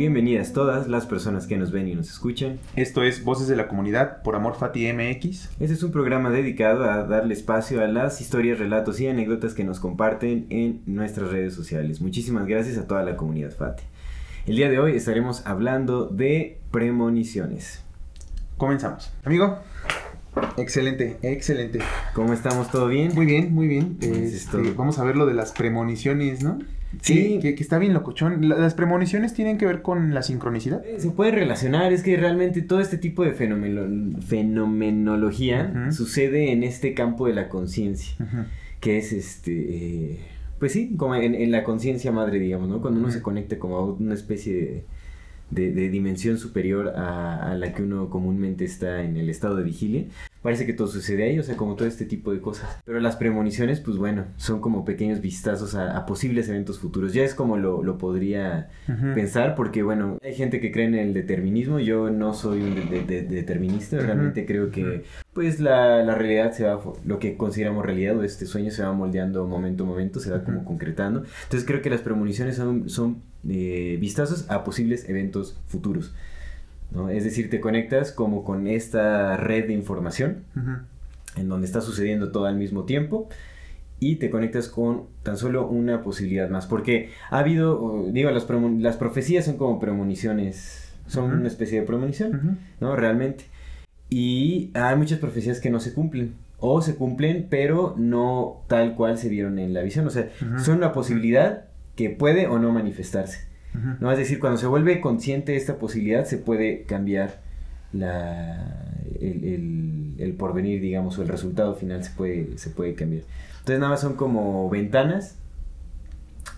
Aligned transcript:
Bienvenidas 0.00 0.54
todas 0.54 0.88
las 0.88 1.04
personas 1.04 1.46
que 1.46 1.58
nos 1.58 1.72
ven 1.72 1.86
y 1.86 1.94
nos 1.94 2.08
escuchan. 2.08 2.58
Esto 2.74 3.02
es 3.02 3.22
Voces 3.22 3.48
de 3.48 3.56
la 3.56 3.68
Comunidad 3.68 4.22
por 4.22 4.34
Amor 4.34 4.54
Fati 4.56 4.90
MX. 4.90 5.50
Este 5.60 5.74
es 5.74 5.82
un 5.82 5.92
programa 5.92 6.30
dedicado 6.30 6.90
a 6.90 7.02
darle 7.02 7.34
espacio 7.34 7.84
a 7.84 7.86
las 7.86 8.22
historias, 8.22 8.58
relatos 8.58 8.98
y 8.98 9.08
anécdotas 9.08 9.52
que 9.52 9.62
nos 9.62 9.78
comparten 9.78 10.46
en 10.48 10.80
nuestras 10.86 11.30
redes 11.30 11.52
sociales. 11.52 12.00
Muchísimas 12.00 12.46
gracias 12.46 12.78
a 12.78 12.86
toda 12.86 13.02
la 13.02 13.18
comunidad 13.18 13.50
Fati. 13.50 13.82
El 14.46 14.56
día 14.56 14.70
de 14.70 14.78
hoy 14.78 14.96
estaremos 14.96 15.46
hablando 15.46 16.06
de 16.06 16.58
premoniciones. 16.70 17.84
Comenzamos. 18.56 19.12
Amigo, 19.22 19.58
excelente, 20.56 21.16
excelente. 21.22 21.80
¿Cómo 22.14 22.32
estamos? 22.32 22.70
¿Todo 22.70 22.88
bien? 22.88 23.12
Muy 23.14 23.26
bien, 23.26 23.52
muy 23.54 23.68
bien. 23.68 23.96
Eso 24.00 24.14
es 24.14 24.34
Este, 24.34 24.58
vamos 24.76 24.98
a 24.98 25.04
ver 25.04 25.16
lo 25.16 25.26
de 25.26 25.34
las 25.34 25.52
premoniciones, 25.52 26.42
¿no? 26.42 26.58
Sí. 27.02 27.38
Que, 27.40 27.50
está 27.50 27.78
bien 27.78 27.94
locochón. 27.94 28.48
La- 28.48 28.56
Las 28.58 28.74
premoniciones 28.74 29.32
tienen 29.32 29.58
que 29.58 29.66
ver 29.66 29.80
con 29.82 30.12
la 30.12 30.22
sincronicidad. 30.22 30.84
Eh, 30.84 30.96
Se 30.98 31.10
puede 31.10 31.30
relacionar, 31.30 31.92
es 31.92 32.02
que 32.02 32.16
realmente 32.16 32.62
todo 32.62 32.80
este 32.80 32.98
tipo 32.98 33.22
de 33.24 33.32
fenomeno- 33.32 34.20
fenomenología 34.22 35.90
sucede 35.92 36.52
en 36.52 36.62
este 36.64 36.94
campo 36.94 37.26
de 37.26 37.34
la 37.34 37.48
conciencia. 37.48 38.14
Que 38.80 38.98
es 38.98 39.12
este 39.12 39.52
eh, 40.12 40.18
pues 40.58 40.72
sí 40.72 40.94
como 40.96 41.14
en, 41.14 41.34
en 41.34 41.50
la 41.52 41.64
conciencia 41.64 42.12
madre 42.12 42.38
digamos 42.38 42.68
no 42.68 42.80
cuando 42.80 42.98
uno 43.00 43.10
se 43.10 43.20
conecta 43.22 43.58
como 43.58 43.76
a 43.76 43.84
una 43.92 44.14
especie 44.14 44.54
de, 44.54 44.84
de- 45.50 45.72
de 45.72 45.88
dimensión 45.88 46.38
superior 46.38 46.88
a, 46.96 47.50
a 47.52 47.54
la 47.56 47.72
que 47.72 47.82
uno 47.82 48.08
comúnmente 48.10 48.64
está 48.64 49.02
en 49.02 49.16
el 49.16 49.28
estado 49.30 49.56
de 49.56 49.64
vigilia. 49.64 50.04
Parece 50.42 50.64
que 50.64 50.72
todo 50.72 50.86
sucede 50.86 51.24
ahí 51.24 51.38
o 51.38 51.42
sea 51.42 51.54
como 51.56 51.74
todo 51.76 51.86
este 51.86 52.06
tipo 52.06 52.32
de 52.32 52.40
cosas. 52.40 52.78
Pero 52.86 52.98
las 53.00 53.16
premoniciones 53.16 53.80
pues 53.80 53.98
bueno 53.98 54.24
son 54.38 54.60
como 54.62 54.86
pequeños 54.86 55.20
vistazos 55.20 55.74
a, 55.74 55.96
a 55.98 56.06
posibles 56.06 56.48
eventos 56.48 56.78
futuros. 56.78 57.12
Ya 57.12 57.24
es 57.24 57.34
como 57.34 57.58
lo, 57.58 57.82
lo 57.82 57.98
podría 57.98 58.70
pensar 59.14 59.54
porque 59.54 59.82
bueno 59.82 60.16
hay 60.22 60.34
gente 60.34 60.60
que 60.60 60.72
cree 60.72 60.86
en 60.86 60.94
el 60.94 61.12
determinismo. 61.12 61.78
Yo 61.78 62.10
no 62.10 62.32
soy 62.32 62.62
un 62.62 62.74
de- 62.74 63.02
de- 63.02 63.02
de- 63.04 63.22
determinista. 63.22 63.98
Realmente 63.98 64.46
creo 64.46 64.70
que 64.70 65.02
pues 65.34 65.60
la, 65.60 66.02
la 66.02 66.14
realidad 66.14 66.52
se 66.52 66.64
va 66.64 66.80
lo 67.04 67.18
que 67.18 67.36
consideramos 67.36 67.84
realidad 67.84 68.16
o 68.18 68.22
este 68.24 68.46
sueño 68.46 68.70
se 68.70 68.82
va 68.82 68.92
moldeando 68.92 69.46
momento 69.46 69.84
a 69.84 69.86
momento 69.86 70.20
se 70.20 70.30
va 70.30 70.42
como 70.42 70.64
concretando. 70.64 71.22
Entonces 71.44 71.66
creo 71.66 71.82
que 71.82 71.90
las 71.90 72.00
premoniciones 72.00 72.56
son, 72.56 72.88
son 72.88 73.22
eh, 73.48 73.96
vistazos 74.00 74.50
a 74.50 74.64
posibles 74.64 75.08
eventos 75.08 75.58
futuros 75.66 76.12
¿no? 76.90 77.08
es 77.08 77.24
decir 77.24 77.48
te 77.50 77.60
conectas 77.60 78.12
como 78.12 78.44
con 78.44 78.66
esta 78.66 79.36
red 79.36 79.66
de 79.66 79.72
información 79.72 80.44
en 81.36 81.48
donde 81.48 81.66
está 81.66 81.80
sucediendo 81.80 82.32
todo 82.32 82.46
al 82.46 82.56
mismo 82.56 82.84
tiempo 82.84 83.28
y 84.00 84.16
te 84.16 84.30
conectas 84.30 84.68
con 84.68 85.04
tan 85.22 85.36
solo 85.36 85.68
una 85.68 86.02
posibilidad 86.02 86.48
más. 86.48 86.66
Porque 86.66 87.10
ha 87.30 87.38
habido, 87.38 88.06
digo, 88.10 88.30
las, 88.30 88.48
las 88.78 88.96
profecías 88.96 89.44
son 89.44 89.58
como 89.58 89.78
premoniciones, 89.78 90.94
son 91.06 91.32
una 91.32 91.46
especie 91.46 91.80
de 91.80 91.86
premonición. 91.86 92.58
¿no? 92.80 92.96
Realmente. 92.96 93.44
Y 94.08 94.70
hay 94.74 94.96
muchas 94.96 95.18
profecías 95.18 95.60
que 95.60 95.70
no 95.70 95.78
se 95.78 95.92
cumplen. 95.92 96.34
O 96.58 96.82
se 96.82 96.96
cumplen, 96.96 97.46
pero 97.48 97.94
no 97.96 98.62
tal 98.66 98.94
cual 98.94 99.18
se 99.18 99.28
vieron 99.28 99.58
en 99.58 99.72
la 99.74 99.82
visión. 99.82 100.06
O 100.06 100.10
sea, 100.10 100.30
son 100.58 100.78
una 100.78 100.92
posibilidad 100.92 101.64
que 101.96 102.10
puede 102.10 102.46
o 102.46 102.58
no 102.58 102.72
manifestarse. 102.72 103.46
Ujú. 103.74 103.88
¿no? 104.00 104.10
Es 104.12 104.18
decir, 104.18 104.40
cuando 104.40 104.58
se 104.58 104.66
vuelve 104.66 105.00
consciente 105.00 105.56
esta 105.56 105.76
posibilidad, 105.76 106.24
se 106.24 106.38
puede 106.38 106.82
cambiar 106.84 107.40
la, 107.92 108.86
el, 109.20 109.44
el- 109.44 110.14
el 110.18 110.34
porvenir, 110.34 110.80
digamos, 110.80 111.18
o 111.18 111.22
el 111.22 111.28
resultado 111.28 111.74
final 111.74 112.04
se 112.04 112.10
puede, 112.10 112.58
se 112.58 112.70
puede 112.70 112.94
cambiar. 112.94 113.22
Entonces 113.60 113.78
nada 113.78 113.90
más 113.90 114.00
son 114.00 114.14
como 114.14 114.68
ventanas 114.68 115.36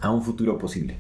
a 0.01 0.11
un 0.11 0.23
futuro 0.23 0.59
posible. 0.59 0.97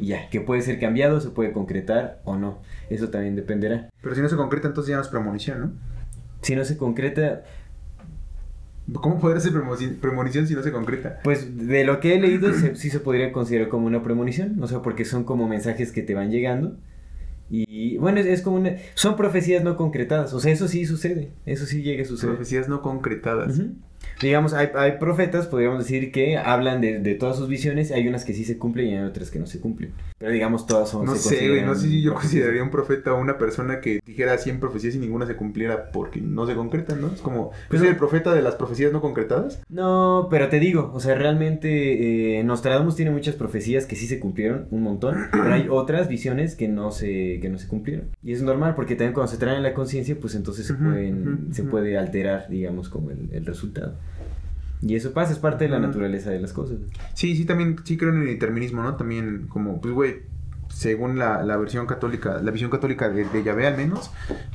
Y 0.00 0.06
ya, 0.06 0.28
que 0.30 0.40
puede 0.40 0.62
ser 0.62 0.78
cambiado, 0.78 1.20
se 1.20 1.30
puede 1.30 1.52
concretar 1.52 2.20
o 2.24 2.36
no. 2.36 2.58
Eso 2.88 3.08
también 3.08 3.34
dependerá. 3.36 3.88
Pero 4.00 4.14
si 4.14 4.20
no 4.20 4.28
se 4.28 4.36
concreta, 4.36 4.68
entonces 4.68 4.90
ya 4.90 4.96
no 4.96 5.02
es 5.02 5.08
premonición, 5.08 5.60
¿no? 5.60 5.72
Si 6.40 6.54
no 6.54 6.64
se 6.64 6.76
concreta, 6.76 7.42
¿Cómo 9.00 9.18
podría 9.20 9.40
ser 9.40 9.52
premonición, 10.00 10.46
si 10.46 10.54
no 10.54 10.62
se 10.62 10.72
concreta? 10.72 11.20
pues 11.24 11.66
de 11.68 11.84
lo 11.84 12.00
que 12.00 12.14
he 12.14 12.20
leído 12.20 12.52
se- 12.54 12.74
sí 12.76 12.90
se 12.90 13.00
podría 13.00 13.32
considerar 13.32 13.68
como 13.68 13.86
una 13.86 14.02
premonición. 14.02 14.62
O 14.62 14.66
sea, 14.66 14.82
porque 14.82 15.04
son 15.04 15.24
como 15.24 15.48
mensajes 15.48 15.92
que 15.92 16.02
te 16.02 16.14
van 16.14 16.30
llegando. 16.30 16.76
Y 17.50 17.98
bueno, 17.98 18.18
es, 18.20 18.26
es 18.26 18.40
como 18.42 18.56
una... 18.56 18.76
Son 18.94 19.14
profecías 19.16 19.62
no 19.62 19.76
concretadas. 19.76 20.32
O 20.32 20.40
sea, 20.40 20.52
eso 20.52 20.68
sí 20.68 20.86
sucede. 20.86 21.32
Eso 21.44 21.66
sí 21.66 21.82
llega 21.82 22.02
a 22.02 22.06
suceder. 22.06 22.34
Profecías 22.36 22.68
no 22.68 22.80
concretadas. 22.80 23.58
Ujú. 23.58 23.72
Digamos, 24.22 24.54
hay, 24.54 24.68
hay 24.74 24.92
profetas, 24.92 25.46
podríamos 25.48 25.80
decir, 25.80 26.12
que 26.12 26.36
hablan 26.38 26.80
de, 26.80 27.00
de 27.00 27.14
todas 27.16 27.36
sus 27.36 27.48
visiones. 27.48 27.90
Hay 27.90 28.06
unas 28.08 28.24
que 28.24 28.32
sí 28.34 28.44
se 28.44 28.56
cumplen 28.56 28.86
y 28.88 28.94
hay 28.96 29.04
otras 29.04 29.30
que 29.30 29.38
no 29.38 29.46
se 29.46 29.60
cumplen. 29.60 29.92
Pero 30.18 30.30
digamos, 30.32 30.66
todas 30.66 30.88
son. 30.90 31.04
No 31.04 31.16
sé, 31.16 31.48
güey, 31.48 31.62
no 31.62 31.74
sé 31.74 31.88
si 31.88 32.02
yo 32.02 32.14
consideraría 32.14 32.62
un 32.62 32.70
profeta 32.70 33.12
o 33.12 33.20
una 33.20 33.36
persona 33.38 33.80
que 33.80 34.00
dijera 34.06 34.38
100 34.38 34.60
profecías 34.60 34.94
y 34.94 34.98
ninguna 34.98 35.26
se 35.26 35.34
cumpliera 35.36 35.90
porque 35.90 36.20
no 36.20 36.46
se 36.46 36.54
concretan, 36.54 37.00
¿no? 37.00 37.08
Es 37.08 37.20
como, 37.20 37.50
¿yo 37.50 37.56
Pero- 37.68 37.80
soy 37.80 37.88
el 37.90 37.96
profeta 37.96 38.32
de 38.34 38.42
las 38.42 38.54
profecías 38.54 38.92
no 38.92 39.00
concretadas? 39.00 39.60
No, 39.68 40.28
pero 40.30 40.48
te 40.48 40.60
digo, 40.60 40.92
o 40.94 41.00
sea, 41.00 41.14
realmente 41.16 42.38
eh, 42.38 42.44
Nostradamus 42.44 42.94
tiene 42.96 43.10
muchas 43.10 43.34
profecías 43.34 43.86
que 43.86 43.96
sí 43.96 44.06
se 44.06 44.20
cumplieron, 44.20 44.66
un 44.70 44.82
montón, 44.82 45.16
pero 45.32 45.52
hay 45.52 45.66
otras 45.68 46.08
visiones 46.08 46.54
que 46.54 46.68
no 46.68 46.90
se, 46.92 47.40
que 47.40 47.48
no 47.48 47.58
se 47.58 47.66
cumplieron. 47.66 48.06
Y 48.22 48.32
es 48.32 48.42
normal, 48.42 48.74
porque 48.76 48.94
también 48.94 49.14
cuando 49.14 49.32
se 49.32 49.38
traen 49.38 49.56
en 49.58 49.62
la 49.64 49.74
conciencia, 49.74 50.16
pues 50.20 50.34
entonces 50.34 50.66
se, 50.66 50.74
pueden, 50.74 51.48
se 51.52 51.64
puede 51.64 51.98
alterar, 51.98 52.46
digamos, 52.48 52.88
como 52.88 53.10
el, 53.10 53.28
el 53.32 53.44
resultado. 53.46 53.94
Y 54.84 54.96
eso 54.96 55.12
pasa, 55.12 55.32
es 55.32 55.38
parte 55.38 55.64
de 55.64 55.70
la 55.70 55.78
naturaleza 55.78 56.30
de 56.30 56.40
las 56.40 56.52
cosas. 56.52 56.78
Sí, 57.14 57.36
sí, 57.36 57.44
también, 57.44 57.76
sí 57.84 57.96
creo 57.96 58.10
en 58.12 58.22
el 58.22 58.26
determinismo, 58.26 58.82
¿no? 58.82 58.96
También 58.96 59.46
como, 59.48 59.80
pues, 59.80 59.94
güey, 59.94 60.14
según 60.68 61.18
la, 61.18 61.42
la 61.44 61.56
versión 61.56 61.86
católica, 61.86 62.40
la 62.42 62.50
visión 62.50 62.68
católica 62.70 63.08
de, 63.08 63.24
de 63.26 63.42
Yahvé 63.44 63.66
al 63.68 63.76
menos, 63.76 64.10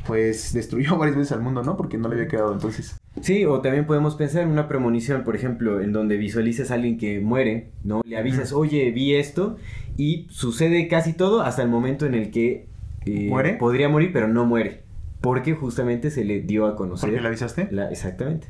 pues 0.06 0.51
destruyó 0.53 0.97
varias 0.97 1.16
veces 1.16 1.31
al 1.31 1.41
mundo, 1.41 1.63
¿no? 1.63 1.78
Porque 1.78 1.97
no 1.97 2.09
le 2.09 2.16
había 2.16 2.28
quedado 2.28 2.51
entonces. 2.51 2.97
Sí, 3.22 3.45
o 3.45 3.62
también 3.62 3.85
podemos 3.85 4.16
pensar 4.16 4.41
en 4.44 4.50
una 4.50 4.68
premonición, 4.68 5.23
por 5.23 5.35
ejemplo, 5.35 5.79
en 5.79 5.94
donde 5.94 6.18
visualizas 6.18 6.72
a 6.72 6.74
alguien 6.74 6.97
que 6.97 7.19
muere, 7.22 7.69
¿no? 7.85 8.01
Le 8.06 8.18
avisas, 8.18 8.51
oye, 8.51 8.91
vi 8.91 9.16
esto, 9.16 9.57
y 9.95 10.28
sucede 10.29 10.88
casi 10.89 11.13
todo 11.13 11.41
hasta 11.41 11.62
el 11.63 11.69
momento 11.69 12.06
en 12.06 12.16
el 12.16 12.31
que 12.31 12.68
eh, 13.06 13.28
¿Muere? 13.29 13.53
podría 13.53 13.88
morir, 13.88 14.12
pero 14.12 14.28
no 14.28 14.45
muere. 14.45 14.81
Porque 15.22 15.53
justamente 15.53 16.12
se 16.12 16.25
le 16.25 16.41
dio 16.41 16.68
a 16.68 16.75
conocer. 16.75 17.09
¿Por 17.09 17.16
qué 17.18 17.22
la 17.24 17.29
avisaste? 17.29 17.69
la- 17.72 17.89
exactamente. 17.89 18.47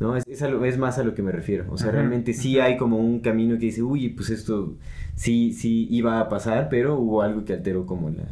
¿No? 0.00 0.16
Es, 0.16 0.24
es, 0.26 0.42
a 0.42 0.48
lo- 0.48 0.64
es 0.64 0.76
más 0.78 0.98
a 0.98 1.04
lo 1.04 1.14
que 1.14 1.22
me 1.22 1.30
refiero. 1.32 1.66
O 1.70 1.78
sea, 1.78 1.90
realmente 1.92 2.32
sí 2.32 2.58
hay 2.58 2.76
como 2.76 2.98
un 2.98 3.20
camino 3.20 3.54
que 3.54 3.66
dice, 3.66 3.82
uy, 3.82 4.08
pues 4.10 4.30
esto 4.30 4.74
sí, 5.14 5.52
sí 5.52 5.86
iba 5.90 6.18
a 6.20 6.28
pasar, 6.28 6.68
pero 6.68 6.98
hubo 6.98 7.22
algo 7.22 7.44
que 7.44 7.52
alteró 7.52 7.86
como 7.86 8.10
la, 8.10 8.24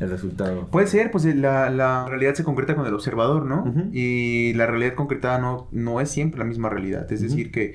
el 0.00 0.10
resultado. 0.10 0.66
Puede 0.72 0.88
ser, 0.88 1.12
pues 1.12 1.24
la, 1.36 1.70
la 1.70 2.06
realidad 2.08 2.34
se 2.34 2.42
concreta 2.42 2.74
con 2.74 2.84
el 2.86 2.94
observador, 2.94 3.46
¿no? 3.46 3.72
Y 3.92 4.52
la 4.54 4.66
realidad 4.66 4.94
concretada 4.94 5.38
no, 5.38 5.68
no 5.70 6.00
es 6.00 6.10
siempre 6.10 6.40
la 6.40 6.44
misma 6.46 6.68
realidad. 6.68 7.10
Es 7.12 7.20
decir, 7.22 7.52
que 7.52 7.74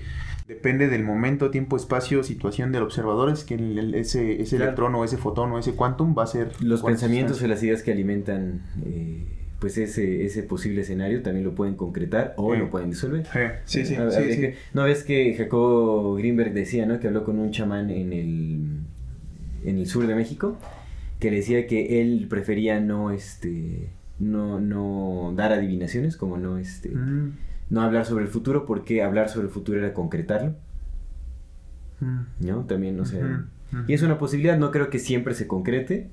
depende 0.49 0.89
del 0.89 1.03
momento, 1.05 1.49
tiempo, 1.49 1.77
espacio, 1.77 2.23
situación 2.23 2.73
del 2.73 2.83
observador. 2.83 3.29
Es 3.29 3.45
que 3.45 3.53
el- 3.55 3.77
el- 3.79 3.95
ese, 3.95 4.41
ese 4.41 4.57
Claro. 4.57 4.63
electrón 4.65 4.95
o 4.95 5.05
ese 5.05 5.15
fotón 5.15 5.51
o 5.53 5.59
ese 5.59 5.75
quantum 5.75 6.13
va 6.17 6.23
a 6.23 6.27
ser... 6.27 6.51
Los 6.61 6.81
pensamientos 6.83 7.41
o 7.41 7.47
las 7.47 7.63
ideas 7.63 7.83
que 7.83 7.91
alimentan 7.93 8.63
eh, 8.85 9.38
pues 9.59 9.77
ese, 9.77 10.25
ese 10.25 10.43
posible 10.43 10.81
escenario 10.81 11.21
también 11.21 11.45
lo 11.45 11.53
pueden 11.53 11.75
concretar 11.75 12.33
o 12.37 12.53
Sí. 12.53 12.59
lo 12.59 12.69
pueden 12.69 12.89
disolver. 12.91 13.25
Sí, 13.65 13.85
sí, 13.85 13.95
sí, 13.95 14.51
¿No 14.73 14.83
ves 14.85 15.03
que 15.03 15.33
Jacobo 15.35 16.15
Greenberg 16.15 16.53
decía, 16.53 16.85
¿no? 16.85 16.99
Que 16.99 17.07
habló 17.07 17.23
con 17.25 17.39
un 17.39 17.51
chamán 17.51 17.89
en 17.89 18.13
el, 18.13 18.79
en 19.65 19.77
el 19.77 19.85
sur 19.87 20.07
de 20.07 20.15
México, 20.15 20.57
que 21.19 21.29
decía 21.31 21.67
que 21.67 22.01
él 22.01 22.27
prefería 22.29 22.79
no, 22.79 23.11
este, 23.11 23.89
no, 24.19 24.61
no 24.61 25.33
dar 25.35 25.51
adivinaciones, 25.51 26.15
como 26.15 26.37
no, 26.37 26.57
este, 26.57 26.89
Mm, 26.89 27.33
no 27.69 27.81
hablar 27.81 28.05
sobre 28.05 28.23
el 28.23 28.29
futuro, 28.29 28.65
porque 28.65 29.03
hablar 29.03 29.27
sobre 29.29 29.47
el 29.47 29.53
futuro 29.53 29.79
era 29.79 29.93
concretarlo, 29.93 30.55
mm, 31.99 32.47
¿no? 32.47 32.63
También, 32.65 32.99
o 32.99 33.05
sea... 33.05 33.19
ujú, 33.25 33.79
ujú. 33.81 33.83
Y 33.91 33.93
es 33.93 34.01
una 34.03 34.17
posibilidad, 34.17 34.57
no 34.57 34.71
creo 34.71 34.89
que 34.89 34.99
siempre 34.99 35.33
se 35.33 35.47
concrete, 35.47 36.09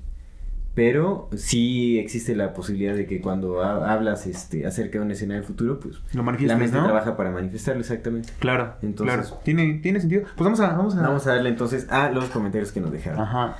pero 0.77 1.27
sí 1.35 1.97
existe 1.97 2.35
la 2.35 2.53
posibilidad 2.53 2.93
de 2.93 3.07
que 3.07 3.19
cuando 3.19 3.63
ha- 3.63 3.91
hablas 3.91 4.27
este, 4.27 4.67
acerca 4.67 4.99
de 4.99 5.05
un 5.05 5.09
escenario 5.09 5.41
futuro, 5.41 5.79
pues 5.79 5.95
Lo 6.13 6.21
la 6.23 6.55
mente 6.55 6.77
¿no? 6.77 6.83
trabaja 6.83 7.17
para 7.17 7.31
manifestarlo 7.31 7.81
exactamente. 7.81 8.29
Claro, 8.37 8.75
Entonces- 8.83 9.15
claro. 9.29 9.41
Tiene, 9.43 9.79
tiene 9.81 9.99
sentido. 9.99 10.25
Pues 10.35 10.45
vamos 10.45 10.59
a... 10.59 10.67
Vamos 10.73 10.95
a... 10.95 11.01
Vamos 11.01 11.25
a 11.25 11.33
darle 11.33 11.49
entonces 11.49 11.87
a 11.89 12.11
los 12.11 12.25
comentarios 12.25 12.71
que 12.71 12.79
nos 12.79 12.91
dejaron. 12.91 13.19
Ajá. 13.21 13.57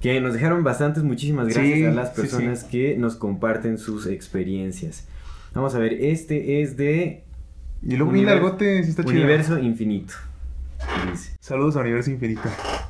Que 0.00 0.18
nos 0.22 0.32
dejaron 0.32 0.64
bastantes, 0.64 1.02
muchísimas 1.02 1.44
gracias 1.48 1.74
Sí, 1.76 1.84
a 1.84 1.90
las 1.90 2.14
sí, 2.14 2.22
personas 2.22 2.64
que 2.64 2.96
nos 2.96 3.16
comparten 3.16 3.76
sus 3.76 4.06
experiencias. 4.06 5.06
Vamos 5.52 5.74
a 5.74 5.78
ver, 5.78 5.92
este 5.92 6.62
es 6.62 6.78
de 6.78 7.22
Y 7.82 7.96
luego 7.98 8.12
bien 8.12 8.24
Universo- 8.24 8.42
largote, 8.44 8.82
sí 8.82 8.88
está 8.88 9.02
chido. 9.04 9.14
Universo 9.14 9.58
Infinito. 9.58 10.14
Dice. 11.12 11.36
Saludos 11.38 11.76
a 11.76 11.80
Universo 11.80 12.10
Infinito. 12.10 12.40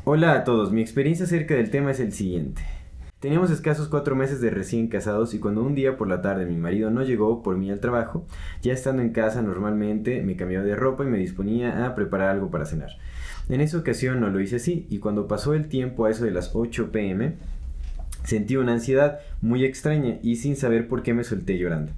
Hola 0.05 0.35
a 0.35 0.45
todos, 0.45 0.71
mi 0.71 0.83
experiencia 0.83 1.25
acerca 1.27 1.55
del 1.55 1.69
tema 1.71 1.91
es 1.91 1.99
el 1.99 2.13
siguiente. 2.13 2.63
Teníamos 3.27 3.51
escasos 3.51 3.89
cuatro 3.89 4.15
meses 4.15 4.41
de 4.41 4.51
recién 4.51 4.87
casados 4.87 5.35
y 5.35 5.41
cuando 5.41 5.61
un 5.65 5.75
día 5.75 5.97
por 5.97 6.07
la 6.07 6.23
tarde 6.23 6.47
mi 6.47 6.57
marido 6.57 6.93
no 6.93 7.03
llegó 7.03 7.43
por 7.43 7.57
mí 7.57 7.73
al 7.73 7.81
trabajo, 7.81 8.25
ya 8.63 8.73
estando 8.73 9.03
en 9.03 9.11
casa 9.11 9.43
normalmente 9.43 10.23
me 10.23 10.37
cambiaba 10.37 10.65
de 10.65 10.77
ropa 10.77 11.03
y 11.03 11.09
me 11.09 11.19
disponía 11.19 11.85
a 11.85 11.97
preparar 11.97 12.29
algo 12.29 12.53
para 12.53 12.67
cenar. 12.67 12.91
En 13.49 13.61
esa 13.61 13.79
ocasión 13.79 14.21
no 14.21 14.31
lo 14.31 14.39
hice 14.39 14.55
así 14.55 14.87
y 14.91 15.01
cuando 15.01 15.27
pasó 15.27 15.55
el 15.55 15.67
tiempo 15.67 16.05
a 16.05 16.11
eso 16.13 16.25
de 16.25 16.31
las 16.31 16.53
8 16.55 16.93
pm, 16.93 17.35
sentí 18.23 18.55
una 18.59 18.75
ansiedad 18.75 19.19
muy 19.43 19.65
extraña 19.65 20.21
y 20.23 20.37
sin 20.37 20.55
saber 20.55 20.87
por 20.87 21.03
qué 21.03 21.13
me 21.13 21.25
solté 21.25 21.59
llorando. 21.59 21.91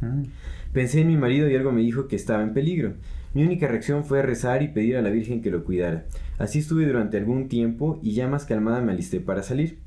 Mm. 0.00 0.26
Pensé 0.72 1.00
en 1.00 1.08
mi 1.08 1.16
marido 1.16 1.50
y 1.50 1.56
algo 1.56 1.72
me 1.72 1.80
dijo 1.80 2.06
que 2.06 2.14
estaba 2.14 2.44
en 2.44 2.54
peligro. 2.54 2.92
Mi 3.34 3.42
única 3.42 3.66
reacción 3.66 4.04
fue 4.04 4.22
rezar 4.22 4.62
y 4.62 4.68
pedir 4.68 4.96
a 4.96 5.02
la 5.02 5.10
Virgen 5.10 5.42
que 5.42 5.50
lo 5.50 5.64
cuidara. 5.64 6.04
Así 6.38 6.60
estuve 6.60 6.86
durante 6.86 7.16
algún 7.16 7.48
tiempo 7.48 7.98
y 8.00 8.12
ya 8.12 8.28
más 8.28 8.44
calmada 8.44 8.80
me 8.80 8.92
alisté 8.92 9.18
para 9.18 9.42
salir. 9.42 9.81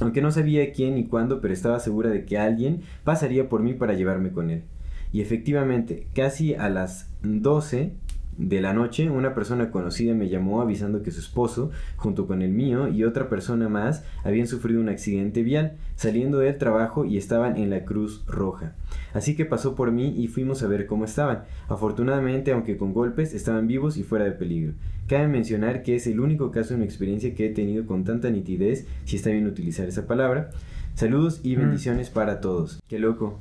Aunque 0.00 0.20
no 0.20 0.30
sabía 0.30 0.72
quién 0.72 0.94
ni 0.94 1.06
cuándo, 1.06 1.40
pero 1.40 1.54
estaba 1.54 1.80
segura 1.80 2.10
de 2.10 2.24
que 2.24 2.38
alguien 2.38 2.82
pasaría 3.04 3.48
por 3.48 3.62
mí 3.62 3.74
para 3.74 3.94
llevarme 3.94 4.32
con 4.32 4.50
él. 4.50 4.64
Y 5.12 5.20
efectivamente, 5.20 6.06
casi 6.14 6.54
a 6.54 6.68
las 6.68 7.10
12 7.22 7.92
de 8.38 8.60
la 8.60 8.72
noche, 8.74 9.08
una 9.10 9.34
persona 9.34 9.70
conocida 9.70 10.12
me 10.14 10.28
llamó 10.28 10.60
avisando 10.60 11.02
que 11.02 11.10
su 11.10 11.20
esposo, 11.20 11.70
junto 11.96 12.26
con 12.26 12.42
el 12.42 12.50
mío 12.52 12.88
y 12.88 13.04
otra 13.04 13.28
persona 13.28 13.68
más, 13.68 14.04
habían 14.24 14.46
sufrido 14.46 14.80
un 14.80 14.88
accidente 14.90 15.42
vial, 15.42 15.72
saliendo 15.94 16.38
del 16.38 16.58
trabajo 16.58 17.04
y 17.04 17.16
estaban 17.16 17.56
en 17.56 17.70
la 17.70 17.84
Cruz 17.84 18.24
Roja. 18.26 18.74
Así 19.14 19.34
que 19.34 19.46
pasó 19.46 19.74
por 19.74 19.90
mí 19.90 20.14
y 20.16 20.28
fuimos 20.28 20.62
a 20.62 20.66
ver 20.68 20.86
cómo 20.86 21.04
estaban. 21.06 21.44
Afortunadamente, 21.68 22.52
aunque 22.52 22.76
con 22.76 22.92
golpes, 22.92 23.32
estaban 23.32 23.66
vivos 23.66 23.96
y 23.96 24.02
fuera 24.02 24.24
de 24.26 24.32
peligro. 24.32 24.74
Cabe 25.08 25.28
mencionar 25.28 25.82
que 25.82 25.94
es 25.94 26.06
el 26.06 26.20
único 26.20 26.50
caso 26.50 26.74
en 26.74 26.80
mi 26.80 26.84
experiencia 26.86 27.32
que 27.34 27.46
he 27.46 27.50
tenido 27.50 27.86
con 27.86 28.04
tanta 28.04 28.28
nitidez, 28.28 28.86
si 29.04 29.16
está 29.16 29.30
bien 29.30 29.46
utilizar 29.46 29.88
esa 29.88 30.06
palabra. 30.06 30.50
Saludos 30.94 31.40
y 31.42 31.56
Mm. 31.56 31.60
bendiciones 31.60 32.10
para 32.10 32.40
todos. 32.40 32.82
Qué 32.88 32.98
loco. 32.98 33.38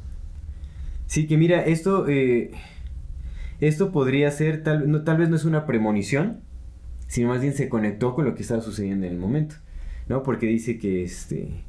Sí, 1.07 1.27
que 1.27 1.37
mira, 1.37 1.63
esto, 1.65 2.07
eh, 2.07 2.51
esto 3.59 3.91
podría 3.91 4.29
ser, 4.31 4.63
tal, 4.63 4.89
no, 4.89 5.03
tal 5.03 5.17
vez 5.17 5.29
no 5.29 5.35
es 5.35 5.45
una 5.45 5.65
premonición, 5.65 6.41
sino 7.07 7.29
más 7.29 7.41
bien 7.41 7.53
se 7.53 7.69
conectó 7.69 8.15
con 8.15 8.25
lo 8.25 8.35
que 8.35 8.41
estaba 8.41 8.61
sucediendo 8.61 9.05
en 9.05 9.13
el 9.13 9.19
momento, 9.19 9.55
¿no? 10.07 10.23
Porque 10.23 10.47
dice 10.47 10.77
que 10.77 11.03
este... 11.03 11.63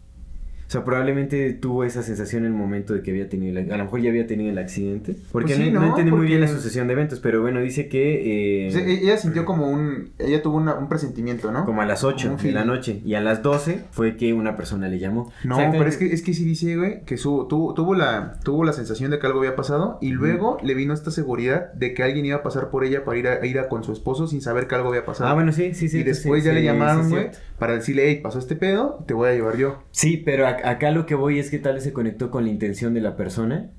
O 0.66 0.70
sea, 0.70 0.84
probablemente 0.84 1.52
tuvo 1.52 1.84
esa 1.84 2.02
sensación 2.02 2.44
en 2.44 2.52
el 2.52 2.58
momento 2.58 2.92
de 2.94 3.02
que 3.02 3.12
había 3.12 3.28
tenido, 3.28 3.58
el- 3.58 3.70
a 3.72 3.76
lo 3.76 3.84
mejor 3.84 4.00
ya 4.00 4.10
había 4.10 4.26
tenido 4.26 4.50
el 4.50 4.58
accidente. 4.58 5.14
Porque 5.30 5.54
Pues 5.54 5.64
sí, 5.66 5.70
no, 5.70 5.80
no 5.80 5.86
entendí 5.88 6.10
muy 6.10 6.26
bien 6.26 6.40
la 6.40 6.48
sucesión 6.48 6.86
de 6.88 6.94
eventos, 6.94 7.20
pero 7.20 7.40
bueno, 7.40 7.60
dice 7.60 7.88
que... 7.88 8.66
eh, 8.66 8.70
Sí, 8.72 8.80
ella 9.04 9.16
sintió 9.16 9.44
como 9.44 9.70
un... 9.70 10.10
Ella 10.18 10.42
tuvo 10.42 10.56
una- 10.56 10.74
un 10.74 10.88
presentimiento, 10.88 11.52
¿no? 11.52 11.64
como 11.64 11.82
a 11.82 11.86
las 11.86 12.02
8 12.04 12.28
Como 12.28 12.38
un 12.40 12.42
de 12.42 12.52
la 12.52 12.64
noche. 12.64 13.00
Y 13.04 13.14
a 13.14 13.20
las 13.20 13.42
12 13.42 13.84
fue 13.92 14.16
que 14.16 14.32
una 14.32 14.56
persona 14.56 14.88
le 14.88 14.98
llamó. 14.98 15.32
No, 15.44 15.56
pero 15.70 15.86
es 15.86 15.96
que, 15.96 16.06
es 16.12 16.22
que 16.22 16.34
sí 16.34 16.44
dice, 16.44 16.76
güey, 16.76 17.02
que 17.04 17.16
su, 17.16 17.46
tuvo, 17.48 17.72
tuvo, 17.74 17.94
la, 17.94 18.38
tuvo 18.42 18.64
la 18.64 18.72
sensación 18.72 19.10
de 19.12 19.18
que 19.20 19.26
algo 19.26 19.38
había 19.40 19.54
pasado 19.56 19.98
y 20.00 20.10
luego 20.10 20.58
le 20.62 20.74
vino 20.74 20.94
esta 20.94 21.10
seguridad 21.12 21.72
de 21.74 21.94
que 21.94 22.02
alguien 22.02 22.26
iba 22.26 22.36
a 22.38 22.42
pasar 22.42 22.70
por 22.70 22.84
ella 22.84 23.04
para 23.04 23.18
ir 23.18 23.28
a, 23.28 23.46
ir 23.46 23.58
a 23.60 23.68
con 23.68 23.84
su 23.84 23.92
esposo 23.92 24.26
sin 24.26 24.40
saber 24.40 24.66
que 24.66 24.74
algo 24.74 24.88
había 24.88 25.04
pasado. 25.04 25.30
Ah, 25.30 25.34
bueno, 25.34 25.52
sí, 25.52 25.74
sí, 25.74 25.88
sí. 25.88 25.98
y 26.00 26.02
después 26.02 26.42
sí, 26.42 26.48
ya 26.48 26.54
le 26.54 26.62
llamaron, 26.64 27.08
güey, 27.08 27.30
para 27.58 27.74
decirle, 27.74 28.08
hey, 28.08 28.20
pasó 28.22 28.38
este 28.40 28.56
pedo, 28.56 29.04
te 29.06 29.14
voy 29.14 29.28
a 29.28 29.32
llevar 29.32 29.56
yo. 29.56 29.82
Sí, 29.92 30.16
pero 30.16 30.44
ac- 30.46 30.55
acá 30.64 30.90
lo 30.90 31.06
que 31.06 31.14
voy 31.14 31.38
es 31.38 31.50
que 31.50 31.58
tal 31.58 31.74
vez 31.74 31.84
se 31.84 31.92
conectó 31.92 32.30
con 32.30 32.44
la 32.44 32.50
intención 32.50 32.94
de 32.94 33.00
la 33.00 33.16
persona. 33.16 33.70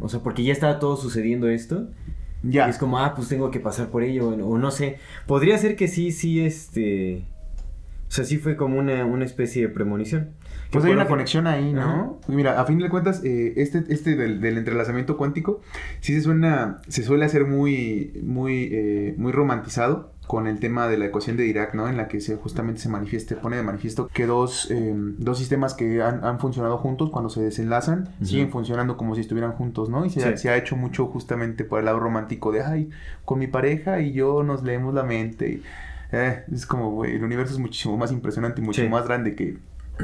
O 0.00 0.08
sea, 0.08 0.20
porque 0.20 0.44
ya 0.44 0.52
estaba 0.52 0.78
todo 0.78 0.96
sucediendo 0.96 1.48
esto. 1.48 1.90
Ya. 2.42 2.66
Y 2.66 2.70
es 2.70 2.78
como, 2.78 2.98
ah, 2.98 3.14
pues 3.14 3.28
tengo 3.28 3.50
que 3.50 3.60
pasar 3.60 3.88
por 3.88 4.02
ello. 4.02 4.28
O, 4.28 4.54
o 4.54 4.58
no 4.58 4.70
sé. 4.70 4.98
Podría 5.26 5.58
ser 5.58 5.76
que 5.76 5.88
sí, 5.88 6.12
sí, 6.12 6.44
este. 6.44 7.24
O 8.08 8.12
sea, 8.12 8.24
sí 8.24 8.38
fue 8.38 8.56
como 8.56 8.78
una, 8.78 9.04
una 9.04 9.24
especie 9.24 9.62
de 9.62 9.68
premonición. 9.68 10.30
Pues 10.70 10.84
hay 10.84 10.92
una 10.92 11.06
conexión 11.06 11.46
ahí, 11.46 11.72
¿no? 11.72 12.20
Mira, 12.28 12.60
a 12.60 12.64
fin 12.64 12.78
de 12.78 12.88
cuentas, 12.88 13.22
eh, 13.24 13.54
este, 13.56 13.84
este 13.88 14.14
del, 14.16 14.40
del 14.40 14.58
entrelazamiento 14.58 15.16
cuántico 15.16 15.60
sí 16.00 16.14
se 16.14 16.20
suena, 16.22 16.80
se 16.88 17.02
suele 17.02 17.24
hacer 17.24 17.44
muy, 17.46 18.20
muy, 18.22 18.68
eh, 18.72 19.14
muy 19.16 19.32
romantizado 19.32 20.12
con 20.26 20.46
el 20.46 20.60
tema 20.60 20.86
de 20.86 20.96
la 20.96 21.06
ecuación 21.06 21.36
de 21.36 21.42
Dirac, 21.42 21.74
¿no? 21.74 21.88
En 21.88 21.96
la 21.96 22.06
que 22.06 22.20
se 22.20 22.36
justamente 22.36 22.80
se 22.80 22.88
manifieste, 22.88 23.34
pone 23.34 23.56
de 23.56 23.64
manifiesto 23.64 24.06
que 24.12 24.26
dos, 24.26 24.70
eh, 24.70 24.94
dos 25.18 25.38
sistemas 25.38 25.74
que 25.74 26.00
han, 26.02 26.24
han 26.24 26.38
funcionado 26.38 26.78
juntos 26.78 27.10
cuando 27.10 27.30
se 27.30 27.42
desenlazan 27.42 28.08
siguen 28.22 28.50
funcionando 28.50 28.96
como 28.96 29.16
si 29.16 29.22
estuvieran 29.22 29.50
juntos, 29.52 29.88
¿no? 29.90 30.04
Y 30.06 30.10
se, 30.10 30.22
ha- 30.24 30.30
Sí. 30.36 30.42
se 30.42 30.50
ha 30.50 30.56
hecho 30.56 30.76
mucho 30.76 31.06
justamente 31.06 31.64
por 31.64 31.80
el 31.80 31.86
lado 31.86 31.98
romántico 31.98 32.52
de, 32.52 32.62
ay, 32.62 32.90
con 33.24 33.40
mi 33.40 33.48
pareja 33.48 34.00
y 34.02 34.12
yo 34.12 34.44
nos 34.44 34.62
leemos 34.62 34.94
la 34.94 35.02
mente. 35.02 35.48
y, 35.50 35.62
eh, 36.12 36.44
es 36.52 36.64
como, 36.66 36.92
güey, 36.92 37.16
el 37.16 37.24
universo 37.24 37.54
es 37.54 37.58
muchísimo 37.58 37.96
más 37.96 38.12
impresionante 38.12 38.60
y 38.60 38.64
mucho 38.64 38.82
Sí. 38.82 38.88
más 38.88 39.06
grande 39.06 39.34
que 39.34 39.58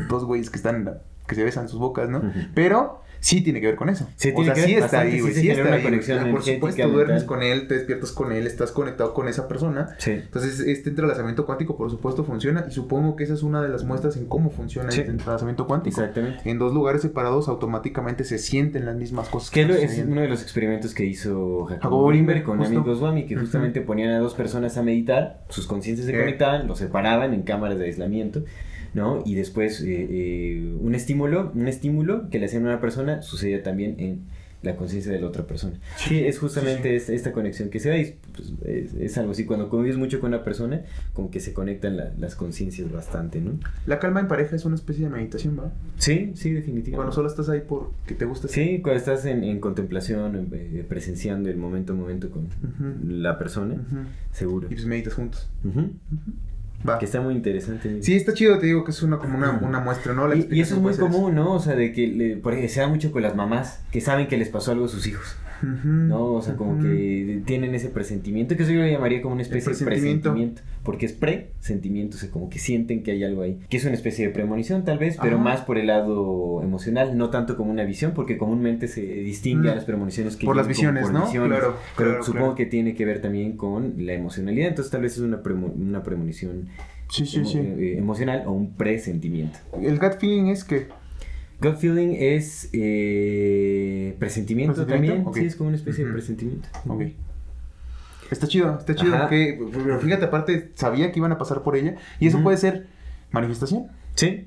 dos 0.09 0.25
güeyes 0.25 0.51
que 0.51 0.57
están, 0.57 0.99
que 1.27 1.35
se 1.35 1.45
besan 1.45 1.69
sus 1.69 1.79
bocas, 1.81 2.09
¿no? 2.09 2.19
Ujú. 2.19 2.31
Pero 2.55 3.03
sí 3.19 3.41
tiene 3.41 3.61
que 3.61 3.67
ver 3.67 3.77
con 3.77 3.89
eso. 3.89 4.07
Sí 4.17 4.33
o 4.37 4.45
sea, 4.45 4.55
sí 4.55 4.75
está 4.75 5.01
ahí, 5.01 5.21
güey, 5.21 5.33
sí 5.33 5.41
sí 5.41 5.51
está 5.51 5.75
ahí. 5.75 5.83
conexión 5.83 6.31
Por 6.31 6.43
supuesto, 6.45 6.89
duermes 6.89 7.25
con 7.25 7.43
él, 7.43 7.67
te 7.67 7.75
despiertas 7.75 8.13
con 8.13 8.31
él, 8.31 8.47
estás 8.47 8.71
conectado 8.71 9.15
con 9.15 9.27
esa 9.27 9.49
persona. 9.49 9.97
Sí. 9.99 10.13
Entonces, 10.13 10.61
este 10.61 10.91
entrelazamiento 10.91 11.45
cuántico, 11.47 11.77
por 11.77 11.91
supuesto, 11.91 12.25
funciona 12.25 12.67
y 12.69 12.73
supongo 12.73 13.17
que 13.17 13.25
esa 13.25 13.35
es 13.35 13.43
una 13.43 13.63
de 13.63 13.69
las 13.69 13.85
muestras 13.85 14.17
en 14.17 14.27
cómo 14.27 14.51
funciona 14.51 14.91
Sí. 14.93 15.01
este 15.01 15.11
entrelazamiento 15.11 15.67
cuántico. 15.67 16.01
Exactamente. 16.01 16.49
En 16.49 16.59
dos 16.59 16.73
lugares 16.73 17.03
separados 17.03 17.49
automáticamente 17.49 18.23
se 18.23 18.39
sienten 18.39 18.85
las 18.87 18.95
mismas 18.97 19.29
cosas. 19.29 19.51
Que 19.51 19.63
es 19.63 19.99
uno 20.07 20.21
de 20.21 20.29
los 20.29 20.43
experimentos 20.43 20.95
que 20.95 21.05
hizo 21.07 21.65
Jacobo 21.65 22.07
Greenberg, 22.09 22.45
con 22.45 22.59
justo. 22.59 22.75
Amit 22.75 22.87
Goswami, 22.87 23.27
que 23.27 23.35
justamente 23.37 23.81
ponían 23.81 24.11
a 24.13 24.19
dos 24.21 24.35
personas 24.35 24.77
a 24.77 24.83
meditar, 24.83 25.43
sus 25.49 25.67
conciencias 25.67 26.07
se 26.07 26.17
conectaban, 26.17 26.69
los 26.69 26.79
separaban 26.79 27.33
en 27.35 27.43
cámaras 27.43 27.79
de 27.79 27.87
aislamiento, 27.87 28.45
¿no? 28.97 29.23
Y 29.25 29.35
después 29.35 29.81
eh, 29.83 29.87
eh, 30.11 30.75
un 30.81 30.95
estímulo, 30.95 31.53
un 31.55 31.69
estímulo 31.69 32.29
que 32.31 32.39
le 32.41 32.47
hacían 32.47 32.65
a 32.67 32.71
una 32.71 32.81
persona 32.81 33.21
sucedía 33.23 33.63
también 33.63 33.95
en 33.99 34.21
la 34.63 34.75
conciencia 34.75 35.13
de 35.13 35.21
la 35.21 35.29
otra 35.29 35.47
persona. 35.47 35.75
Sí, 35.97 36.19
es 36.25 36.39
justamente 36.41 36.97
Esta, 36.97 37.13
esta 37.13 37.31
conexión 37.31 37.69
que 37.69 37.79
se 37.79 37.91
da 37.91 37.99
y 37.99 38.17
pues, 38.35 38.53
es, 38.65 38.95
es 38.95 39.19
algo 39.19 39.31
así, 39.33 39.45
cuando 39.45 39.69
convives 39.69 39.97
mucho 39.99 40.19
con 40.19 40.29
una 40.29 40.43
persona, 40.43 40.81
como 41.13 41.31
que 41.31 41.39
se 41.41 41.53
conectan 41.53 41.97
la- 41.99 42.11
las 42.19 42.35
conciencias 42.35 42.91
bastante, 42.91 43.41
¿no? 43.41 43.53
La 43.87 44.01
calma 44.01 44.19
en 44.21 44.29
pareja 44.29 44.57
es 44.57 44.65
una 44.65 44.75
especie 44.75 45.05
de 45.05 45.11
meditación, 45.11 45.57
¿va? 45.59 45.71
Sí, 45.99 46.33
sí, 46.35 46.51
definitivamente. 46.53 46.93
Cuando 46.97 47.13
solo 47.13 47.29
estás 47.29 47.49
ahí 47.51 47.63
porque 47.69 48.15
te 48.15 48.25
gusta. 48.25 48.49
Sí, 48.49 48.81
cuando 48.83 48.99
estás 48.99 49.25
en, 49.27 49.45
en 49.45 49.61
contemplación, 49.61 50.35
en- 50.35 50.49
eh, 50.53 50.85
presenciando 50.89 51.49
el 51.51 51.59
momento 51.59 51.93
a 51.93 51.97
momento 51.97 52.31
con 52.31 52.49
la 53.07 53.39
persona, 53.39 53.77
seguro. 54.33 54.67
Y 54.71 54.75
pues 54.75 54.87
meditas 54.87 55.13
juntos. 55.15 55.49
Ujú. 55.65 55.91
Va. 56.89 56.99
Que 56.99 57.05
está 57.07 57.21
muy 57.21 57.35
interesante. 57.35 58.03
Sí, 58.03 58.15
está 58.17 58.33
chido, 58.35 58.59
te 58.59 58.67
digo 58.67 58.85
que 58.85 58.91
es 58.93 59.03
una 59.03 59.19
como 59.19 59.37
una, 59.39 59.51
una 59.63 59.81
muestra, 59.81 60.13
¿no? 60.15 60.29
La 60.29 60.37
Y, 60.37 60.49
y 60.51 60.61
eso 60.61 60.75
es 60.77 60.81
muy 60.81 60.95
común, 60.97 61.35
¿no? 61.35 61.53
O 61.55 61.61
sea, 61.61 61.75
de 61.75 61.93
que, 61.93 62.07
le- 62.07 62.37
por 62.37 62.53
ejemplo, 62.53 62.73
se 62.75 62.81
da 62.81 62.89
mucho 62.89 63.11
con 63.13 63.23
las 63.23 63.35
mamás 63.35 63.81
que 63.91 64.01
saben 64.01 64.29
que 64.29 64.37
les 64.37 64.49
pasó 64.49 64.73
algo 64.73 64.85
a 64.85 64.89
sus 64.89 65.07
hijos, 65.07 65.37
¿no? 65.63 66.33
O 66.35 66.43
sea, 66.43 66.57
como 66.57 66.79
que 66.81 67.43
tienen 67.47 67.75
ese 67.75 67.89
presentimiento, 67.89 68.57
que 68.57 68.63
eso 68.65 68.73
yo 68.73 68.81
lo 68.81 68.87
llamaría 68.89 69.23
como 69.23 69.35
una 69.35 69.43
especie 69.43 69.73
de 69.75 69.85
presentimiento. 69.85 70.61
porque 70.83 71.07
es 71.07 71.13
pre-sentimiento, 71.13 72.17
o 72.17 72.21
sea, 72.21 72.31
como 72.31 72.49
que 72.49 72.59
sienten 72.61 73.03
que 73.03 73.11
hay 73.11 73.25
algo 73.25 73.43
ahí, 73.43 73.59
que 73.69 73.77
es 73.77 73.85
una 73.85 73.95
especie 73.95 74.27
de 74.29 74.33
premonición 74.33 74.85
tal 74.85 74.99
vez, 74.99 75.17
pero 75.21 75.35
Ajá. 75.37 75.45
más 75.45 75.61
por 75.63 75.79
el 75.79 75.89
lado 75.89 76.63
emocional, 76.63 77.17
no 77.19 77.31
tanto 77.31 77.57
como 77.57 77.71
una 77.73 77.83
visión, 77.85 78.13
porque 78.15 78.39
comúnmente 78.39 78.87
se 78.87 79.01
distingue 79.03 79.69
Mm. 79.69 79.73
a 79.73 79.75
las 79.75 79.85
premoniciones 79.85 80.37
que 80.37 80.47
Por 80.47 80.55
las 80.57 80.69
visiones, 80.69 81.11
¿no? 81.11 81.29
Claro, 81.31 81.77
pero 81.97 82.11
claro, 82.11 82.23
supongo 82.23 82.45
claro. 82.47 82.55
que 82.55 82.67
tiene 82.67 82.95
que 82.95 83.05
ver 83.05 83.21
también 83.21 83.57
con 83.57 83.95
la 83.99 84.13
emocionalidad, 84.13 84.69
entonces 84.69 84.93
tal 84.93 85.03
vez 85.03 85.13
es 85.15 85.19
una, 85.21 85.43
premo- 85.43 85.73
una 85.75 86.03
premonición 86.05 86.69
Sí, 87.11 87.25
sí, 87.27 87.39
emo- 87.39 87.47
sí. 87.47 87.59
eh, 87.59 87.99
emocional 87.99 88.45
o 88.47 88.53
un 88.53 88.75
presentimiento. 88.75 89.59
El 89.81 89.99
gut 89.99 90.19
feeling 90.21 90.47
es 90.47 90.65
que. 90.65 90.87
Gut 91.61 91.77
feeling 91.77 92.15
es 92.19 92.69
eh, 92.73 94.15
presentimiento, 94.19 94.75
¿Presentimiento? 94.75 95.25
también, 95.25 95.43
sí, 95.43 95.47
es 95.47 95.57
como 95.57 95.69
una 95.69 95.77
especie 95.77 96.05
de 96.05 96.13
presentimiento. 96.13 96.69
Ok. 96.87 97.03
Está 98.31 98.47
chido, 98.47 98.77
está 98.79 98.95
chido. 98.95 99.15
Ajá. 99.15 99.29
Que, 99.29 99.59
pero 99.73 99.99
fíjate, 100.01 100.25
aparte, 100.27 100.73
sabía 100.75 101.13
que 101.13 101.19
iban 101.19 101.33
a 101.33 101.39
pasar 101.39 101.63
por 101.63 101.77
ella. 101.77 101.97
Y 102.21 102.27
eso 102.27 102.43
puede 102.43 102.57
ser 102.57 102.87
manifestación. 103.31 103.87
Sí, 104.15 104.47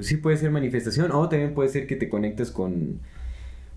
sí 0.00 0.16
puede 0.16 0.36
ser 0.36 0.50
manifestación 0.50 1.12
o 1.12 1.28
también 1.28 1.54
puede 1.54 1.68
ser 1.68 1.86
que 1.86 1.96
te 1.96 2.08
conectes 2.08 2.50
con 2.50 2.98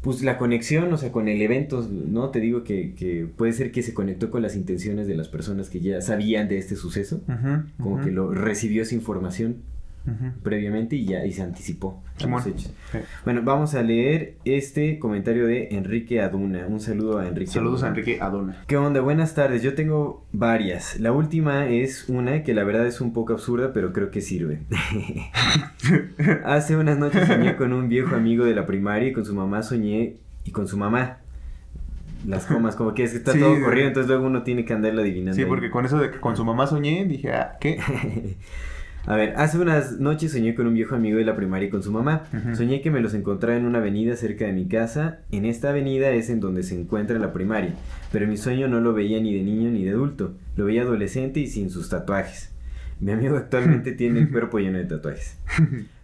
pues 0.02 0.24
la 0.24 0.38
conexión, 0.38 0.94
o 0.94 0.98
sea, 0.98 1.12
con 1.12 1.28
el 1.28 1.42
evento, 1.42 1.86
¿no? 1.92 2.30
Te 2.30 2.40
digo 2.40 2.64
que, 2.64 2.94
que 2.96 3.28
puede 3.36 3.52
ser 3.52 3.72
que 3.74 3.84
se 3.84 3.94
conectó 3.94 4.32
con 4.32 4.42
las 4.42 4.56
intenciones 4.56 5.08
de 5.08 5.16
las 5.16 5.28
personas 5.28 5.70
que 5.70 5.82
ya 5.82 6.02
sabían 6.02 6.48
de 6.48 6.58
este 6.58 6.78
suceso, 6.78 7.22
como 7.82 8.00
que 8.00 8.10
lo 8.10 8.32
recibió 8.34 8.84
esa 8.84 8.96
información 8.96 9.58
previamente 10.44 10.96
y 10.96 11.06
ya 11.06 11.26
y 11.26 11.32
se 11.32 11.42
anticipó 11.42 12.04
a 12.18 12.20
Simón. 12.20 12.38
los 12.40 12.48
hechos. 12.48 12.74
Sí. 12.92 12.98
Bueno, 13.26 13.42
vamos 13.44 13.76
a 13.76 13.84
leer 13.84 14.36
este 14.46 15.00
comentario 15.00 15.46
de 15.48 15.70
Enrique 15.72 16.22
Aduna. 16.22 16.66
Un 16.68 16.80
saludo 16.80 17.20
a 17.20 17.28
Enrique. 17.28 17.52
Saludos 17.52 17.84
a 17.84 17.88
Aduna. 17.88 18.00
Enrique 18.00 18.22
Adona. 18.22 18.64
¿Qué 18.68 18.78
onda? 18.78 19.02
Buenas 19.02 19.36
tardes. 19.36 19.64
Yo 19.64 19.74
tengo 19.76 20.26
varias. 20.32 21.00
La 21.00 21.12
última 21.12 21.68
es 21.68 22.08
una 22.10 22.44
que 22.44 22.54
la 22.54 22.64
verdad 22.64 22.86
es 22.88 23.02
un 23.02 23.14
poco 23.14 23.34
absurda, 23.34 23.74
pero 23.74 23.94
creo 23.94 24.12
que 24.12 24.22
sirve. 24.22 24.60
Hace 26.46 26.76
unas 26.76 26.98
noches 26.98 27.28
soñé 27.28 27.56
con 27.56 27.74
un 27.74 27.90
viejo 27.90 28.16
amigo 28.16 28.46
de 28.46 28.56
la 28.56 28.66
primaria 28.66 29.10
y 29.10 29.14
con 29.14 29.26
su 29.26 29.34
mamá 29.34 29.64
soñé 29.64 30.16
y 30.46 30.52
con 30.52 30.68
su 30.68 30.78
mamá. 30.78 31.18
Las 32.28 32.46
comas, 32.46 32.76
como 32.76 32.94
que 32.94 33.04
es 33.04 33.12
que 33.12 33.18
está 33.18 33.32
Sí, 33.32 33.40
todo 33.40 33.60
corrido, 33.62 33.88
entonces 33.88 34.10
luego 34.10 34.26
uno 34.26 34.44
tiene 34.44 34.66
que 34.66 34.74
andarlo 34.74 35.02
adivinando. 35.02 35.36
Sí, 35.36 35.44
ahí. 35.44 35.48
porque 35.48 35.70
con 35.70 35.86
eso 35.86 35.98
de 36.00 36.12
que 36.12 36.20
con 36.20 36.36
su 36.36 36.44
mamá 36.44 36.68
soñé, 36.68 37.06
dije, 37.06 37.32
ah, 37.32 37.58
¿qué? 37.62 37.80
A 39.10 39.16
ver, 39.16 39.34
hace 39.38 39.58
unas 39.58 40.00
noches 40.00 40.34
soñé 40.34 40.54
con 40.54 40.68
un 40.68 40.76
viejo 40.76 40.94
amigo 40.94 41.18
de 41.18 41.26
la 41.26 41.36
primaria 41.36 41.68
y 41.68 41.72
con 41.72 41.82
su 41.82 41.92
mamá. 41.92 42.26
Ujú. 42.32 42.56
Soñé 42.56 42.80
que 42.82 42.92
me 42.92 43.02
los 43.02 43.16
encontraba 43.16 43.58
en 43.58 43.66
una 43.66 43.80
avenida 43.80 44.16
cerca 44.16 44.46
de 44.46 44.54
mi 44.54 44.68
casa. 44.68 45.22
En 45.32 45.46
esta 45.46 45.72
avenida 45.72 46.12
es 46.12 46.30
en 46.30 46.40
donde 46.40 46.62
se 46.62 46.80
encuentra 46.80 47.18
la 47.18 47.34
primaria. 47.34 47.74
Pero 48.12 48.26
en 48.26 48.30
mi 48.30 48.38
sueño 48.38 48.68
no 48.68 48.82
lo 48.82 48.94
veía 48.94 49.20
ni 49.20 49.34
de 49.34 49.42
niño 49.42 49.72
ni 49.72 49.84
de 49.84 49.94
adulto. 49.94 50.36
Lo 50.56 50.66
veía 50.66 50.84
adolescente 50.84 51.40
y 51.40 51.48
sin 51.48 51.72
sus 51.72 51.90
tatuajes. 51.90 52.54
Mi 53.00 53.12
amigo 53.12 53.36
actualmente 53.36 53.94
tiene 53.98 54.20
el 54.20 54.30
cuerpo 54.30 54.60
lleno 54.60 54.78
de 54.78 54.86
tatuajes. 54.86 55.40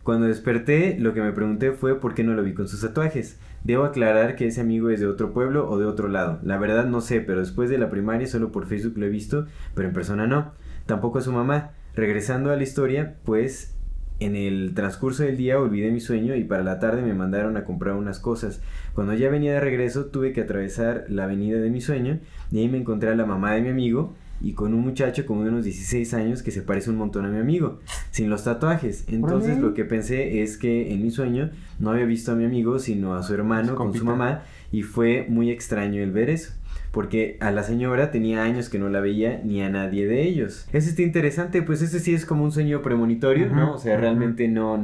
Cuando 0.02 0.26
desperté, 0.26 0.98
lo 1.00 1.14
que 1.14 1.22
me 1.22 1.32
pregunté 1.32 1.74
fue 1.74 2.00
por 2.00 2.16
qué 2.16 2.24
no 2.24 2.34
lo 2.34 2.42
vi 2.42 2.56
con 2.56 2.68
sus 2.68 2.82
tatuajes. 2.82 3.38
Debo 3.64 3.84
aclarar 3.84 4.36
que 4.36 4.48
ese 4.48 4.62
amigo 4.62 4.90
es 4.90 5.00
de 5.00 5.06
otro 5.06 5.32
pueblo 5.32 5.70
o 5.70 5.78
de 5.78 5.86
otro 5.86 6.08
lado. 6.08 6.40
La 6.42 6.58
verdad 6.58 6.88
no 6.88 7.02
sé, 7.02 7.22
pero 7.22 7.42
después 7.42 7.70
de 7.70 7.78
la 7.78 7.92
primaria 7.92 8.26
solo 8.26 8.52
por 8.52 8.66
Facebook 8.66 8.98
lo 8.98 9.06
he 9.06 9.10
visto, 9.10 9.46
pero 9.76 9.88
en 9.88 9.94
persona 9.94 10.26
no. 10.26 10.54
Tampoco 10.88 11.20
a 11.20 11.22
su 11.22 11.32
mamá. 11.32 11.70
Regresando 11.96 12.52
a 12.52 12.56
la 12.56 12.64
historia, 12.64 13.16
pues 13.24 13.76
en 14.20 14.36
el 14.36 14.74
transcurso 14.74 15.24
del 15.24 15.38
día 15.38 15.60
olvidé 15.60 15.92
mi 15.92 16.00
sueño 16.00 16.36
y 16.36 16.44
para 16.44 16.64
la 16.64 16.80
tarde 16.80 17.02
me 17.02 17.14
mandaron 17.14 17.58
a 17.58 17.64
comprar 17.64 17.96
unas 17.96 18.20
cosas. 18.20 18.62
Cuando 18.94 19.14
ya 19.14 19.30
venía 19.30 19.54
de 19.54 19.60
regreso 19.60 20.06
tuve 20.06 20.34
que 20.34 20.42
atravesar 20.42 21.06
la 21.10 21.26
avenida 21.26 21.58
de 21.58 21.70
mi 21.70 21.82
sueño 21.82 22.20
y 22.52 22.60
ahí 22.60 22.70
me 22.70 22.78
encontré 22.78 23.10
a 23.10 23.16
la 23.16 23.26
mamá 23.26 23.54
de 23.54 23.62
mi 23.62 23.70
amigo 23.70 24.14
y 24.42 24.54
con 24.54 24.74
un 24.74 24.82
muchacho 24.82 25.26
como 25.26 25.44
de 25.44 25.50
unos 25.50 25.64
16 25.64 26.14
años 26.14 26.44
que 26.44 26.52
se 26.52 26.62
parece 26.62 26.90
un 26.90 26.98
montón 26.98 27.26
a 27.26 27.30
mi 27.30 27.40
amigo, 27.40 27.80
sin 28.12 28.30
los 28.30 28.44
tatuajes. 28.44 29.06
Entonces 29.08 29.58
lo 29.58 29.74
que 29.74 29.86
pensé 29.86 30.44
es 30.44 30.58
que 30.58 30.94
en 30.94 31.02
mi 31.02 31.12
sueño 31.12 31.50
no 31.80 31.92
había 31.92 32.06
visto 32.06 32.32
a 32.32 32.36
mi 32.36 32.46
amigo 32.46 32.80
sino 32.80 33.16
a 33.16 33.24
su 33.24 33.34
hermano 33.34 33.76
con 33.76 33.94
su 33.94 34.04
mamá 34.04 34.44
y 34.72 34.82
fue 34.84 35.26
muy 35.30 35.50
extraño 35.50 36.02
el 36.02 36.12
ver 36.12 36.30
eso. 36.30 36.54
Porque 36.96 37.36
a 37.42 37.52
la 37.52 37.62
señora 37.62 38.10
tenía 38.10 38.42
años 38.44 38.70
que 38.70 38.80
no 38.80 38.88
la 38.90 39.02
veía 39.02 39.42
ni 39.44 39.62
a 39.62 39.70
nadie 39.70 40.08
de 40.08 40.24
ellos. 40.24 40.66
Eso 40.74 40.90
está 40.90 41.02
interesante, 41.02 41.62
pues 41.62 41.82
ese 41.82 42.00
sí 42.00 42.14
es 42.16 42.26
como 42.26 42.44
un 42.46 42.52
sueño 42.54 42.82
premonitorio, 42.82 43.48
¿no? 43.50 43.74
O 43.74 43.78
sea, 43.78 43.98
realmente 43.98 44.48
no... 44.48 44.82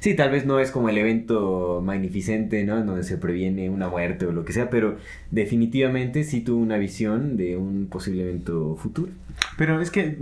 Sí, 0.00 0.16
tal 0.16 0.30
vez 0.32 0.46
no 0.46 0.58
es 0.58 0.72
como 0.72 0.88
el 0.88 0.98
evento 0.98 1.80
magnificente, 1.84 2.64
¿no? 2.64 2.78
En 2.78 2.86
donde 2.86 3.04
se 3.04 3.18
previene 3.18 3.70
una 3.70 3.88
muerte 3.88 4.26
o 4.26 4.32
lo 4.32 4.44
que 4.44 4.52
sea, 4.52 4.68
pero 4.70 4.96
definitivamente 5.30 6.24
sí 6.24 6.40
tuvo 6.40 6.60
una 6.60 6.78
visión 6.78 7.36
de 7.36 7.56
un 7.56 7.86
posible 7.86 8.22
evento 8.22 8.74
futuro. 8.76 9.12
Pero 9.58 9.80
es 9.80 9.90
que, 9.90 10.16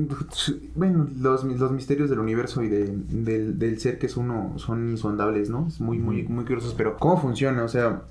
bueno, 0.75 1.09
los, 1.21 1.45
los 1.45 1.73
misterios 1.73 2.11
del 2.11 2.19
universo 2.19 2.63
y 2.63 2.69
de- 2.69 2.91
del, 3.09 3.59
del 3.59 3.79
ser 3.79 3.99
que 3.99 4.07
es 4.07 4.17
uno 4.17 4.53
son 4.59 4.91
insondables, 4.91 5.49
¿no? 5.49 5.67
Es 5.69 5.81
muy, 5.81 5.99
muy, 5.99 6.25
muy 6.25 6.45
curiosos. 6.45 6.75
Pero, 6.77 6.97
¿cómo 6.99 7.17
funciona? 7.21 7.63
O 7.65 7.69
sea, 7.69 8.03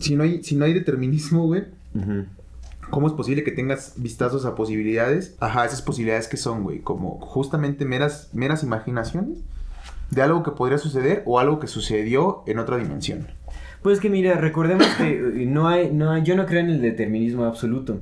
si 0.00 0.16
no 0.16 0.22
hay, 0.22 0.42
si 0.42 0.56
no 0.56 0.64
hay 0.64 0.72
determinismo, 0.72 1.46
güey, 1.46 1.64
Ujú. 1.94 2.24
¿Cómo 2.90 3.06
es 3.06 3.12
posible 3.12 3.44
que 3.44 3.50
tengas 3.52 3.94
vistazos 3.96 4.44
a 4.44 4.54
posibilidades? 4.54 5.36
Ajá, 5.40 5.64
esas 5.64 5.82
posibilidades 5.82 6.28
que 6.28 6.36
son, 6.36 6.62
güey, 6.62 6.80
como 6.80 7.18
justamente 7.20 7.84
meras, 7.84 8.30
meras 8.32 8.62
imaginaciones 8.62 9.38
de 10.10 10.22
algo 10.22 10.42
que 10.42 10.50
podría 10.52 10.78
suceder 10.78 11.22
o 11.26 11.38
algo 11.40 11.58
que 11.60 11.66
sucedió 11.66 12.42
en 12.46 12.58
otra 12.58 12.76
dimensión. 12.76 13.26
Pues 13.82 14.00
que 14.00 14.08
mira, 14.10 14.34
recordemos 14.36 14.86
que 14.96 15.10
eh, 15.18 15.46
no 15.46 15.68
hay, 15.68 15.90
no 15.92 16.10
hay- 16.10 16.22
yo 16.22 16.36
no 16.36 16.46
creo 16.46 16.60
en 16.60 16.70
el 16.70 16.80
determinismo 16.80 17.44
absoluto. 17.44 17.98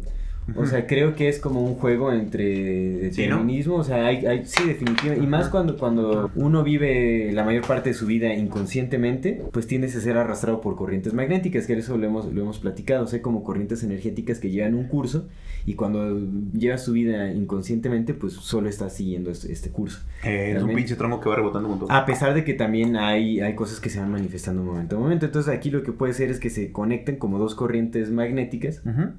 O 0.57 0.67
sea, 0.67 0.87
creo 0.87 1.15
que 1.15 1.29
es 1.29 1.39
como 1.39 1.65
un 1.65 1.75
juego 1.77 2.13
entre 2.13 3.11
Sí, 3.13 3.23
¿no? 3.29 3.37
determinismo, 3.37 3.77
o 3.77 3.85
sea, 3.85 4.07
hay, 4.07 4.27
hay- 4.27 4.45
sí, 4.45 4.65
definitivamente. 4.67 5.25
Y 5.25 5.29
más 5.29 5.49
cuando, 5.49 5.77
cuando 5.79 6.31
uno 6.35 6.65
vive 6.65 7.31
la 7.33 7.45
mayor 7.45 7.65
parte 7.67 7.91
de 7.91 7.95
su 7.95 8.07
vida 8.07 8.35
inconscientemente, 8.35 9.41
pues 9.53 9.67
tiendes 9.67 9.95
a 9.97 10.01
ser 10.01 10.17
arrastrado 10.17 10.61
por 10.61 10.77
corrientes 10.77 11.15
magnéticas, 11.15 11.67
que 11.67 11.75
eso 11.75 11.97
lo 11.97 12.07
hemos, 12.07 12.33
lo 12.33 12.43
hemos 12.43 12.59
platicado, 12.59 13.05
o 13.05 13.07
sea, 13.07 13.23
como 13.23 13.45
corrientes 13.45 13.83
energéticas 13.85 14.39
que 14.41 14.51
llevan 14.51 14.75
un 14.75 14.89
curso 14.89 15.29
y 15.65 15.75
cuando 15.75 16.19
llevas 16.53 16.85
tu 16.85 16.93
vida 16.93 17.31
inconscientemente, 17.33 18.15
pues 18.15 18.33
solo 18.33 18.69
estás 18.69 18.95
siguiendo 18.95 19.31
este, 19.31 19.53
este 19.53 19.71
curso. 19.71 20.01
Eh, 20.25 20.55
es 20.57 20.63
un 20.63 20.75
pinche 20.75 20.97
tronco 20.97 21.21
que 21.21 21.29
va 21.29 21.37
rebotando 21.37 21.69
con 21.69 21.79
todo. 21.79 21.93
A 21.93 22.05
pesar 22.05 22.35
de 22.35 22.45
que 22.45 22.55
también 22.55 22.97
hay, 22.97 23.41
hay 23.41 23.55
cosas 23.55 23.79
que 23.79 23.91
se 23.91 24.01
van 24.01 24.11
manifestando 24.11 24.63
momento 24.65 24.97
a 24.97 24.99
momento. 24.99 25.27
Entonces 25.27 25.55
aquí 25.55 25.71
lo 25.71 25.83
que 25.85 25.93
puede 25.93 26.13
ser 26.15 26.31
es 26.31 26.41
que 26.41 26.51
se 26.51 26.73
conecten 26.73 27.17
como 27.17 27.39
dos 27.39 27.55
corrientes 27.55 28.11
magnéticas, 28.11 28.83
Ujú. 28.85 29.13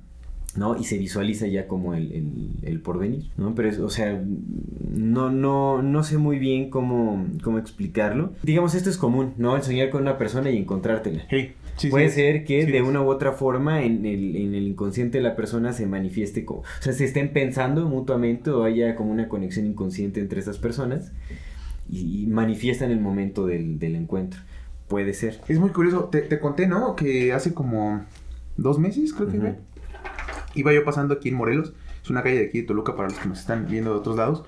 ¿No? 0.55 0.77
Y 0.77 0.83
se 0.83 0.97
visualiza 0.97 1.47
ya 1.47 1.67
como 1.67 1.93
el, 1.95 2.11
el, 2.11 2.49
el 2.61 2.79
porvenir, 2.79 3.23
¿no? 3.37 3.55
Pero, 3.55 3.69
es, 3.69 3.79
o 3.79 3.89
sea, 3.89 4.23
no, 4.91 5.31
no, 5.31 5.81
no 5.81 6.03
sé 6.03 6.17
muy 6.17 6.37
bien 6.39 6.69
cómo, 6.69 7.25
cómo 7.43 7.57
explicarlo. 7.57 8.33
Digamos, 8.43 8.75
esto 8.75 8.89
es 8.89 8.97
común, 8.97 9.33
¿no? 9.37 9.55
El 9.55 9.63
soñar 9.63 9.89
con 9.89 10.01
una 10.03 10.17
persona 10.17 10.51
y 10.51 10.57
encontrártela. 10.57 11.23
Hey, 11.29 11.53
sí, 11.77 11.89
Puede 11.89 12.09
sí. 12.09 12.15
ser 12.15 12.45
que 12.45 12.65
Sí, 12.65 12.71
de 12.71 12.81
una 12.81 13.01
u 13.01 13.07
otra 13.09 13.31
forma 13.31 13.83
en 13.83 14.05
el, 14.05 14.35
en 14.35 14.53
el 14.53 14.67
inconsciente 14.67 15.17
de 15.17 15.23
la 15.23 15.35
persona 15.35 15.73
se 15.73 15.87
manifieste 15.87 16.45
como... 16.45 16.59
O 16.61 16.65
sea, 16.81 16.93
se 16.93 17.05
estén 17.05 17.33
pensando 17.33 17.87
mutuamente 17.87 18.51
o 18.51 18.63
haya 18.63 18.95
como 18.95 19.11
una 19.11 19.27
conexión 19.27 19.65
inconsciente 19.65 20.19
entre 20.19 20.39
estas 20.39 20.59
personas 20.59 21.11
y, 21.89 22.23
y 22.23 22.27
manifiestan 22.27 22.91
el 22.91 22.99
momento 22.99 23.45
del, 23.47 23.79
del 23.79 23.95
encuentro. 23.95 24.39
Puede 24.87 25.13
ser. 25.13 25.39
Es 25.47 25.57
muy 25.59 25.71
curioso. 25.71 26.05
Te, 26.11 26.21
te 26.21 26.39
conté, 26.39 26.67
¿no? 26.67 26.95
Que 26.95 27.33
hace 27.33 27.53
como 27.55 28.03
dos 28.57 28.77
meses, 28.77 29.13
creo 29.13 29.29
que 29.29 29.39
fue, 29.39 29.55
iba 30.55 30.73
yo 30.73 30.83
pasando 30.83 31.13
aquí 31.15 31.29
en 31.29 31.35
Morelos. 31.35 31.73
Es 32.03 32.09
una 32.09 32.21
calle 32.23 32.37
de 32.39 32.45
aquí 32.47 32.61
de 32.61 32.67
Toluca 32.67 32.95
para 32.95 33.09
los 33.09 33.17
que 33.17 33.29
nos 33.29 33.39
están 33.39 33.65
viendo 33.69 33.91
de 33.93 33.99
otros 33.99 34.17
lados. 34.17 34.43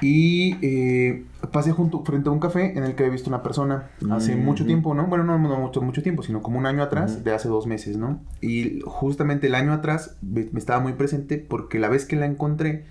Y 0.00 0.56
eh, 0.62 1.24
pasé 1.52 1.70
junto, 1.72 2.02
frente 2.04 2.28
a 2.28 2.32
un 2.32 2.40
café 2.40 2.76
en 2.76 2.84
el 2.84 2.94
que 2.94 3.04
había 3.04 3.12
visto 3.12 3.30
una 3.30 3.42
persona 3.42 3.90
hace 4.10 4.34
Mm, 4.36 4.40
mucho 4.44 4.64
ujú. 4.64 4.68
tiempo, 4.68 4.94
¿no? 4.94 5.06
Bueno, 5.06 5.24
no, 5.24 5.38
no 5.38 5.56
mucho, 5.58 5.80
mucho 5.82 6.02
tiempo, 6.02 6.22
sino 6.22 6.42
como 6.42 6.58
un 6.58 6.66
año 6.66 6.82
atrás, 6.82 7.14
Ujú. 7.14 7.24
de 7.24 7.32
hace 7.32 7.48
dos 7.48 7.66
meses, 7.66 7.96
¿no? 7.96 8.20
Y 8.40 8.80
justamente 8.84 9.46
el 9.46 9.54
año 9.54 9.72
atrás 9.72 10.16
me, 10.20 10.48
me 10.52 10.58
estaba 10.58 10.80
muy 10.80 10.94
presente 10.94 11.38
porque 11.38 11.78
la 11.78 11.88
vez 11.88 12.06
que 12.06 12.16
la 12.16 12.26
encontré 12.26 12.86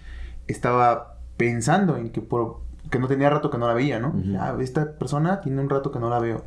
estaba 0.48 1.18
pensando 1.38 1.98
en 1.98 2.10
que 2.10 2.22
por 2.22 2.62
que 2.90 3.00
no 3.00 3.08
tenía 3.08 3.30
rato 3.30 3.50
que 3.50 3.58
no 3.58 3.68
la 3.68 3.74
veía, 3.74 4.00
¿no? 4.00 4.10
Ujú. 4.10 4.38
Ah, 4.40 4.56
esta 4.62 4.98
persona 4.98 5.42
tiene 5.42 5.60
un 5.62 5.70
rato 5.70 5.92
que 5.92 6.00
no 6.00 6.10
la 6.10 6.20
veo. 6.20 6.44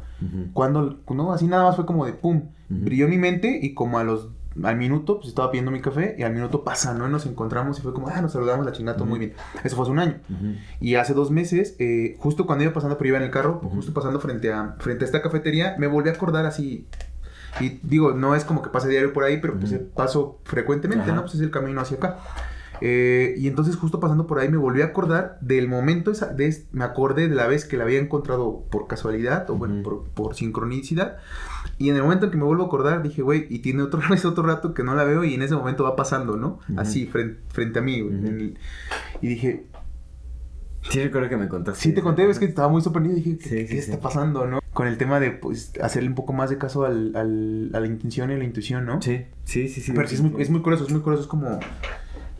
Cuando, 0.52 0.98
no, 1.10 1.32
así 1.32 1.46
nada 1.46 1.64
más 1.64 1.76
fue 1.76 1.86
como 1.86 2.06
de 2.06 2.12
pum, 2.12 2.42
brilló 2.68 3.08
mi 3.08 3.18
mente 3.18 3.58
y 3.62 3.74
como 3.74 3.98
a 3.98 4.04
los, 4.04 4.28
al 4.62 4.76
minuto, 4.76 5.16
pues 5.16 5.28
estaba 5.28 5.50
pidiendo 5.50 5.70
mi 5.70 5.80
café 5.80 6.14
y 6.18 6.22
al 6.22 6.32
minuto 6.32 6.64
pasa, 6.64 6.94
¿no? 6.94 7.06
Y 7.06 7.10
nos 7.10 7.26
encontramos 7.26 7.78
y 7.78 7.82
fue 7.82 7.92
como, 7.92 8.08
ah, 8.08 8.20
nos 8.20 8.32
saludamos 8.32 8.64
la 8.64 8.72
chingada, 8.72 8.96
todo 8.96 9.04
Ujú. 9.04 9.10
muy 9.10 9.18
bien. 9.18 9.32
Eso 9.64 9.76
fue 9.76 9.82
hace 9.84 9.92
un 9.92 9.98
año. 9.98 10.18
Y 10.80 10.94
hace 10.94 11.14
dos 11.14 11.30
meses, 11.30 11.76
eh, 11.78 12.16
justo 12.18 12.46
cuando 12.46 12.64
iba 12.64 12.72
pasando, 12.72 12.96
pero 12.98 13.08
iba 13.08 13.18
en 13.18 13.24
el 13.24 13.30
carro, 13.30 13.60
justo 13.62 13.92
pasando 13.92 14.20
frente 14.20 14.52
a, 14.52 14.76
frente 14.78 15.04
a 15.04 15.06
esta 15.06 15.22
cafetería, 15.22 15.76
me 15.78 15.86
volví 15.86 16.08
a 16.08 16.12
acordar 16.12 16.46
así. 16.46 16.86
Y 17.60 17.80
digo, 17.82 18.12
no 18.12 18.34
es 18.34 18.44
como 18.44 18.60
que 18.62 18.68
pase 18.70 18.88
diario 18.88 19.12
por 19.12 19.24
ahí, 19.24 19.38
pero 19.38 19.58
pues 19.58 19.72
paso 19.94 20.40
frecuentemente. 20.44 21.10
¿no? 21.12 21.22
Pues 21.22 21.34
es 21.34 21.40
el 21.40 21.50
camino 21.50 21.80
hacia 21.80 21.96
acá. 21.96 22.18
Eh, 22.80 23.34
y 23.38 23.48
entonces 23.48 23.76
justo 23.76 24.00
pasando 24.00 24.26
por 24.26 24.38
ahí 24.38 24.48
me 24.48 24.56
volví 24.56 24.82
a 24.82 24.86
acordar 24.86 25.38
del 25.40 25.68
momento, 25.68 26.10
esa, 26.10 26.26
de, 26.32 26.54
me 26.72 26.84
acordé 26.84 27.28
de 27.28 27.34
la 27.34 27.46
vez 27.46 27.64
que 27.64 27.76
la 27.76 27.84
había 27.84 27.98
encontrado 27.98 28.64
por 28.70 28.86
casualidad 28.86 29.48
o 29.50 29.56
bueno, 29.56 29.74
Ujú. 29.76 29.82
por, 29.82 30.04
por 30.10 30.34
sincronicidad. 30.34 31.16
Y 31.78 31.90
en 31.90 31.96
el 31.96 32.02
momento 32.02 32.26
en 32.26 32.30
que 32.30 32.36
me 32.36 32.44
vuelvo 32.44 32.64
a 32.64 32.66
acordar 32.66 33.02
dije, 33.02 33.22
güey, 33.22 33.46
y 33.50 33.58
tiene 33.60 33.82
otro, 33.82 34.00
es 34.14 34.24
otro 34.24 34.44
rato 34.44 34.74
que 34.74 34.82
no 34.82 34.94
la 34.94 35.04
veo 35.04 35.24
y 35.24 35.34
en 35.34 35.42
ese 35.42 35.54
momento 35.54 35.84
va 35.84 35.96
pasando, 35.96 36.36
¿no? 36.36 36.58
Ujú. 36.68 36.80
Así, 36.80 37.06
frente, 37.06 37.40
frente 37.48 37.78
a 37.78 37.82
mí. 37.82 38.02
Ujú. 38.02 38.14
en 38.14 38.26
el- 38.26 38.58
y 39.22 39.28
dije, 39.28 39.66
Sí, 40.88 41.02
recuerdo 41.02 41.28
que 41.28 41.36
me 41.36 41.48
contaste. 41.48 41.80
Sí, 41.82 41.92
te 41.92 42.00
conté, 42.00 42.30
es 42.30 42.38
que 42.38 42.44
estaba 42.44 42.68
muy 42.68 42.80
sorprendido. 42.80 43.16
Dije, 43.16 43.36
¿qué, 43.38 43.48
Sí, 43.48 43.56
qué 43.56 43.66
sí, 43.66 43.78
está 43.78 43.94
sí. 43.96 44.00
pasando, 44.00 44.46
no? 44.46 44.60
Con 44.72 44.86
el 44.86 44.96
tema 44.98 45.18
de, 45.18 45.32
pues, 45.32 45.72
hacerle 45.82 46.08
un 46.10 46.14
poco 46.14 46.32
más 46.32 46.48
de 46.48 46.58
caso 46.58 46.84
al, 46.84 47.16
al- 47.16 47.70
a 47.74 47.80
la 47.80 47.86
intención 47.88 48.30
y 48.30 48.34
a 48.34 48.38
la 48.38 48.44
intuición, 48.44 48.86
¿no? 48.86 49.02
Sí, 49.02 49.24
sí, 49.44 49.66
sí. 49.68 49.80
sí 49.80 49.92
Pero 49.92 50.06
sí, 50.06 50.14
es 50.14 50.20
muy, 50.20 50.40
es 50.40 50.48
muy 50.48 50.60
curioso, 50.62 50.84
es 50.84 50.92
muy 50.92 51.00
curioso. 51.00 51.22
Es 51.24 51.28
como, 51.28 51.58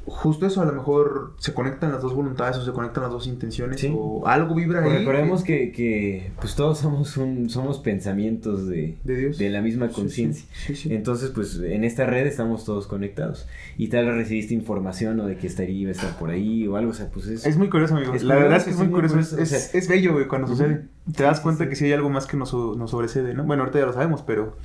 justo 0.09 0.47
eso, 0.47 0.63
a 0.63 0.65
lo 0.65 0.73
mejor 0.73 1.35
se 1.39 1.53
conectan 1.53 1.91
las 1.91 2.01
dos 2.01 2.15
voluntades 2.15 2.57
o 2.59 2.65
se 2.65 2.71
conectan 2.73 3.03
las 3.03 3.13
dos 3.13 3.27
intenciones 3.27 3.81
Sí. 3.81 3.93
o 3.93 4.27
algo 4.27 4.55
vibra 4.55 4.81
ahí. 4.83 4.99
recordemos 4.99 5.43
que, 5.43 5.73
que 5.73 6.31
pues 6.41 6.55
todos 6.55 6.79
somos 6.79 7.17
un, 7.17 7.51
somos 7.51 7.81
pensamientos 7.81 8.69
de, 8.69 8.97
De 9.05 9.17
Dios. 9.17 9.39
de 9.39 9.51
la 9.51 9.61
misma 9.63 9.89
conciencia. 9.89 10.47
Sí, 10.67 10.77
sí. 10.77 10.95
Entonces, 10.95 11.31
pues 11.31 11.59
en 11.61 11.83
esta 11.83 12.07
red 12.07 12.27
estamos 12.27 12.65
todos 12.65 12.87
conectados. 12.87 13.49
Y 13.77 13.89
tal 13.89 14.07
vez 14.07 14.15
recibiste 14.15 14.55
información 14.55 15.19
o 15.21 15.27
de 15.27 15.37
que 15.39 15.47
estaría 15.49 15.75
iba 15.77 15.89
a 15.89 15.93
estar 15.93 16.17
por 16.19 16.31
ahí 16.31 16.67
o 16.69 16.77
algo, 16.77 16.93
o 16.93 16.95
sea, 16.95 17.09
pues 17.11 17.27
es... 17.27 17.45
Es 17.45 17.57
muy 17.57 17.69
curioso, 17.69 17.97
amigo. 17.97 18.15
Es 18.15 18.23
la 18.23 18.35
curioso, 18.37 18.43
verdad 18.45 18.59
es 18.59 18.65
que 18.65 18.71
es 18.71 18.77
muy 18.77 18.87
muy 18.87 18.95
curioso. 18.95 19.19
Es, 19.19 19.29
curioso, 19.31 19.43
o 19.57 19.59
sea- 19.59 19.79
es 19.81 19.89
bello, 19.89 20.13
güey, 20.13 20.29
cuando 20.29 20.47
Ujú. 20.47 20.57
sucede. 20.57 20.85
Te 21.17 21.23
das 21.25 21.41
cuenta 21.41 21.69
que 21.69 21.75
sí 21.77 21.85
hay 21.87 21.93
algo 21.93 22.11
más 22.11 22.27
que 22.27 22.37
nos, 22.37 22.53
nos 22.53 22.91
sobrecede, 22.91 23.35
¿no? 23.35 23.43
Bueno, 23.45 23.65
ahorita 23.65 23.81
ya 23.81 23.87
lo 23.87 23.93
sabemos, 23.93 24.23
pero 24.23 24.57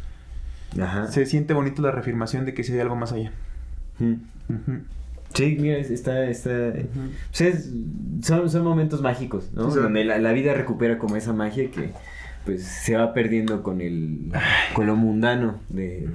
Ajá. 0.79 1.07
se 1.07 1.25
siente 1.25 1.53
bonito 1.53 1.81
la 1.81 1.91
reafirmación 1.91 2.45
de 2.45 2.53
que 2.53 2.63
sí 2.63 2.73
hay 2.73 2.79
algo 2.79 2.95
más 2.95 3.11
allá. 3.11 3.31
Mm. 3.99 4.13
Ujú. 4.49 4.71
Sí, 5.33 5.57
mira, 5.59 5.77
es- 5.77 5.89
está, 5.91 6.25
está, 6.29 6.73
pues 7.29 7.41
es- 7.41 7.69
son, 8.21 8.49
son 8.49 8.63
momentos 8.63 9.01
mágicos, 9.01 9.49
¿no? 9.53 9.71
Sí, 9.71 9.79
Donde 9.79 10.03
la, 10.03 10.17
la 10.19 10.31
vida 10.33 10.53
recupera 10.53 10.97
como 10.97 11.15
esa 11.15 11.33
magia 11.33 11.69
que, 11.71 11.91
pues, 12.45 12.63
se 12.63 12.95
va 12.95 13.13
perdiendo 13.13 13.63
con 13.63 13.81
el, 13.81 14.31
con 14.73 14.87
lo 14.87 14.95
mundano 14.95 15.59
de, 15.69 16.07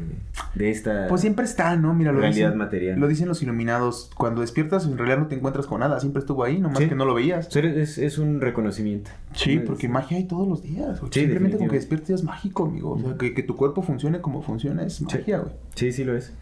de 0.56 0.70
esta 0.70 1.06
Pues 1.08 1.20
siempre 1.20 1.44
está, 1.44 1.76
¿no? 1.76 1.92
Mira, 1.94 2.12
lo 2.12 2.20
realidad 2.20 2.48
dicen, 2.48 2.58
material. 2.58 2.98
lo 2.98 3.06
dicen 3.08 3.28
los 3.28 3.42
iluminados. 3.42 4.10
Cuando 4.16 4.40
despiertas, 4.40 4.86
en 4.86 4.96
realidad 4.96 5.18
no 5.18 5.26
te 5.26 5.34
encuentras 5.34 5.66
con 5.66 5.80
nada. 5.80 6.00
Siempre 6.00 6.20
estuvo 6.20 6.42
ahí, 6.44 6.58
nomás 6.58 6.78
Sí. 6.78 6.88
que 6.88 6.94
no 6.94 7.04
lo 7.04 7.14
veías. 7.14 7.54
Es, 7.54 7.98
es 7.98 8.18
un 8.18 8.40
reconocimiento. 8.40 9.10
Sí, 9.34 9.56
No 9.56 9.60
es- 9.62 9.66
porque 9.68 9.88
magia 9.88 10.16
hay 10.16 10.24
todos 10.24 10.48
los 10.48 10.62
días. 10.62 10.98
Sí, 11.10 11.20
Simplemente 11.20 11.58
con 11.58 11.68
que 11.68 11.76
despiertes 11.76 12.10
es 12.10 12.24
mágico, 12.24 12.64
amigo. 12.64 12.92
O 12.92 12.98
sea, 12.98 13.16
que, 13.18 13.34
que 13.34 13.42
tu 13.42 13.54
cuerpo 13.54 13.82
funcione 13.82 14.20
como 14.22 14.40
funciona 14.42 14.82
es 14.84 15.02
magia, 15.02 15.38
güey. 15.38 15.52
Sí, 15.74 15.92
sí 15.92 16.04
lo 16.04 16.16
es. 16.16 16.32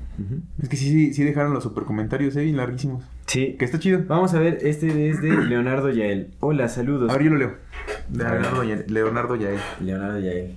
Es 0.63 0.69
que 0.69 0.77
sí, 0.77 0.91
sí, 0.91 1.13
sí 1.13 1.25
dejaron 1.25 1.53
los 1.53 1.65
super 1.65 1.83
comentarios, 1.83 2.37
eh, 2.37 2.43
bien 2.45 2.57
larguísimos. 2.57 3.03
Sí. 3.27 3.57
Que 3.59 3.65
está 3.65 3.81
chido. 3.81 4.01
Vamos 4.07 4.33
a 4.35 4.39
ver, 4.39 4.59
este 4.63 5.09
es 5.11 5.21
de 5.21 5.31
Leonardo 5.49 5.91
Yael. 5.91 6.29
Hola, 6.39 6.69
saludos. 6.69 7.11
A 7.11 7.15
ver, 7.15 7.25
yo 7.25 7.31
lo 7.33 7.39
leo. 7.39 7.55
Leonardo, 8.13 8.63
Leonardo 8.87 9.35
Yael. 9.35 9.59
Leonardo 9.81 10.21
Yael. 10.21 10.55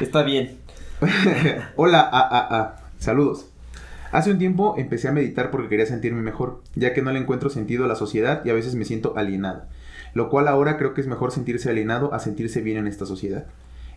Está 0.00 0.22
bien. 0.22 0.52
Hola, 1.76 2.00
a, 2.00 2.20
a, 2.20 2.60
a. 2.60 2.76
Saludos. 2.98 3.48
Hace 4.10 4.32
un 4.32 4.38
tiempo 4.38 4.74
empecé 4.78 5.06
a 5.06 5.12
meditar 5.12 5.52
porque 5.52 5.68
quería 5.68 5.86
sentirme 5.86 6.22
mejor, 6.22 6.62
ya 6.74 6.92
que 6.92 7.02
no 7.02 7.12
le 7.12 7.20
encuentro 7.20 7.50
sentido 7.50 7.84
a 7.84 7.88
la 7.88 7.94
sociedad 7.94 8.44
y 8.44 8.50
a 8.50 8.54
veces 8.54 8.74
me 8.74 8.84
siento 8.84 9.16
alienado. 9.16 9.62
Lo 10.14 10.28
cual 10.28 10.48
ahora 10.48 10.76
creo 10.76 10.94
que 10.94 11.00
es 11.00 11.06
mejor 11.06 11.30
sentirse 11.30 11.70
alienado 11.70 12.12
a 12.14 12.18
sentirse 12.18 12.62
bien 12.62 12.78
en 12.78 12.88
esta 12.88 13.06
sociedad. 13.06 13.46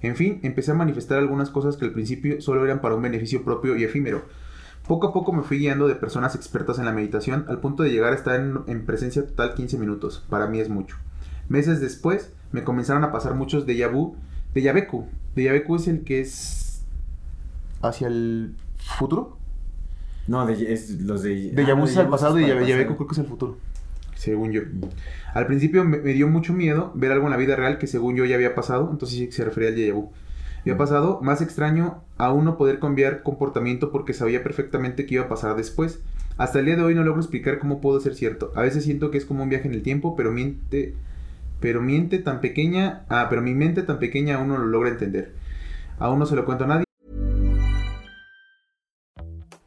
En 0.03 0.15
fin, 0.15 0.39
empecé 0.43 0.71
a 0.71 0.75
manifestar 0.75 1.17
algunas 1.17 1.49
cosas 1.49 1.75
que 1.75 1.85
al 1.85 1.93
principio 1.93 2.39
solo 2.39 2.63
eran 2.65 2.81
para 2.81 2.95
un 2.95 3.01
beneficio 3.01 3.43
propio 3.43 3.75
y 3.75 3.83
efímero. 3.83 4.25
Poco 4.87 5.07
a 5.07 5.13
poco 5.13 5.31
me 5.33 5.43
fui 5.43 5.57
guiando 5.57 5.87
de 5.87 5.95
personas 5.95 6.35
expertas 6.35 6.77
en 6.77 6.85
la 6.85 6.91
meditación 6.91 7.45
al 7.47 7.61
punto 7.61 7.81
de 7.81 7.91
llegar 7.91 8.13
a 8.13 8.15
estar 8.15 8.39
en, 8.39 8.59
en 8.67 8.85
presencia 8.85 9.25
total 9.25 9.55
15 9.55 9.79
minutos. 9.79 10.23
Para 10.29 10.47
mí 10.47 10.59
es 10.59 10.69
mucho. 10.69 10.97
Meses 11.49 11.81
después 11.81 12.31
me 12.51 12.63
comenzaron 12.63 13.03
a 13.03 13.11
pasar 13.11 13.33
muchos 13.33 13.65
déjà 13.65 13.91
vu. 13.91 14.15
Déjà 14.53 14.73
vu. 14.73 15.07
Déjà 15.35 15.53
vu 15.65 15.75
es 15.75 15.87
el 15.87 16.03
que 16.03 16.19
es 16.19 16.70
hacia 17.81 18.07
el 18.07 18.55
futuro. 18.77 19.37
No, 20.27 20.45
de, 20.45 20.73
es 20.73 21.01
los 21.01 21.23
de... 21.23 21.51
Vu 21.55 21.61
Ah, 21.61 21.83
es 21.83 21.97
al 21.97 22.09
pasado 22.09 22.39
y 22.39 22.43
pasado. 22.43 22.65
creo 22.65 23.07
que 23.07 23.13
es 23.13 23.17
el 23.17 23.25
futuro. 23.25 23.57
Según 24.15 24.51
yo. 24.51 24.61
Al 25.33 25.47
principio 25.47 25.83
me, 25.83 25.97
me 25.97 26.13
dio 26.13 26.27
mucho 26.27 26.53
miedo 26.53 26.91
ver 26.93 27.11
algo 27.11 27.25
en 27.25 27.31
la 27.31 27.37
vida 27.37 27.55
real 27.55 27.79
que 27.79 27.87
según 27.87 28.15
yo 28.15 28.25
ya 28.25 28.35
había 28.35 28.53
pasado, 28.53 28.89
entonces 28.91 29.17
sí 29.17 29.31
se 29.31 29.43
refería 29.43 29.69
al 29.69 29.93
vu. 29.93 30.11
Había 30.61 30.77
pasado, 30.77 31.19
más 31.23 31.41
extraño 31.41 32.03
aún 32.17 32.45
no 32.45 32.55
poder 32.55 32.79
cambiar 32.79 33.23
comportamiento 33.23 33.91
porque 33.91 34.13
sabía 34.13 34.43
perfectamente 34.43 35.07
qué 35.07 35.15
iba 35.15 35.23
a 35.23 35.29
pasar 35.29 35.55
después. 35.55 35.99
Hasta 36.37 36.59
el 36.59 36.65
día 36.65 36.75
de 36.75 36.83
hoy 36.83 36.93
no 36.93 37.03
logro 37.03 37.19
explicar 37.19 37.57
cómo 37.57 37.81
pudo 37.81 37.99
ser 37.99 38.13
cierto. 38.13 38.51
A 38.55 38.61
veces 38.61 38.83
siento 38.83 39.09
que 39.09 39.17
es 39.17 39.25
como 39.25 39.41
un 39.43 39.49
viaje 39.49 39.67
en 39.67 39.73
el 39.73 39.81
tiempo, 39.81 40.15
pero 40.15 40.31
miente, 40.31 40.93
pero 41.59 41.81
miente 41.81 42.19
tan 42.19 42.41
pequeña, 42.41 43.05
ah, 43.09 43.25
pero 43.29 43.41
mi 43.41 43.55
mente 43.55 43.81
tan 43.81 43.97
pequeña 43.97 44.35
aún 44.37 44.49
no 44.49 44.57
lo 44.59 44.67
logra 44.67 44.89
entender. 44.89 45.33
Aún 45.97 46.19
no 46.19 46.27
se 46.27 46.35
lo 46.35 46.45
cuento 46.45 46.65
a 46.65 46.67
nadie. 46.67 46.83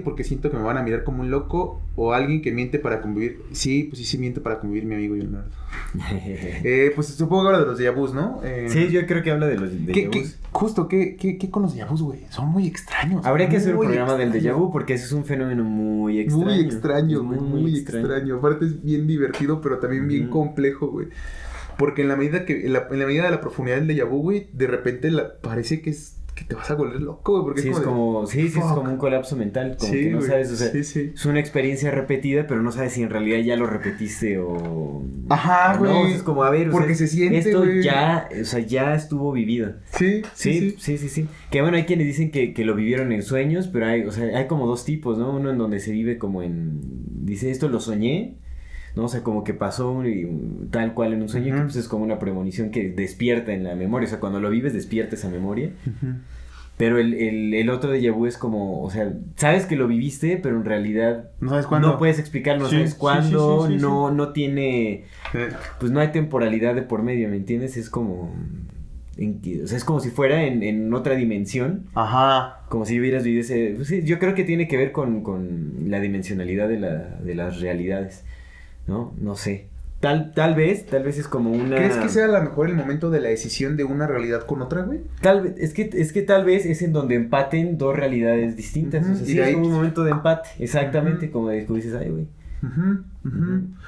Porque 0.00 0.24
siento 0.24 0.50
que 0.50 0.56
me 0.56 0.62
van 0.62 0.78
a 0.78 0.82
mirar 0.82 1.04
como 1.04 1.20
un 1.20 1.30
loco 1.30 1.82
o 1.96 2.14
alguien 2.14 2.40
que 2.40 2.50
miente 2.50 2.78
para 2.78 3.02
convivir. 3.02 3.42
Sí, 3.52 3.84
pues 3.84 3.98
sí, 3.98 4.06
sí 4.06 4.16
miente 4.16 4.40
para 4.40 4.58
convivir 4.58 4.86
mi 4.86 4.94
amigo 4.94 5.14
Leonardo. 5.14 5.50
Eh, 6.64 6.92
pues 6.94 7.08
supongo 7.08 7.42
que 7.42 7.48
habla 7.48 7.60
de 7.60 7.66
los 7.84 7.94
vus, 7.96 8.14
¿no? 8.14 8.40
Eh, 8.42 8.66
sí, 8.70 8.88
yo 8.88 9.04
creo 9.06 9.22
que 9.22 9.30
habla 9.30 9.46
de 9.46 9.56
los 9.58 9.70
déjà 9.70 9.92
¿qué- 9.92 10.08
qué- 10.10 10.20
vus. 10.20 10.38
justo, 10.50 10.88
¿qué, 10.88 11.16
qué, 11.16 11.36
qué 11.36 11.50
con 11.50 11.62
los 11.64 11.74
vus, 11.90 12.02
güey? 12.02 12.20
Son 12.30 12.48
muy 12.48 12.66
extraños. 12.66 13.24
Habría 13.26 13.48
que 13.50 13.58
hacer 13.58 13.72
un 13.72 13.78
muy 13.78 13.86
programa 13.88 14.14
del 14.16 14.32
déjà 14.32 14.54
porque 14.72 14.94
ese 14.94 15.04
es 15.04 15.12
un 15.12 15.24
fenómeno 15.26 15.62
muy 15.64 16.20
extraño. 16.20 16.44
Muy 16.46 16.60
extraño, 16.60 17.22
güey, 17.24 17.40
muy, 17.40 17.78
extraño. 17.78 18.36
Aparte 18.36 18.64
es 18.66 18.82
bien 18.82 19.06
divertido, 19.06 19.60
pero 19.60 19.78
también 19.78 20.08
bien 20.08 20.28
complejo, 20.28 20.86
güey. 20.88 21.08
Porque 21.76 22.02
en 22.02 22.08
la 22.08 22.16
medida 22.16 22.44
que, 22.46 22.64
en 22.66 22.72
la, 22.74 22.86
en 22.90 22.98
la 22.98 23.06
medida 23.06 23.24
de 23.24 23.30
la 23.30 23.40
profundidad 23.40 23.76
del 23.78 23.88
déjà 23.88 24.08
vu, 24.08 24.22
güey, 24.22 24.48
de 24.52 24.66
repente 24.68 25.10
la- 25.10 25.36
parece 25.40 25.82
que 25.82 25.90
es 25.90 26.16
que 26.34 26.44
te 26.44 26.54
vas 26.54 26.70
a 26.70 26.74
volver 26.74 27.00
loco, 27.00 27.32
güey. 27.32 27.44
Porque 27.44 27.60
Sí, 27.62 27.68
es 27.68 27.76
es 27.76 27.82
como, 27.82 28.06
de- 28.06 28.12
como, 28.14 28.26
sí, 28.26 28.48
sí, 28.48 28.58
es 28.58 28.64
como 28.64 28.90
un 28.90 28.96
colapso 28.96 29.36
mental, 29.36 29.76
como 29.78 29.92
Sí, 29.92 29.98
que 30.00 30.10
no 30.10 30.18
güey, 30.18 30.28
sabes, 30.30 30.50
o 30.50 30.56
sea, 30.56 30.70
sí, 30.70 30.84
sí. 30.84 31.12
es 31.14 31.26
una 31.26 31.40
experiencia 31.40 31.90
repetida, 31.90 32.46
pero 32.46 32.62
no 32.62 32.72
sabes 32.72 32.92
si 32.92 33.02
en 33.02 33.10
realidad 33.10 33.38
ya 33.40 33.56
lo 33.56 33.66
repetiste 33.66 34.38
o... 34.38 35.02
Ajá, 35.28 35.78
o 35.80 35.84
no, 35.84 36.00
güey. 36.00 36.12
es 36.14 36.22
como, 36.22 36.42
a 36.44 36.50
ver, 36.50 36.68
o 36.68 36.72
Porque 36.72 36.94
sea, 36.94 37.06
se 37.06 37.14
siente, 37.16 37.38
esto 37.38 37.58
güey. 37.60 37.82
ya, 37.82 38.28
o 38.40 38.44
sea, 38.44 38.60
ya 38.60 38.94
estuvo 38.94 39.32
vivido. 39.32 39.74
Sí, 39.92 40.22
sí, 40.34 40.52
Sí, 40.52 40.70
sí. 40.70 40.76
sí, 40.78 40.98
sí, 40.98 41.08
sí. 41.08 41.28
Que 41.50 41.60
bueno, 41.62 41.76
hay 41.76 41.84
quienes 41.84 42.06
dicen 42.06 42.30
que, 42.30 42.54
que 42.54 42.64
lo 42.64 42.74
vivieron 42.74 43.12
en 43.12 43.22
sueños, 43.22 43.68
pero 43.68 43.86
hay, 43.86 44.02
o 44.04 44.10
sea, 44.12 44.36
hay 44.38 44.46
como 44.46 44.66
dos 44.66 44.84
tipos, 44.84 45.18
¿no? 45.18 45.34
Uno 45.36 45.50
en 45.50 45.58
donde 45.58 45.80
se 45.80 45.92
vive 45.92 46.18
como 46.18 46.42
en... 46.42 46.80
Dice, 47.24 47.50
esto 47.50 47.68
lo 47.68 47.78
soñé, 47.80 48.36
¿no? 48.96 49.04
O 49.04 49.08
sea, 49.08 49.22
como 49.22 49.44
que 49.44 49.54
pasó 49.54 50.06
y 50.06 50.28
tal 50.70 50.94
cual 50.94 51.12
en 51.14 51.22
un 51.22 51.28
sueño, 51.28 51.46
que 51.46 51.52
Ujú. 51.54 51.62
pues 51.64 51.76
es 51.76 51.88
como 51.88 52.04
una 52.04 52.18
premonición 52.18 52.70
que 52.70 52.90
despierta 52.90 53.52
en 53.52 53.64
la 53.64 53.74
memoria. 53.74 54.06
O 54.06 54.10
sea, 54.10 54.20
cuando 54.20 54.40
lo 54.40 54.50
vives, 54.50 54.72
despierta 54.74 55.14
esa 55.16 55.28
memoria. 55.28 55.70
Pero 56.78 56.98
el, 56.98 57.14
el, 57.14 57.54
el 57.54 57.70
otro 57.70 57.90
de 57.90 58.10
vu 58.10 58.26
es 58.26 58.38
como, 58.38 58.82
o 58.82 58.90
sea, 58.90 59.12
sabes 59.36 59.66
que 59.66 59.76
lo 59.76 59.86
viviste, 59.86 60.38
pero 60.42 60.56
en 60.56 60.64
realidad 60.64 61.30
No 61.38 61.50
sabes 61.50 61.66
cuándo. 61.66 61.88
no 61.88 61.98
puedes 61.98 62.18
explicarlo, 62.18 62.64
no 62.64 62.70
Sí, 62.70 62.76
sabes 62.76 62.94
cuándo, 62.94 63.66
sí, 63.66 63.74
sí, 63.74 63.78
sí, 63.78 63.82
no, 63.84 64.10
no 64.10 64.32
tiene, 64.32 65.04
pues 65.78 65.92
no 65.92 66.00
hay 66.00 66.08
temporalidad 66.08 66.74
de 66.74 66.82
por 66.82 67.02
medio, 67.02 67.28
¿me 67.28 67.36
entiendes? 67.36 67.76
Es 67.76 67.88
como, 67.90 68.34
en 69.18 69.40
que- 69.42 69.62
o 69.62 69.66
sea, 69.66 69.76
es 69.76 69.84
como 69.84 70.00
si 70.00 70.08
fuera 70.10 70.44
en, 70.44 70.62
en 70.62 70.92
otra 70.94 71.14
dimensión, 71.14 71.84
Ajá. 71.94 72.62
como 72.68 72.84
si 72.86 72.98
hubieras 72.98 73.22
vivido 73.22 73.42
ese, 73.42 73.74
pues 73.76 73.88
sí, 73.88 74.02
yo 74.04 74.18
creo 74.18 74.34
que 74.34 74.42
tiene 74.42 74.66
que 74.66 74.78
ver 74.78 74.90
con, 74.92 75.22
con 75.22 75.74
la 75.90 76.00
dimensionalidad 76.00 76.68
de, 76.68 76.80
la, 76.80 76.96
de 77.22 77.34
las 77.34 77.60
realidades, 77.60 78.24
¿no? 78.86 79.14
No 79.20 79.36
sé. 79.36 79.66
Tal, 80.00 80.32
tal 80.34 80.56
vez, 80.56 80.86
tal 80.86 81.04
vez 81.04 81.16
es 81.16 81.28
como 81.28 81.52
una... 81.52 81.76
¿Crees 81.76 81.96
que 81.96 82.08
sea 82.08 82.24
a 82.24 82.28
lo 82.28 82.42
mejor 82.42 82.68
el 82.68 82.74
momento 82.74 83.08
de 83.10 83.20
la 83.20 83.28
decisión 83.28 83.76
de 83.76 83.84
una 83.84 84.08
realidad 84.08 84.42
con 84.46 84.60
otra, 84.60 84.82
güey? 84.82 85.00
Tal 85.20 85.42
vez, 85.42 85.54
es 85.58 85.72
que, 85.72 85.90
es 85.92 86.12
que 86.12 86.22
tal 86.22 86.44
vez 86.44 86.66
es 86.66 86.82
en 86.82 86.92
donde 86.92 87.14
empaten 87.14 87.78
dos 87.78 87.94
realidades 87.94 88.56
distintas. 88.56 89.04
Ujú, 89.04 89.12
O 89.12 89.16
sea, 89.16 89.26
sí, 89.26 89.38
es 89.38 89.46
ahí- 89.46 89.52
como 89.54 89.66
un 89.68 89.72
momento 89.74 90.02
de 90.02 90.10
empate. 90.10 90.48
Exactamente, 90.58 91.30
como 91.30 91.50
de 91.50 91.64
dices, 91.66 91.94
ay, 91.94 92.10
güey. 92.10 92.26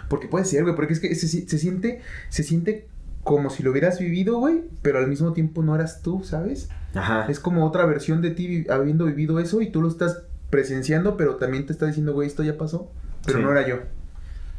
Porque 0.09 0.29
puede 0.29 0.45
ser, 0.45 0.63
güey, 0.63 0.77
porque 0.77 0.93
es 0.93 1.01
que 1.01 1.15
se, 1.15 1.27
se 1.29 1.59
siente, 1.59 2.01
se 2.29 2.43
siente 2.45 2.87
como 3.25 3.51
si 3.51 3.63
lo 3.63 3.71
hubieras 3.71 3.99
vivido, 3.99 4.39
güey, 4.39 4.63
pero 4.83 4.99
al 4.99 5.09
mismo 5.09 5.33
tiempo 5.33 5.63
no 5.63 5.75
eras 5.75 6.03
tú, 6.03 6.23
¿sabes? 6.25 6.69
Ajá. 6.95 7.27
Es 7.29 7.41
como 7.41 7.65
otra 7.67 7.87
versión 7.87 8.21
de 8.23 8.31
ti 8.31 8.47
vi- 8.47 8.67
habiendo 8.71 9.07
vivido 9.07 9.41
eso 9.41 9.63
y 9.63 9.71
tú 9.71 9.81
lo 9.83 9.89
estás 9.89 10.23
presenciando, 10.51 11.17
pero 11.17 11.37
también 11.37 11.67
te 11.67 11.73
está 11.73 11.87
diciendo, 11.87 12.13
güey, 12.13 12.29
esto 12.29 12.43
ya 12.45 12.57
pasó, 12.59 12.91
pero 13.27 13.39
Sí. 13.39 13.45
no 13.45 13.51
era 13.51 13.67
yo. 13.67 13.79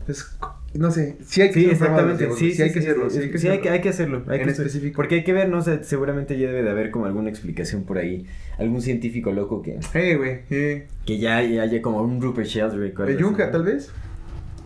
Es, 0.08 0.38
no 0.74 0.91
sé, 0.91 1.18
sí 1.26 1.41
hay 1.41 1.50
que 1.52 1.62
Sí, 1.62 1.70
exactamente. 1.70 2.30
Sí, 2.36 2.52
sí, 2.54 2.62
hay 2.62 2.72
que 2.72 2.80
hacerlo, 2.80 3.10
sí, 3.10 3.20
hay 3.20 3.32
que 3.32 3.38
sí, 3.38 3.48
hay 3.48 3.60
que, 3.60 3.70
hacerlo. 3.70 3.74
hay 3.74 3.82
que 3.82 3.89
hacerlo. 3.89 4.24
hay 4.28 4.39
En 4.39 4.46
que- 4.46 4.52
específico. 4.52 4.96
Porque 4.98 5.15
hay 5.15 5.24
que 5.24 5.34
ver, 5.34 5.50
no 5.50 5.62
sé, 5.62 5.84
seguramente 5.84 6.38
ya 6.38 6.48
debe 6.48 6.63
de 6.63 6.70
haber 6.70 6.91
como 6.91 7.06
alguna 7.06 7.30
explicación 7.30 7.84
por 7.84 7.98
ahí. 7.98 8.26
Algún 8.60 8.82
científico 8.82 9.32
loco 9.32 9.62
que, 9.62 9.80
Eh, 9.94 10.15
güey, 10.15 10.46
que 10.48 10.88
ya 11.20 11.41
ya 11.41 11.63
haya 11.63 11.82
como 11.82 12.02
un 12.02 12.22
Rupert 12.22 12.48
Sheldrake. 12.48 13.00
o 13.00 13.04
así. 13.04 13.52
tal 13.52 13.63
vez. 13.63 13.91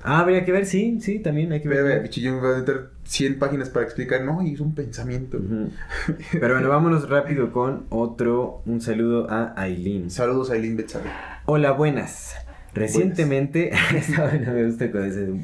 Ah, 0.02 0.20
habría 0.22 0.46
que 0.46 0.54
ver, 0.54 0.66
sí, 0.66 1.00
sí, 1.02 1.20
también 1.20 1.52
hay 1.52 1.62
que 1.62 1.68
Ve, 1.68 1.76
ve, 1.76 1.84
ver. 1.84 2.02
pinche 2.04 2.22
Jung 2.28 2.42
va 2.42 2.56
a 2.56 2.60
meter 2.60 2.88
100 3.04 3.38
páginas 3.38 3.70
para 3.70 3.86
explicar, 3.86 4.24
no, 4.24 4.42
y 4.42 4.54
es 4.54 4.62
un 4.62 4.74
pensamiento. 4.74 5.40
Pero 6.32 6.54
bueno, 6.54 6.70
vámonos 6.70 7.10
rápido 7.10 7.52
con 7.52 7.84
otro, 7.90 8.62
un 8.66 8.80
saludo 8.80 9.30
a 9.30 9.54
Aileen. 9.62 10.10
Saludos 10.10 10.52
a 10.52 10.56
Eileen 10.56 10.78
Betsabe. 10.78 11.10
Hola, 11.46 11.72
buenas. 11.74 12.34
Recientemente, 12.80 13.72
me 14.54 14.66
gusta 14.66 14.90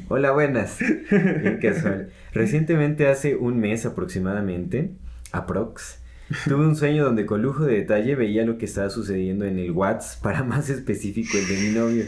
hola 0.08 0.32
buenas, 0.32 0.78
bien 0.80 1.58
casual. 1.62 2.08
Recientemente, 2.32 3.08
hace 3.08 3.36
un 3.36 3.60
mes 3.60 3.84
aproximadamente, 3.84 4.92
aprox, 5.32 6.00
tuve 6.48 6.66
un 6.66 6.76
sueño 6.76 7.04
donde 7.04 7.26
con 7.26 7.42
lujo 7.42 7.64
de 7.64 7.74
detalle 7.76 8.14
veía 8.14 8.44
lo 8.46 8.56
que 8.56 8.64
estaba 8.64 8.88
sucediendo 8.88 9.44
en 9.44 9.58
el 9.58 9.70
WhatsApp, 9.72 10.22
para 10.22 10.44
más 10.44 10.70
específico 10.70 11.36
el 11.36 11.46
de 11.46 11.62
mi 11.62 11.74
novio, 11.74 12.04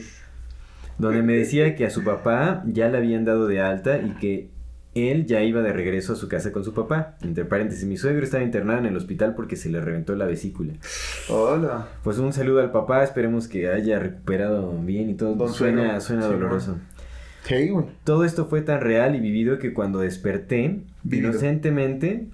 donde 0.96 1.22
me 1.22 1.34
decía 1.34 1.76
que 1.76 1.84
a 1.84 1.90
su 1.90 2.02
papá 2.02 2.64
ya 2.66 2.88
le 2.88 2.96
habían 2.96 3.26
dado 3.26 3.46
de 3.46 3.60
alta 3.60 3.98
y 3.98 4.12
que 4.18 4.48
él 5.06 5.26
ya 5.26 5.42
iba 5.42 5.62
de 5.62 5.72
regreso 5.72 6.14
a 6.14 6.16
su 6.16 6.28
casa 6.28 6.50
con 6.50 6.64
su 6.64 6.74
papá. 6.74 7.16
Entre 7.22 7.44
paréntesis, 7.44 7.84
mi 7.84 7.96
suegro 7.96 8.24
estaba 8.24 8.42
internado 8.42 8.80
en 8.80 8.86
el 8.86 8.96
hospital 8.96 9.34
porque 9.36 9.54
se 9.56 9.68
le 9.70 9.80
reventó 9.80 10.16
la 10.16 10.26
vesícula. 10.26 10.72
Hola. 11.28 11.86
Pues 12.02 12.18
un 12.18 12.32
saludo 12.32 12.60
al 12.60 12.72
papá, 12.72 13.04
esperemos 13.04 13.48
que 13.48 13.68
haya 13.70 13.98
recuperado 13.98 14.72
bien 14.82 15.10
y 15.10 15.14
todo. 15.14 15.34
Don 15.34 15.52
suena 15.52 16.00
suena 16.00 16.22
Sí, 16.22 16.28
doloroso. 16.28 16.78
Todo 18.04 18.24
esto 18.24 18.46
fue 18.46 18.60
tan 18.62 18.80
real 18.80 19.14
y 19.14 19.20
vivido 19.20 19.58
que 19.58 19.72
cuando 19.72 20.00
desperté, 20.00 20.80
Vivido. 21.02 21.30
inocentemente... 21.30 22.26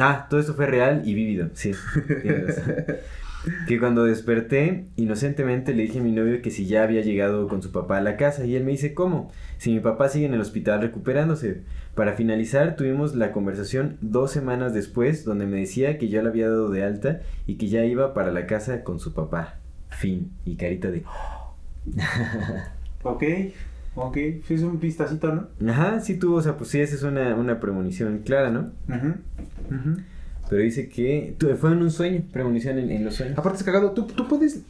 Ah, 0.00 0.26
todo 0.30 0.38
esto 0.38 0.54
fue 0.54 0.66
real 0.66 1.02
y 1.04 1.14
vivido, 1.14 1.50
sí. 1.54 1.72
que 3.66 3.78
cuando 3.78 4.04
desperté, 4.04 4.86
inocentemente 4.96 5.74
le 5.74 5.84
dije 5.84 6.00
a 6.00 6.02
mi 6.02 6.12
novio 6.12 6.42
que 6.42 6.50
si 6.50 6.66
ya 6.66 6.82
había 6.82 7.02
llegado 7.02 7.48
con 7.48 7.62
su 7.62 7.72
papá 7.72 7.98
a 7.98 8.02
la 8.02 8.16
casa 8.16 8.44
y 8.44 8.56
él 8.56 8.64
me 8.64 8.72
dice, 8.72 8.94
¿cómo? 8.94 9.30
Si 9.58 9.72
mi 9.72 9.80
papá 9.80 10.08
sigue 10.08 10.26
en 10.26 10.34
el 10.34 10.40
hospital 10.40 10.80
recuperándose. 10.80 11.62
Para 11.94 12.12
finalizar, 12.14 12.76
tuvimos 12.76 13.14
la 13.14 13.32
conversación 13.32 13.96
dos 14.00 14.30
semanas 14.30 14.72
después 14.72 15.24
donde 15.24 15.46
me 15.46 15.58
decía 15.58 15.98
que 15.98 16.08
yo 16.08 16.22
le 16.22 16.28
había 16.28 16.48
dado 16.48 16.70
de 16.70 16.84
alta 16.84 17.20
y 17.46 17.56
que 17.56 17.68
ya 17.68 17.84
iba 17.84 18.14
para 18.14 18.30
la 18.30 18.46
casa 18.46 18.84
con 18.84 19.00
su 19.00 19.14
papá. 19.14 19.58
Fin. 19.88 20.30
Y 20.44 20.56
carita 20.56 20.90
de... 20.90 21.04
Ok, 23.02 23.22
ok. 23.94 24.16
Sí, 24.46 24.54
es 24.54 24.62
un 24.62 24.78
pistacito, 24.78 25.32
¿no? 25.32 25.70
Ajá, 25.70 26.00
sí 26.00 26.18
tuvo, 26.18 26.36
o 26.36 26.42
sea, 26.42 26.56
pues 26.56 26.70
sí, 26.70 26.80
esa 26.80 26.94
es 26.94 27.02
una, 27.02 27.34
una 27.34 27.60
premonición 27.60 28.18
clara, 28.24 28.50
¿no? 28.50 28.70
Ujú, 28.88 29.14
ujú. 29.70 30.00
Pero 30.48 30.62
dice 30.62 30.88
que 30.88 31.36
fue 31.60 31.72
en 31.72 31.82
un 31.82 31.90
sueño, 31.90 32.22
premonición 32.32 32.78
en, 32.78 32.90
en 32.90 33.04
los 33.04 33.14
sueños. 33.16 33.38
Aparte 33.38 33.58
es 33.58 33.64
cagado, 33.64 33.92
tú, 33.92 34.06
tú 34.06 34.26
puedes... 34.28 34.62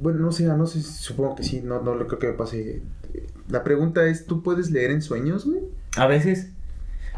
Bueno, 0.00 0.18
no 0.18 0.32
sé, 0.32 0.44
no 0.44 0.66
sé, 0.66 0.82
supongo 0.82 1.36
que 1.36 1.42
sí, 1.44 1.62
no, 1.64 1.80
no 1.80 1.94
lo 1.94 2.06
creo 2.06 2.18
que 2.18 2.26
me 2.28 2.32
pase. 2.32 2.82
La 3.48 3.62
pregunta 3.64 4.06
es, 4.06 4.26
¿tú 4.26 4.42
puedes 4.42 4.70
leer 4.70 4.90
en 4.90 5.00
sueños, 5.00 5.46
güey? 5.46 5.60
A 5.96 6.06
veces, 6.06 6.50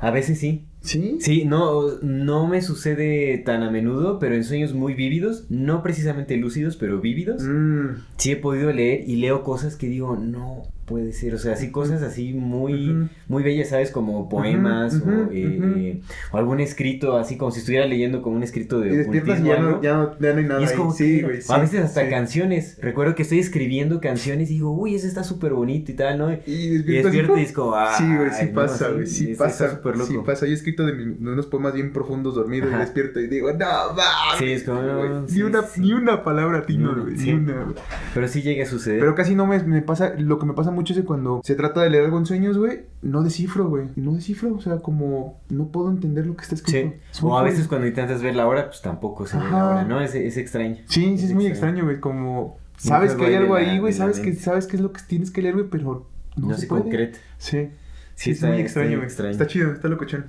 a 0.00 0.10
veces 0.10 0.38
sí. 0.38 0.64
¿Sí? 0.80 1.16
Sí, 1.20 1.44
no, 1.44 1.98
no 2.02 2.46
me 2.46 2.62
sucede 2.62 3.38
tan 3.38 3.62
a 3.62 3.70
menudo, 3.70 4.18
pero 4.18 4.36
en 4.36 4.44
sueños 4.44 4.74
muy 4.74 4.94
vívidos, 4.94 5.46
no 5.48 5.82
precisamente 5.82 6.36
lúcidos, 6.36 6.76
pero 6.76 7.00
vívidos, 7.00 7.42
Mm, 7.42 8.04
sí 8.16 8.32
he 8.32 8.36
podido 8.36 8.72
leer 8.72 9.08
y 9.08 9.16
leo 9.16 9.42
cosas 9.42 9.74
que 9.74 9.88
digo, 9.88 10.16
no 10.16 10.62
puede 10.88 11.12
ser, 11.12 11.34
o 11.34 11.38
sea, 11.38 11.52
así 11.52 11.70
cosas 11.70 12.02
así 12.02 12.32
muy, 12.32 13.08
muy 13.28 13.42
bellas, 13.42 13.68
¿sabes? 13.68 13.90
Como 13.90 14.28
poemas 14.28 14.94
o, 15.06 15.28
eh, 15.32 16.00
o 16.32 16.36
algún 16.38 16.60
escrito, 16.60 17.16
así 17.16 17.36
como 17.36 17.50
si 17.50 17.60
estuviera 17.60 17.86
leyendo 17.86 18.22
como 18.22 18.36
un 18.36 18.42
escrito 18.42 18.80
de 18.80 18.88
y 18.92 18.96
despiertas 18.96 19.42
ya 19.44 19.58
no, 19.58 19.82
ya, 19.82 19.94
no, 19.96 20.18
ya 20.18 20.32
no 20.32 20.38
hay 20.38 20.44
nada 20.46 20.60
Y 20.60 20.64
es 20.64 20.70
ahí. 20.70 20.76
como 20.76 20.92
sí, 20.92 21.16
que- 21.18 21.22
güey. 21.24 21.38
o 21.38 21.42
sí, 21.42 21.52
a 21.52 21.58
veces 21.58 21.80
hasta 21.84 22.04
sí. 22.04 22.10
canciones. 22.10 22.78
Recuerdo 22.80 23.14
que 23.14 23.22
estoy 23.22 23.38
escribiendo 23.38 24.00
canciones 24.00 24.50
y 24.50 24.54
digo, 24.54 24.70
uy, 24.72 24.94
ese 24.94 25.06
está 25.06 25.22
súper 25.24 25.52
bonito 25.52 25.92
y 25.92 25.94
tal, 25.94 26.18
¿no? 26.18 26.32
Y 26.32 26.38
Y 26.46 26.68
despiertas 26.78 27.14
y 27.38 27.42
es 27.42 27.52
como, 27.52 27.74
Sí, 27.96 28.04
güey, 28.16 28.30
sí 28.30 28.36
"Ay, 28.40 28.46
no, 28.48 28.54
pasa, 28.54 28.86
sí, 28.88 28.92
güey, 28.94 29.06
sí 29.06 29.34
pasa. 29.36 29.80
loco". 29.84 30.04
Sí 30.06 30.18
pasa. 30.24 30.46
Yo 30.46 30.52
he 30.52 30.54
escrito 30.54 30.86
de, 30.86 30.92
mi- 30.94 31.28
unos 31.28 31.46
poemas 31.46 31.74
bien 31.74 31.92
profundos 31.92 32.34
dormidos 32.34 32.70
y 32.72 32.76
despierto 32.78 33.20
y 33.20 33.26
digo, 33.28 33.50
no, 33.52 33.58
mames. 33.94 34.38
Sí, 34.38 34.46
es 34.52 34.62
como, 34.64 34.82
no, 34.82 35.26
ni, 35.26 35.42
una, 35.42 35.64
ni 35.76 35.92
una 35.92 36.24
palabra 36.24 36.64
tino, 36.64 36.92
No, 36.94 37.02
güey, 37.02 37.16
ni 37.16 37.32
una. 37.32 37.66
Pero 38.14 38.28
sí 38.28 38.42
llega 38.42 38.64
a 38.64 38.66
suceder. 38.66 39.00
Pero 39.00 39.14
casi 39.14 39.34
no 39.34 39.46
me, 39.46 39.58
me 39.62 39.82
pasa, 39.82 40.14
lo 40.18 40.38
que 40.38 40.46
me 40.46 40.54
pasa 40.54 40.70
mucho 40.78 40.92
es 40.94 41.00
que 41.00 41.04
cuando 41.04 41.40
se 41.44 41.54
trata 41.54 41.82
de 41.82 41.90
leer 41.90 42.04
algo 42.06 42.18
en 42.18 42.26
sueños, 42.26 42.56
güey, 42.58 42.80
no 43.02 43.22
descifro, 43.22 43.68
güey, 43.68 43.88
no 43.96 44.12
descifro, 44.14 44.54
o 44.54 44.60
sea, 44.60 44.78
como 44.78 45.40
no 45.50 45.68
puedo 45.68 45.90
entender 45.90 46.26
lo 46.26 46.36
que 46.36 46.42
está 46.42 46.54
escrito. 46.54 46.94
O 47.22 47.36
a 47.36 47.40
cool. 47.42 47.50
veces 47.50 47.68
cuando 47.68 47.86
intentas 47.86 48.22
ver 48.22 48.34
la 48.36 48.46
hora, 48.46 48.66
pues 48.66 48.80
tampoco 48.80 49.26
se 49.26 49.36
ve 49.38 49.44
la 49.50 49.66
hora, 49.66 49.84
¿no? 49.84 50.00
Es, 50.00 50.14
es 50.14 50.36
extraño. 50.36 50.76
Sí, 50.86 51.18
sí, 51.18 51.26
es 51.26 51.34
muy 51.34 51.46
extraño, 51.46 51.84
güey, 51.84 52.00
como 52.00 52.58
sabes 52.76 53.14
que 53.14 53.26
hay 53.26 53.34
algo 53.34 53.54
la- 53.58 53.60
ahí, 53.60 53.78
güey, 53.78 53.92
sabes 53.92 54.20
que 54.20 54.34
sabes 54.34 54.66
qué 54.66 54.76
es 54.76 54.82
lo 54.82 54.92
que 54.92 55.00
tienes 55.06 55.30
que 55.30 55.42
leer, 55.42 55.54
güey, 55.54 55.66
pero 55.68 56.06
no, 56.36 56.48
No, 56.48 56.54
se, 56.54 56.62
se 56.62 56.66
puede. 56.68 56.82
concreta. 56.82 57.18
Sí. 57.38 57.68
Sí, 57.68 57.70
Sí, 58.14 58.30
es 58.30 58.36
está- 58.38 58.46
muy 58.48 58.56
está 58.56 58.62
extraño, 58.66 58.96
güey. 58.96 59.04
extraño. 59.04 59.30
Está 59.32 59.46
chido, 59.46 59.72
está 59.72 59.88
locochón. 59.88 60.26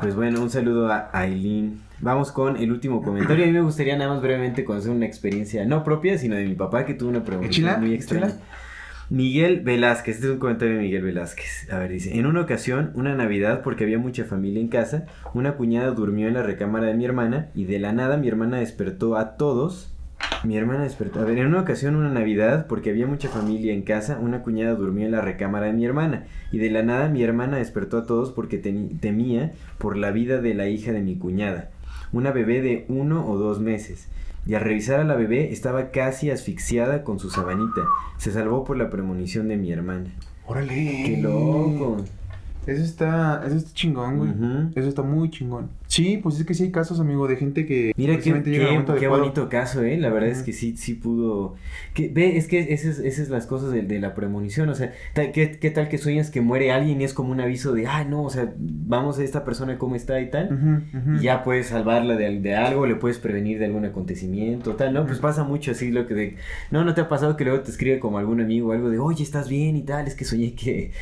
Pues 0.00 0.14
bueno, 0.16 0.40
un 0.40 0.50
saludo 0.50 0.90
a 0.90 1.10
Aileen. 1.12 1.80
Vamos 2.00 2.32
con 2.32 2.56
el 2.56 2.72
último 2.72 3.02
comentario. 3.02 3.44
A 3.44 3.46
mí 3.46 3.52
me 3.52 3.60
gustaría 3.60 3.96
nada 3.96 4.12
más 4.12 4.22
brevemente 4.22 4.64
conocer 4.64 4.90
una 4.90 5.06
experiencia 5.06 5.64
no 5.64 5.84
propia, 5.84 6.18
sino 6.18 6.34
de 6.34 6.44
mi 6.46 6.54
papá 6.54 6.84
que 6.86 6.94
tuvo 6.94 7.10
una 7.10 7.22
pregunta 7.24 7.76
muy 7.78 7.94
extraña. 7.94 8.32
Miguel 9.12 9.60
Velázquez, 9.60 10.14
este 10.14 10.28
es 10.28 10.32
un 10.32 10.38
comentario 10.38 10.76
de 10.76 10.80
Miguel 10.80 11.02
Velázquez. 11.02 11.70
A 11.70 11.76
ver, 11.78 11.90
dice, 11.90 12.16
en 12.18 12.24
una 12.24 12.40
ocasión, 12.40 12.92
una 12.94 13.14
Navidad, 13.14 13.60
porque 13.62 13.84
había 13.84 13.98
mucha 13.98 14.24
familia 14.24 14.62
en 14.62 14.68
casa, 14.68 15.04
una 15.34 15.52
cuñada 15.52 15.90
durmió 15.90 16.28
en 16.28 16.32
la 16.32 16.42
recámara 16.42 16.86
de 16.86 16.94
mi 16.94 17.04
hermana 17.04 17.50
y 17.54 17.64
de 17.64 17.78
la 17.78 17.92
nada 17.92 18.16
mi 18.16 18.28
hermana 18.28 18.56
despertó 18.56 19.18
a 19.18 19.36
todos. 19.36 19.94
Mi 20.44 20.56
hermana 20.56 20.84
despertó. 20.84 21.20
A 21.20 21.24
ver, 21.24 21.36
en 21.36 21.48
una 21.48 21.60
ocasión, 21.60 21.94
una 21.94 22.08
Navidad, 22.08 22.66
porque 22.68 22.88
había 22.88 23.06
mucha 23.06 23.28
familia 23.28 23.74
en 23.74 23.82
casa, 23.82 24.18
una 24.18 24.42
cuñada 24.42 24.76
durmió 24.76 25.04
en 25.04 25.12
la 25.12 25.20
recámara 25.20 25.66
de 25.66 25.74
mi 25.74 25.84
hermana 25.84 26.24
y 26.50 26.56
de 26.56 26.70
la 26.70 26.82
nada 26.82 27.10
mi 27.10 27.22
hermana 27.22 27.58
despertó 27.58 27.98
a 27.98 28.06
todos 28.06 28.32
porque 28.32 28.56
temía 28.56 29.52
por 29.76 29.98
la 29.98 30.10
vida 30.10 30.40
de 30.40 30.54
la 30.54 30.68
hija 30.68 30.90
de 30.90 31.02
mi 31.02 31.18
cuñada, 31.18 31.68
una 32.12 32.32
bebé 32.32 32.62
de 32.62 32.86
uno 32.88 33.26
o 33.26 33.36
dos 33.36 33.60
meses. 33.60 34.08
Y 34.44 34.54
al 34.54 34.62
revisar 34.62 35.00
a 35.00 35.04
la 35.04 35.14
bebé 35.14 35.52
estaba 35.52 35.90
casi 35.90 36.30
asfixiada 36.30 37.04
con 37.04 37.18
su 37.18 37.30
sabanita. 37.30 37.82
Se 38.16 38.32
salvó 38.32 38.64
por 38.64 38.76
la 38.76 38.90
premonición 38.90 39.48
de 39.48 39.56
mi 39.56 39.72
hermana. 39.72 40.10
Órale. 40.46 41.04
¡Qué 41.06 41.18
loco! 41.22 41.98
Eso 42.66 42.82
está, 42.82 43.42
eso 43.44 43.56
está 43.56 43.72
chingón, 43.72 44.18
güey. 44.18 44.32
Eso 44.74 44.88
está 44.88 45.02
muy 45.02 45.30
chingón. 45.30 45.70
Sí, 45.92 46.18
pues 46.22 46.40
es 46.40 46.46
que 46.46 46.54
sí 46.54 46.62
hay 46.62 46.70
casos, 46.70 47.00
amigo, 47.00 47.28
de 47.28 47.36
gente 47.36 47.66
que 47.66 47.92
Mira 47.98 48.16
qué, 48.16 48.42
qué, 48.42 48.82
qué 48.98 49.08
bonito 49.08 49.50
caso, 49.50 49.82
¿eh? 49.82 49.98
La 49.98 50.08
verdad 50.08 50.30
es 50.30 50.42
que 50.42 50.54
sí, 50.54 50.74
sí 50.74 50.94
pudo... 50.94 51.54
Que, 51.92 52.08
ve, 52.08 52.38
es 52.38 52.48
que 52.48 52.72
esas, 52.72 52.98
esas 52.98 53.28
las 53.28 53.44
cosas 53.44 53.72
de, 53.72 53.82
de 53.82 54.00
la 54.00 54.14
premonición, 54.14 54.70
o 54.70 54.74
sea, 54.74 54.90
¿qué, 55.14 55.58
qué 55.60 55.70
tal 55.70 55.90
que 55.90 55.98
sueñas 55.98 56.30
que 56.30 56.40
muere 56.40 56.72
alguien 56.72 57.02
y 57.02 57.04
es 57.04 57.12
como 57.12 57.30
un 57.30 57.42
aviso 57.42 57.74
de, 57.74 57.86
ah, 57.86 58.04
no, 58.04 58.22
o 58.22 58.30
sea, 58.30 58.54
vamos 58.56 59.18
a 59.18 59.22
esta 59.22 59.44
persona 59.44 59.76
cómo 59.76 59.94
está 59.94 60.18
y 60.18 60.30
tal? 60.30 60.82
Y 61.18 61.24
ya 61.24 61.44
puedes 61.44 61.66
salvarla 61.66 62.16
de, 62.16 62.40
de 62.40 62.56
algo, 62.56 62.86
le 62.86 62.94
puedes 62.94 63.18
prevenir 63.18 63.58
de 63.58 63.66
algún 63.66 63.84
acontecimiento, 63.84 64.76
tal, 64.76 64.94
¿no? 64.94 65.04
Pues 65.04 65.18
pasa 65.18 65.44
mucho 65.44 65.72
así 65.72 65.90
lo 65.90 66.06
que 66.06 66.14
de... 66.14 66.36
No, 66.70 66.84
¿no 66.86 66.94
te 66.94 67.02
ha 67.02 67.08
pasado 67.10 67.36
que 67.36 67.44
luego 67.44 67.60
te 67.60 67.70
escribe 67.70 67.98
como 67.98 68.16
algún 68.16 68.40
amigo 68.40 68.70
o 68.70 68.72
algo 68.72 68.88
de, 68.88 68.98
oye, 68.98 69.22
¿estás 69.22 69.50
bien 69.50 69.76
y 69.76 69.82
tal? 69.82 70.06
Es 70.06 70.14
que 70.14 70.24
soñé 70.24 70.54
que, 70.54 70.92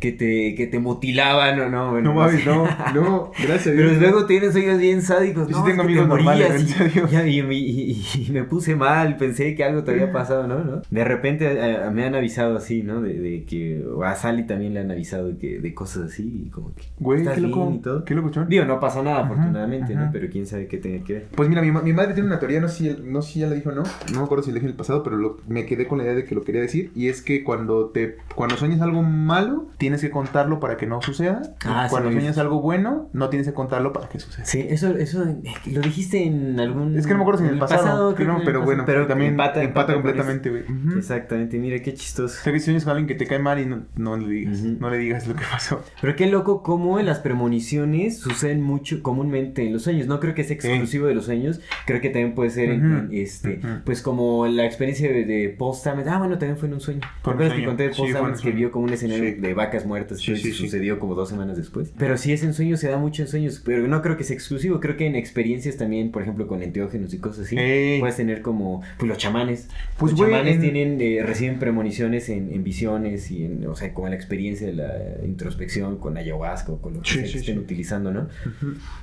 que, 0.00 0.12
te, 0.12 0.54
que 0.56 0.66
te 0.66 0.78
mutilaban 0.80 1.60
o 1.60 1.68
no, 1.68 1.90
bueno, 1.92 2.08
No 2.12 2.20
mames, 2.20 2.44
no, 2.46 2.66
no, 2.94 3.30
gracias 3.42 3.74
Pero 3.76 3.90
Dios. 3.90 4.00
luego 4.00 4.26
tienes 4.40 4.52
sueños 4.54 4.78
bien 4.78 5.02
sádicos. 5.02 5.48
Yo 5.48 5.54
sí 5.56 5.60
no, 5.60 5.66
tengo 5.66 5.82
amigos 5.82 6.08
normales, 6.08 6.48
morías 6.50 6.60
en 6.82 6.90
serio. 6.92 7.08
y, 7.26 7.40
y, 7.40 7.54
y- 7.54 8.24
y- 8.28 8.30
me 8.32 8.44
puse 8.44 8.74
mal, 8.76 9.16
pensé 9.16 9.54
que 9.54 9.64
algo 9.64 9.84
te 9.84 9.92
había 9.92 10.10
pasado, 10.12 10.46
¿no? 10.46 10.64
¿No? 10.64 10.82
De 10.90 11.04
repente 11.04 11.46
eh, 11.52 11.90
me 11.92 12.04
han 12.04 12.14
avisado 12.14 12.56
así, 12.56 12.82
¿no? 12.82 13.00
De, 13.02 13.18
de 13.18 13.44
que 13.44 13.84
a 14.04 14.14
Sally 14.14 14.44
también 14.46 14.74
le 14.74 14.80
han 14.80 14.90
avisado 14.90 15.36
que, 15.38 15.60
de 15.60 15.74
cosas 15.74 16.04
así 16.12 16.44
y 16.46 16.50
como 16.50 16.74
que... 16.74 16.82
Güey, 16.98 17.20
¿estás 17.20 17.34
qué 17.36 17.40
loco, 17.42 17.72
y 17.74 17.78
todo? 17.78 18.04
qué 18.04 18.14
locochón. 18.14 18.48
Digo, 18.48 18.64
no 18.64 18.80
pasa 18.80 19.02
nada 19.02 19.20
afortunadamente, 19.24 19.94
ajá. 19.94 20.06
¿no? 20.06 20.12
Pero 20.12 20.28
quién 20.30 20.46
sabe 20.46 20.66
qué 20.66 20.78
tenga 20.78 21.04
que 21.04 21.12
ver. 21.14 21.26
Pues 21.34 21.48
mira, 21.48 21.62
mi, 21.62 21.70
mi 21.70 21.92
madre 21.92 22.14
tiene 22.14 22.28
una 22.28 22.38
teoría, 22.38 22.60
no 22.60 22.68
sé, 22.68 22.94
si, 22.94 23.02
no 23.04 23.22
sé 23.22 23.32
si 23.32 23.40
ya 23.40 23.46
la 23.48 23.54
dijo 23.54 23.70
o 23.70 23.72
no, 23.72 23.82
no 24.12 24.18
me 24.18 24.24
acuerdo 24.24 24.42
si 24.44 24.50
la 24.50 24.54
dije 24.54 24.66
en 24.66 24.70
el 24.72 24.76
pasado, 24.76 25.02
pero 25.02 25.16
lo- 25.16 25.36
me 25.48 25.66
quedé 25.66 25.86
con 25.86 25.98
la 25.98 26.04
idea 26.04 26.14
de 26.14 26.24
que 26.24 26.34
lo 26.34 26.42
quería 26.42 26.60
decir, 26.60 26.90
y 26.94 27.08
es 27.08 27.22
que 27.22 27.44
cuando 27.44 27.86
te 27.90 28.16
cuando 28.34 28.56
sueñas 28.56 28.80
algo 28.80 29.02
malo, 29.02 29.66
tienes 29.78 30.00
que 30.00 30.10
contarlo 30.10 30.60
para 30.60 30.76
que 30.76 30.86
no 30.86 31.00
suceda, 31.02 31.42
Ah, 31.64 31.84
sí 31.86 31.90
cuando 31.90 32.08
he 32.10 32.12
sueñas 32.12 32.38
algo 32.38 32.60
bueno, 32.60 33.08
no 33.12 33.28
tienes 33.28 33.46
que 33.48 33.54
contarlo 33.54 33.92
para 33.92 34.08
que 34.08 34.18
suceda. 34.18 34.29
Sí, 34.44 34.66
eso, 34.68 34.96
eso 34.96 35.24
lo 35.24 35.80
dijiste 35.80 36.24
en 36.24 36.58
algún... 36.60 36.96
Es 36.96 37.06
que 37.06 37.12
no 37.12 37.18
me 37.18 37.22
acuerdo 37.24 37.40
si 37.40 37.46
en 37.48 37.54
el 37.54 37.58
pasado, 37.58 38.14
creo 38.14 38.26
creo, 38.26 38.38
el 38.38 38.44
pero 38.44 38.60
pasado, 38.60 38.64
bueno, 38.64 38.82
pero 38.86 39.06
también 39.06 39.32
empata, 39.32 39.62
empata, 39.62 39.92
empata 39.92 39.94
completamente, 39.94 40.50
güey. 40.50 40.62
eso. 40.62 40.72
Ujú. 40.72 40.98
Exactamente, 40.98 41.58
mira 41.58 41.78
qué 41.80 41.94
chistoso. 41.94 42.36
O 42.40 42.42
sea, 42.42 42.52
que 42.52 42.60
si 42.60 42.72
con 42.80 42.88
alguien 42.90 43.06
que 43.06 43.14
te 43.14 43.26
cae 43.26 43.38
mal 43.38 43.58
y 43.60 43.66
no, 43.66 43.82
no 43.96 44.16
le 44.16 44.28
digas, 44.28 44.60
Ujú. 44.60 44.76
no 44.80 44.90
le 44.90 44.98
digas 44.98 45.26
lo 45.26 45.34
que 45.34 45.44
pasó. 45.50 45.82
Pero 46.00 46.16
qué 46.16 46.26
loco 46.26 46.62
cómo 46.62 47.00
las 47.00 47.18
premoniciones 47.18 48.18
suceden 48.18 48.62
mucho 48.62 49.02
comúnmente 49.02 49.66
en 49.66 49.72
los 49.72 49.82
sueños. 49.82 50.06
No 50.06 50.20
creo 50.20 50.34
que 50.34 50.44
sea 50.44 50.54
exclusivo 50.54 51.06
de 51.06 51.14
los 51.14 51.24
sueños. 51.26 51.60
Creo 51.86 52.00
que 52.00 52.10
también 52.10 52.34
puede 52.34 52.50
ser 52.50 52.70
en, 52.70 52.84
Ujú, 52.86 53.12
en, 53.12 53.20
este, 53.22 53.60
pues 53.84 54.02
como 54.02 54.46
la 54.46 54.64
experiencia 54.66 55.10
de, 55.12 55.24
de 55.24 55.48
Paul 55.58 55.74
Stamets. 55.74 56.08
Ah, 56.08 56.18
bueno, 56.18 56.38
también 56.38 56.56
fue 56.56 56.68
en 56.68 56.74
un 56.74 56.80
sueño. 56.80 57.00
¿Te 57.22 57.30
acuerdas 57.30 57.54
que 57.54 57.64
conté 57.64 57.82
de 57.84 57.90
Paul 57.90 58.36
Sí, 58.36 58.42
que 58.42 58.52
vio 58.52 58.70
como 58.70 58.84
un 58.84 58.92
escenario 58.92 59.30
Sí. 59.34 59.40
de 59.40 59.54
vacas 59.54 59.84
muertas? 59.86 60.18
Sí, 60.20 60.36
sí. 60.36 60.52
sucedió 60.52 60.98
como 60.98 61.14
dos 61.14 61.28
semanas 61.28 61.56
después. 61.56 61.92
Pero 61.98 62.16
sí 62.16 62.32
es 62.32 62.42
en 62.42 62.54
sueños, 62.54 62.80
se 62.80 62.88
da 62.88 62.98
mucho 62.98 63.22
en 63.22 63.28
sueños. 63.28 63.62
Pero 63.64 63.86
no 63.86 64.02
creo 64.02 64.16
que 64.16 64.19
sea 64.24 64.34
exclusivo. 64.34 64.80
Creo 64.80 64.96
que 64.96 65.06
en 65.06 65.14
experiencias 65.16 65.76
también, 65.76 66.10
por 66.10 66.22
ejemplo, 66.22 66.46
con 66.46 66.62
enteógenos 66.62 67.12
y 67.14 67.18
cosas 67.18 67.46
así, 67.46 67.56
Ey. 67.58 68.00
puedes 68.00 68.16
tener 68.16 68.42
como, 68.42 68.82
pues 68.98 69.08
los 69.08 69.18
chamanes. 69.18 69.68
Pues, 69.98 70.12
los 70.12 70.20
chamanes 70.20 70.56
en- 70.56 70.60
tienen, 70.60 71.00
eh, 71.00 71.22
reciben 71.24 71.58
premoniciones 71.58 72.28
en, 72.28 72.52
en 72.52 72.64
visiones 72.64 73.30
y 73.30 73.44
en, 73.44 73.66
o 73.66 73.74
sea, 73.76 73.92
como 73.94 74.06
en 74.06 74.12
la 74.12 74.16
experiencia 74.16 74.66
de 74.66 74.72
la 74.74 74.92
introspección 75.24 75.98
con 75.98 76.16
ayahuasca 76.16 76.72
o 76.72 76.80
con 76.80 76.94
lo 76.94 77.02
que 77.02 77.08
Sí, 77.08 77.14
sea 77.14 77.22
que 77.24 77.28
sí, 77.30 77.38
estén 77.38 77.54
sí. 77.56 77.60
utilizando, 77.60 78.12
¿no? 78.12 78.28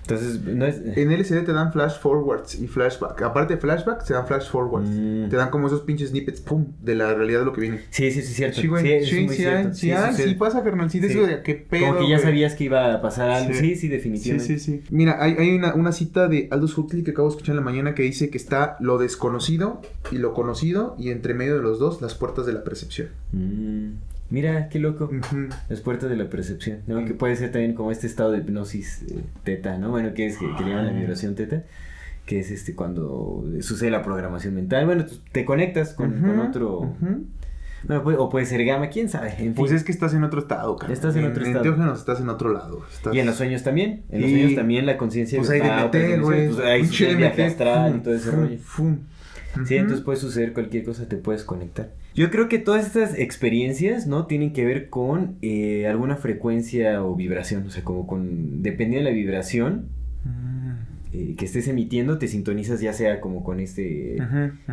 Entonces, 0.01 0.41
no 0.43 0.65
es... 0.65 0.81
En 0.95 1.11
LCD 1.11 1.43
te 1.45 1.53
dan 1.53 1.71
flash 1.73 1.97
forwards 1.99 2.55
y 2.59 2.67
flashback. 2.67 3.21
Aparte 3.21 3.55
de 3.55 3.59
flashback, 3.59 4.05
te 4.05 4.13
dan 4.13 4.25
flash 4.27 4.47
forwards. 4.49 4.89
Mm. 4.89 5.29
Te 5.29 5.35
dan 5.35 5.49
como 5.49 5.67
esos 5.67 5.81
pinches 5.81 6.09
snippets, 6.09 6.41
pum, 6.41 6.65
de 6.81 6.95
la 6.95 7.13
realidad 7.13 7.39
de 7.39 7.45
lo 7.45 7.53
que 7.53 7.61
viene. 7.61 7.79
Sí, 7.89 8.11
sí, 8.11 8.21
sí, 8.21 8.31
es 8.31 8.35
cierto. 8.35 8.61
Sí, 8.61 8.67
güey. 8.67 8.91
es 8.93 9.07
Sí, 9.09 9.27
sí, 9.29 9.43
sí, 9.73 10.23
sí 10.23 10.33
pasa, 10.35 10.63
carnal. 10.63 10.89
Sí, 10.89 10.99
Sí. 10.99 11.05
eso 11.07 11.25
de 11.25 11.41
qué 11.41 11.55
pedo. 11.55 11.87
Como 11.87 11.99
que 11.99 12.09
ya 12.09 12.19
sabías 12.19 12.55
que 12.55 12.65
iba 12.65 12.93
a 12.93 13.01
pasar 13.01 13.29
algo. 13.29 13.53
Sí, 13.53 13.59
Sí. 13.59 13.67
sí, 13.69 13.75
Sí, 13.81 13.87
definitivamente. 13.89 14.59
sí, 14.59 14.59
sí. 14.59 14.81
Mira, 14.89 15.06
hay, 15.09 15.35
hay 15.37 15.55
una, 15.55 15.73
una 15.73 15.91
cita 15.91 16.27
de 16.27 16.47
Aldous 16.51 16.77
Huxley 16.77 17.03
que 17.03 17.11
acabo 17.11 17.27
de 17.27 17.35
escuchar 17.35 17.53
en 17.53 17.57
la 17.57 17.63
mañana 17.63 17.95
que 17.95 18.03
dice 18.03 18.29
que 18.29 18.37
está 18.37 18.77
lo 18.79 18.97
desconocido 18.97 19.81
y 20.11 20.17
lo 20.17 20.33
conocido 20.33 20.95
y 20.97 21.09
entre 21.09 21.33
medio 21.33 21.55
de 21.55 21.61
los 21.61 21.79
dos 21.79 22.01
las 22.01 22.15
puertas 22.15 22.45
de 22.45 22.53
la 22.53 22.63
percepción. 22.63 23.09
Mm, 23.31 23.91
Mira, 24.29 24.67
qué 24.69 24.79
loco. 24.79 25.09
Las 25.69 25.81
puertas 25.81 26.09
de 26.09 26.17
la 26.17 26.29
percepción, 26.29 26.79
¿no? 26.87 27.03
Que 27.05 27.13
puede 27.13 27.35
ser 27.35 27.51
también 27.51 27.73
como 27.73 27.91
este 27.91 28.07
estado 28.07 28.31
de 28.31 28.39
hipnosis 28.39 29.03
eh, 29.03 29.23
teta, 29.43 29.77
¿no? 29.77 29.89
Bueno, 29.89 30.13
que 30.13 30.25
es 30.25 30.37
que, 30.37 30.45
que 30.57 30.63
le 30.63 30.71
llaman 30.71 30.87
la 30.87 30.91
vibración 30.91 31.35
teta, 31.35 31.63
que 32.25 32.39
es 32.39 32.51
este 32.51 32.75
cuando 32.75 33.45
sucede 33.61 33.89
la 33.89 34.03
programación 34.03 34.53
mental. 34.55 34.85
Bueno, 34.85 35.05
te 35.31 35.45
conectas 35.45 35.93
con, 35.93 36.39
otro... 36.39 36.93
Bueno, 37.87 38.03
puede- 38.03 38.17
o 38.17 38.29
puede 38.29 38.45
ser 38.45 38.63
gamma, 38.65 38.89
quién 38.89 39.07
sabe. 39.09 39.29
En 39.31 39.35
fin. 39.37 39.53
Pues 39.55 39.71
es 39.71 39.83
que 39.83 39.91
estás 39.91 40.13
en 40.13 40.23
otro 40.23 40.39
estado, 40.41 40.75
carnal. 40.75 40.93
Estás 40.93 41.15
en 41.15 41.25
otro 41.25 41.43
estado. 41.43 41.63
enteógenos 41.65 41.99
estás 41.99 42.19
en 42.21 42.29
otro 42.29 42.51
lado. 42.51 42.81
Estás... 42.93 43.15
Y 43.15 43.19
en 43.19 43.25
los 43.25 43.35
sueños 43.35 43.63
también. 43.63 44.03
En 44.09 44.21
los 44.21 44.29
Y- 44.29 44.33
sueños 44.33 44.55
también 44.55 44.85
la 44.85 44.97
conciencia 44.97 45.37
Pues 45.39 45.49
hay 45.49 45.59
DMT, 45.61 46.19
güey. 46.21 46.41
dimensiones, 46.47 46.87
pues 46.89 47.01
el 47.01 47.15
viaje 47.17 47.43
astral 47.45 47.95
y 47.95 47.99
todo 48.01 48.13
ese 48.15 48.29
fum, 48.31 48.39
rollo. 48.41 48.57
fum. 48.61 48.97
Sí, 49.65 49.75
entonces 49.75 50.03
puede 50.05 50.19
suceder 50.19 50.53
cualquier 50.53 50.83
cosa, 50.83 51.07
te 51.07 51.17
puedes 51.17 51.43
conectar. 51.43 51.89
Yo 52.13 52.29
creo 52.29 52.47
que 52.49 52.59
todas 52.59 52.85
estas 52.85 53.17
experiencias, 53.17 54.05
¿no? 54.05 54.25
Tienen 54.27 54.51
que 54.53 54.65
ver 54.65 54.89
con 54.89 55.37
eh, 55.41 55.87
alguna 55.87 56.15
frecuencia 56.15 57.03
o 57.03 57.15
vibración, 57.15 57.65
o 57.65 57.69
sea, 57.71 57.83
como 57.83 58.05
con, 58.05 58.61
dependiendo 58.61 59.05
de 59.07 59.11
la 59.11 59.15
vibración 59.15 59.89
Mm. 60.25 60.96
Eh, 61.13 61.35
que 61.37 61.45
estés 61.45 61.67
emitiendo, 61.67 62.17
te 62.17 62.27
sintonizas 62.27 62.81
ya 62.81 62.91
sea 62.91 63.21
como 63.21 63.43
con 63.43 63.59
este, 63.59 64.17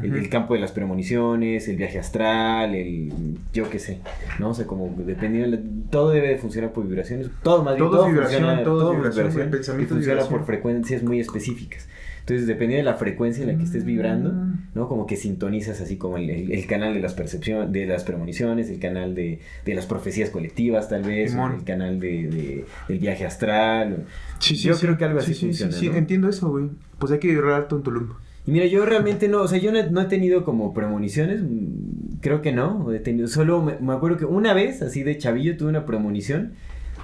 el, 0.02 0.28
campo 0.28 0.54
de 0.54 0.60
las 0.60 0.72
premoniciones, 0.72 1.68
el 1.68 1.76
viaje 1.76 1.98
astral, 1.98 2.74
el, 2.74 3.12
yo 3.52 3.70
qué 3.70 3.78
sé, 3.78 4.00
¿no? 4.40 4.50
O 4.50 4.54
sea, 4.54 4.66
como 4.66 4.92
dependiendo, 5.06 5.56
todo 5.90 6.10
debe 6.10 6.28
de 6.28 6.36
funcionar 6.38 6.72
por 6.72 6.86
vibraciones, 6.86 7.28
todo 7.42 7.62
más 7.62 7.76
bien, 7.76 7.88
Todo 7.88 7.98
todo 7.98 8.06
vibración, 8.08 8.42
funciona, 8.42 8.64
todo 8.64 8.80
todo 8.80 8.94
vibración, 8.94 9.50
pensamiento 9.50 9.94
funciona 9.94 10.14
vibración. 10.14 10.38
por 10.38 10.46
frecuencias 10.46 11.02
muy 11.02 11.20
específicas. 11.20 11.88
Entonces, 12.24 12.46
dependiendo 12.46 12.86
de 12.86 12.90
la 12.92 12.96
frecuencia 12.98 13.42
en 13.42 13.48
la 13.52 13.56
que 13.58 13.64
estés 13.64 13.84
vibrando, 13.84 14.32
Mm. 14.32 14.54
¿no? 14.74 14.88
Como 14.88 15.06
que 15.06 15.16
sintonizas 15.16 15.82
así 15.82 15.96
como 15.98 16.16
el, 16.16 16.30
el- 16.30 16.52
el 16.52 16.66
canal 16.66 16.94
de 16.94 17.00
las 17.00 17.12
percepciones, 17.12 17.70
de 17.70 17.84
las 17.84 18.02
premoniciones, 18.04 18.70
el 18.70 18.78
canal 18.78 19.14
de, 19.14 19.40
de 19.66 19.74
las 19.74 19.84
profecías 19.84 20.30
colectivas, 20.30 20.88
tal 20.88 21.02
vez, 21.02 21.34
o 21.34 21.46
el 21.54 21.64
canal 21.64 22.00
de, 22.00 22.28
de- 22.28 22.64
del 22.88 22.98
viaje 22.98 23.26
astral. 23.26 23.92
o- 23.92 24.40
Sí, 24.40 24.56
sí, 24.56 24.68
Yo 24.68 24.74
sí. 24.74 24.86
creo 24.86 24.96
que 24.96 25.04
algo 25.04 25.18
así 25.18 25.34
Sí, 25.34 25.40
sí, 25.40 25.46
funciona, 25.48 25.72
Sí, 25.72 25.80
sí, 25.80 25.88
¿no? 25.90 25.96
entiendo 25.96 26.28
eso, 26.30 26.48
güey. 26.50 26.70
Pues 26.98 27.12
hay 27.12 27.18
que 27.18 27.28
vibrar 27.28 27.52
alto 27.60 27.76
en 27.76 27.82
Tulum. 27.82 28.08
Y 28.46 28.50
mira, 28.52 28.66
yo 28.66 28.84
realmente 28.86 29.28
no, 29.28 29.42
o 29.42 29.48
sea, 29.48 29.58
yo 29.58 29.70
no, 29.72 29.78
he- 29.78 29.90
no 29.90 30.00
he 30.00 30.06
tenido 30.06 30.44
como 30.44 30.72
premoniciones, 30.72 31.42
mm, 31.42 32.20
creo 32.20 32.40
que 32.40 32.52
no, 32.52 32.90
he 32.92 33.00
tenido, 33.00 33.28
solo 33.28 33.62
me, 33.62 33.76
me 33.80 33.92
acuerdo 33.92 34.16
que 34.16 34.24
una 34.24 34.54
vez, 34.54 34.80
así 34.80 35.02
de 35.02 35.18
chavillo, 35.18 35.56
tuve 35.58 35.68
una 35.68 35.84
premonición 35.84 36.52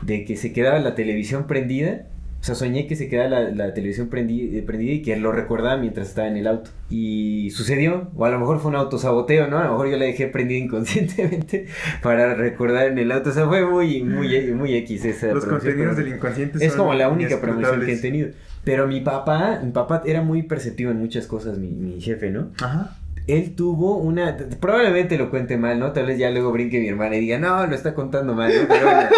de 0.01 0.25
que 0.25 0.37
se 0.37 0.53
quedaba 0.55 0.79
la 0.79 0.95
televisión 0.95 1.47
prendida, 1.47 2.07
o 2.41 2.43
sea, 2.43 2.55
soñé 2.55 2.87
que 2.87 2.97
se 2.97 3.09
quedaba 3.09 3.29
la, 3.29 3.51
la 3.51 3.75
televisión 3.75 4.09
prendi- 4.09 4.55
eh, 4.55 4.63
prendida 4.63 4.93
y 4.93 5.03
que 5.03 5.15
lo 5.17 5.31
recordaba 5.31 5.77
mientras 5.77 6.09
estaba 6.09 6.27
en 6.29 6.39
el 6.39 6.47
auto. 6.47 6.71
Y 6.89 7.51
sucedió, 7.51 8.11
o 8.17 8.25
a 8.25 8.31
lo 8.31 8.39
mejor 8.39 8.61
fue 8.61 8.71
un 8.71 8.77
autosaboteo, 8.77 9.47
¿no? 9.49 9.59
A 9.59 9.65
lo 9.65 9.73
mejor 9.73 9.91
yo 9.91 9.97
la 9.99 10.07
dejé 10.07 10.27
prendida 10.27 10.59
inconscientemente 10.59 11.67
para 12.03 12.35
recordar 12.35 12.87
en 12.89 12.99
el 12.99 13.13
auto, 13.13 13.31
o 13.31 13.33
sea, 13.33 13.47
fue 13.47 13.67
muy, 13.67 14.03
muy, 14.03 14.53
muy 14.53 14.75
X 14.77 15.05
esa 15.05 15.33
Los 15.35 15.45
contenidos 15.45 15.97
del 15.97 16.09
inconsciente 16.09 16.65
es 16.65 16.73
son 16.73 16.79
como 16.81 16.95
la 16.95 17.09
única 17.11 17.41
premonición 17.41 17.85
que 17.85 17.93
he 17.93 17.99
tenido. 17.99 18.29
Pero 18.65 18.87
mi 18.87 19.01
papá, 19.01 19.61
mi 19.63 19.71
papá 19.73 20.03
era 20.07 20.23
muy 20.23 20.43
perceptivo 20.43 20.91
en 20.91 20.99
muchas 20.99 21.27
cosas, 21.27 21.59
mi, 21.59 21.69
mi 21.69 22.01
jefe, 22.01 22.31
¿no? 22.31 22.49
Ajá. 22.63 22.97
Él 23.27 23.55
tuvo 23.55 23.99
una, 23.99 24.37
probablemente 24.61 25.17
lo 25.17 25.31
cuente 25.31 25.57
mal, 25.57 25.79
¿no? 25.79 25.93
Tal 25.93 26.07
vez 26.07 26.19
ya 26.19 26.31
luego 26.31 26.51
brinque 26.53 26.81
mi 26.81 26.89
hermana 26.89 27.17
y 27.17 27.21
diga, 27.21 27.39
no, 27.39 27.67
lo 27.67 27.75
está 27.75 27.95
contando 27.95 28.35
mal, 28.35 28.51
¿no? 28.51 28.67
Pero 28.67 28.85
bueno, 28.87 29.09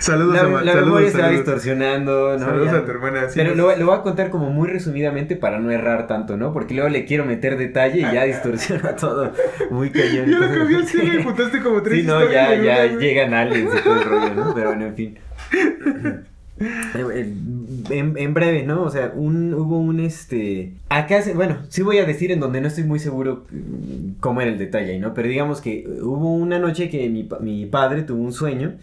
Saludos 0.00 0.34
la, 0.34 0.58
a 0.58 0.62
la 0.64 0.74
memoria 0.76 1.10
se 1.10 1.20
va 1.20 1.30
distorsionando, 1.30 2.32
¿no? 2.34 2.38
Saludos 2.44 2.72
Ya- 2.72 2.78
a 2.78 2.84
tu 2.84 2.90
hermana. 2.90 3.28
sí, 3.28 3.34
Pero 3.36 3.54
lo, 3.54 3.74
lo 3.76 3.86
voy 3.86 3.96
a 3.96 4.02
contar 4.02 4.30
como 4.30 4.50
muy 4.50 4.68
resumidamente 4.68 5.36
para 5.36 5.58
no 5.58 5.70
errar 5.70 6.06
tanto, 6.06 6.36
¿no? 6.36 6.52
Porque 6.52 6.74
luego 6.74 6.88
le 6.88 7.04
quiero 7.04 7.24
meter 7.24 7.56
detalle 7.56 7.98
y 8.00 8.02
ya 8.14 8.24
distorsiona 8.24 8.96
todo 8.96 9.32
muy 9.70 9.90
cañón. 9.90 10.26
Ya 10.26 10.38
lo 10.38 10.46
entonces- 10.46 10.58
cambió, 10.58 10.84
sí, 10.86 10.98
me 11.18 11.24
contaste 11.24 11.60
como 11.62 11.82
tres 11.82 12.00
Sí, 12.00 12.06
no, 12.06 12.30
ya, 12.30 12.54
ya 12.54 12.86
llegan 12.86 13.34
aliens 13.34 13.70
y 13.78 13.82
todo 13.82 13.94
el 14.00 14.04
rollo, 14.04 14.34
¿no? 14.34 14.54
Pero 14.54 14.68
bueno, 14.68 14.86
en 14.86 14.94
fin. 14.94 15.18
En, 16.58 18.14
en 18.16 18.34
breve, 18.34 18.62
¿no? 18.62 18.82
O 18.82 18.90
sea, 18.90 19.12
un, 19.14 19.52
hubo 19.54 19.78
un 19.78 20.00
este. 20.00 20.72
Acá, 20.88 21.22
bueno, 21.34 21.58
sí 21.68 21.82
voy 21.82 21.98
a 21.98 22.04
decir 22.04 22.32
en 22.32 22.40
donde 22.40 22.60
no 22.60 22.68
estoy 22.68 22.84
muy 22.84 22.98
seguro 22.98 23.44
mm, 23.50 24.20
cómo 24.20 24.40
era 24.40 24.50
el 24.50 24.58
detalle 24.58 24.98
¿no? 24.98 25.14
Pero 25.14 25.28
digamos 25.28 25.60
que 25.60 25.86
hubo 26.02 26.34
una 26.34 26.58
noche 26.58 26.88
que 26.88 27.08
mi, 27.08 27.28
mi 27.40 27.66
padre 27.66 28.02
tuvo 28.02 28.22
un 28.22 28.32
sueño 28.32 28.74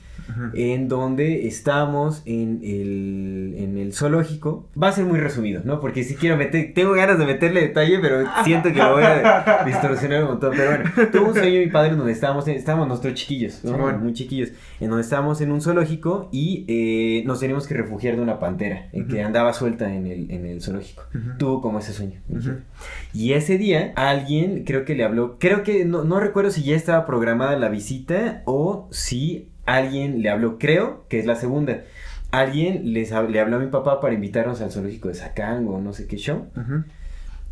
en 0.54 0.88
donde 0.88 1.48
estábamos 1.48 2.22
en 2.26 2.60
el, 2.64 3.56
en 3.58 3.78
el 3.78 3.94
zoológico. 3.94 4.68
Va 4.82 4.90
a 4.90 4.92
ser 4.92 5.06
muy 5.06 5.20
resumido, 5.20 5.62
¿no? 5.64 5.80
Porque 5.80 6.04
si 6.04 6.16
quiero 6.16 6.38
meter, 6.38 6.74
tengo 6.74 6.94
ganas 6.94 7.20
de 7.20 7.26
meterle 7.26 7.62
detalle, 7.62 8.00
pero 8.00 8.26
siento 8.44 8.72
que 8.72 8.80
lo 8.80 8.94
voy 8.94 9.04
a 9.04 9.64
distorsionar 9.66 10.24
un 10.24 10.30
montón. 10.32 10.54
Pero 10.56 10.70
bueno, 10.72 10.92
tuvo 11.12 11.28
un 11.28 11.34
sueño 11.34 11.60
mi 11.60 11.68
padre 11.68 11.92
en 11.92 11.98
donde 11.98 12.14
estábamos, 12.14 12.48
estábamos 12.48 12.88
nosotros 12.88 13.14
chiquillos, 13.16 13.64
¿no? 13.64 13.74
Simón. 13.74 14.04
muy 14.04 14.14
chiquillos, 14.14 14.50
en 14.80 14.90
donde 14.90 15.04
estábamos 15.04 15.42
en 15.42 15.52
un 15.52 15.62
zoológico 15.62 16.30
y 16.32 16.66
eh, 16.68 17.24
nos 17.26 17.40
teníamos 17.40 17.63
que 17.68 17.74
refugiar 17.76 18.16
de 18.16 18.22
una 18.22 18.40
pantera 18.40 18.88
eh, 18.94 19.06
que 19.08 19.18
Ujú. 19.18 19.26
andaba 19.26 19.54
suelta 19.54 19.94
en 19.94 20.08
el, 20.08 20.32
en 20.32 20.46
el 20.46 20.62
zoológico. 20.62 21.04
Ujú. 21.14 21.38
Tuvo 21.38 21.62
como 21.62 21.80
ese 21.80 21.94
sueño. 21.94 22.20
Y 23.14 23.34
ese 23.34 23.58
día 23.58 23.94
alguien 23.96 24.64
creo 24.64 24.86
que 24.86 24.96
le 24.96 25.04
habló, 25.04 25.38
creo 25.40 25.64
que 25.64 25.86
no, 25.86 26.04
no 26.04 26.20
recuerdo 26.20 26.52
si 26.52 26.64
ya 26.64 26.76
estaba 26.76 27.06
programada 27.06 27.58
la 27.58 27.70
visita 27.70 28.42
o 28.46 28.88
si 28.92 29.50
alguien 29.66 30.22
le 30.22 30.30
habló, 30.30 30.58
creo 30.60 31.06
que 31.10 31.20
es 31.20 31.26
la 31.26 31.36
segunda. 31.36 31.82
Alguien 32.32 32.94
les, 32.94 33.12
le 33.12 33.40
habló 33.40 33.58
a 33.58 33.60
mi 33.60 33.68
papá 33.68 34.00
para 34.02 34.16
invitarnos 34.16 34.60
al 34.62 34.72
zoológico 34.72 35.08
de 35.08 35.14
Sacán 35.14 35.68
o 35.68 35.80
no 35.80 35.94
sé 35.94 36.08
qué 36.08 36.18
show. 36.18 36.48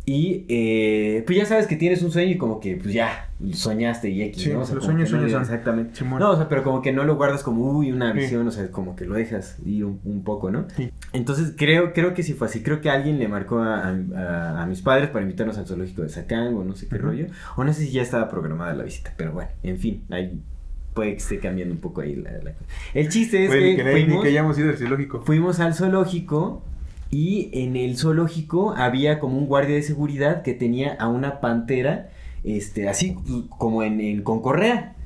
Y 0.04 0.44
eh, 0.48 1.22
pues 1.26 1.38
ya 1.38 1.46
sabes 1.46 1.68
que 1.68 1.76
tienes 1.76 2.02
un 2.02 2.10
sueño 2.10 2.32
y 2.32 2.36
como 2.36 2.58
que 2.58 2.74
pues 2.76 2.92
ya 2.92 3.30
soñaste 3.52 4.10
y 4.10 4.22
X, 4.22 4.42
Sí, 4.42 4.48
¿no? 4.50 4.56
O 4.56 4.74
los 4.74 4.84
sueños, 4.84 5.12
no 5.12 5.18
sueños. 5.20 5.40
Exactamente. 5.42 5.94
Simón. 5.96 6.18
No, 6.18 6.30
o 6.32 6.36
sea, 6.36 6.48
pero 6.48 6.64
como 6.64 6.82
que 6.82 6.92
no 6.92 7.04
lo 7.04 7.14
guardas 7.14 7.44
como, 7.44 7.70
uy, 7.70 7.92
una 7.92 8.12
Sí. 8.12 8.18
visión, 8.18 8.46
o 8.48 8.50
sea, 8.50 8.68
como 8.72 8.96
que 8.96 9.04
lo 9.04 9.14
dejas 9.14 9.58
ir 9.64 9.84
un, 9.84 10.00
un 10.04 10.24
poco, 10.24 10.50
¿no? 10.50 10.66
Sí. 10.76 10.90
Entonces 11.12 11.54
creo, 11.56 11.92
creo 11.92 12.14
que 12.14 12.24
sí 12.24 12.32
fue 12.32 12.48
así. 12.48 12.64
Creo 12.64 12.80
que 12.80 12.90
alguien 12.90 13.20
le 13.20 13.28
marcó 13.28 13.60
a, 13.60 13.90
a- 13.90 14.62
a 14.62 14.66
mis 14.66 14.82
padres 14.82 15.08
para 15.10 15.22
invitarnos 15.22 15.56
al 15.58 15.66
zoológico 15.66 16.02
de 16.02 16.08
Sacán 16.08 16.52
o 16.54 16.64
no 16.64 16.74
sé 16.74 16.88
qué 16.88 16.98
rollo. 16.98 17.26
O 17.56 17.62
no 17.62 17.72
sé 17.72 17.82
si 17.84 17.92
ya 17.92 18.02
estaba 18.02 18.28
programada 18.28 18.74
la 18.74 18.82
visita, 18.82 19.14
pero 19.16 19.30
bueno, 19.32 19.50
en 19.62 19.78
fin, 19.78 20.02
ahí 20.10 20.40
puede 20.94 21.12
que 21.12 21.18
esté 21.18 21.38
cambiando 21.38 21.74
un 21.74 21.80
poco 21.80 22.00
ahí 22.00 22.16
la. 22.16 22.30
El 22.92 23.08
chiste 23.08 23.44
es 23.44 23.50
que, 23.52 23.76
que, 23.76 23.84
fuimos, 23.90 24.22
que 24.22 24.28
hayamos 24.30 24.58
ido 24.58 24.68
al 24.70 24.76
zoológico. 24.76 25.22
fuimos 25.22 25.60
al 25.60 25.74
zoológico 25.74 26.64
y 27.12 27.50
en 27.52 27.76
el 27.76 27.98
zoológico 27.98 28.72
había 28.74 29.20
como 29.20 29.36
un 29.36 29.46
guardia 29.46 29.76
de 29.76 29.82
seguridad 29.82 30.42
que 30.42 30.54
tenía 30.54 30.94
a 30.94 31.08
una 31.08 31.40
pantera, 31.40 32.08
este, 32.42 32.88
así 32.88 33.16
como 33.58 33.82
en, 33.82 34.00
en 34.00 34.22
con 34.22 34.40
correa. 34.40 34.96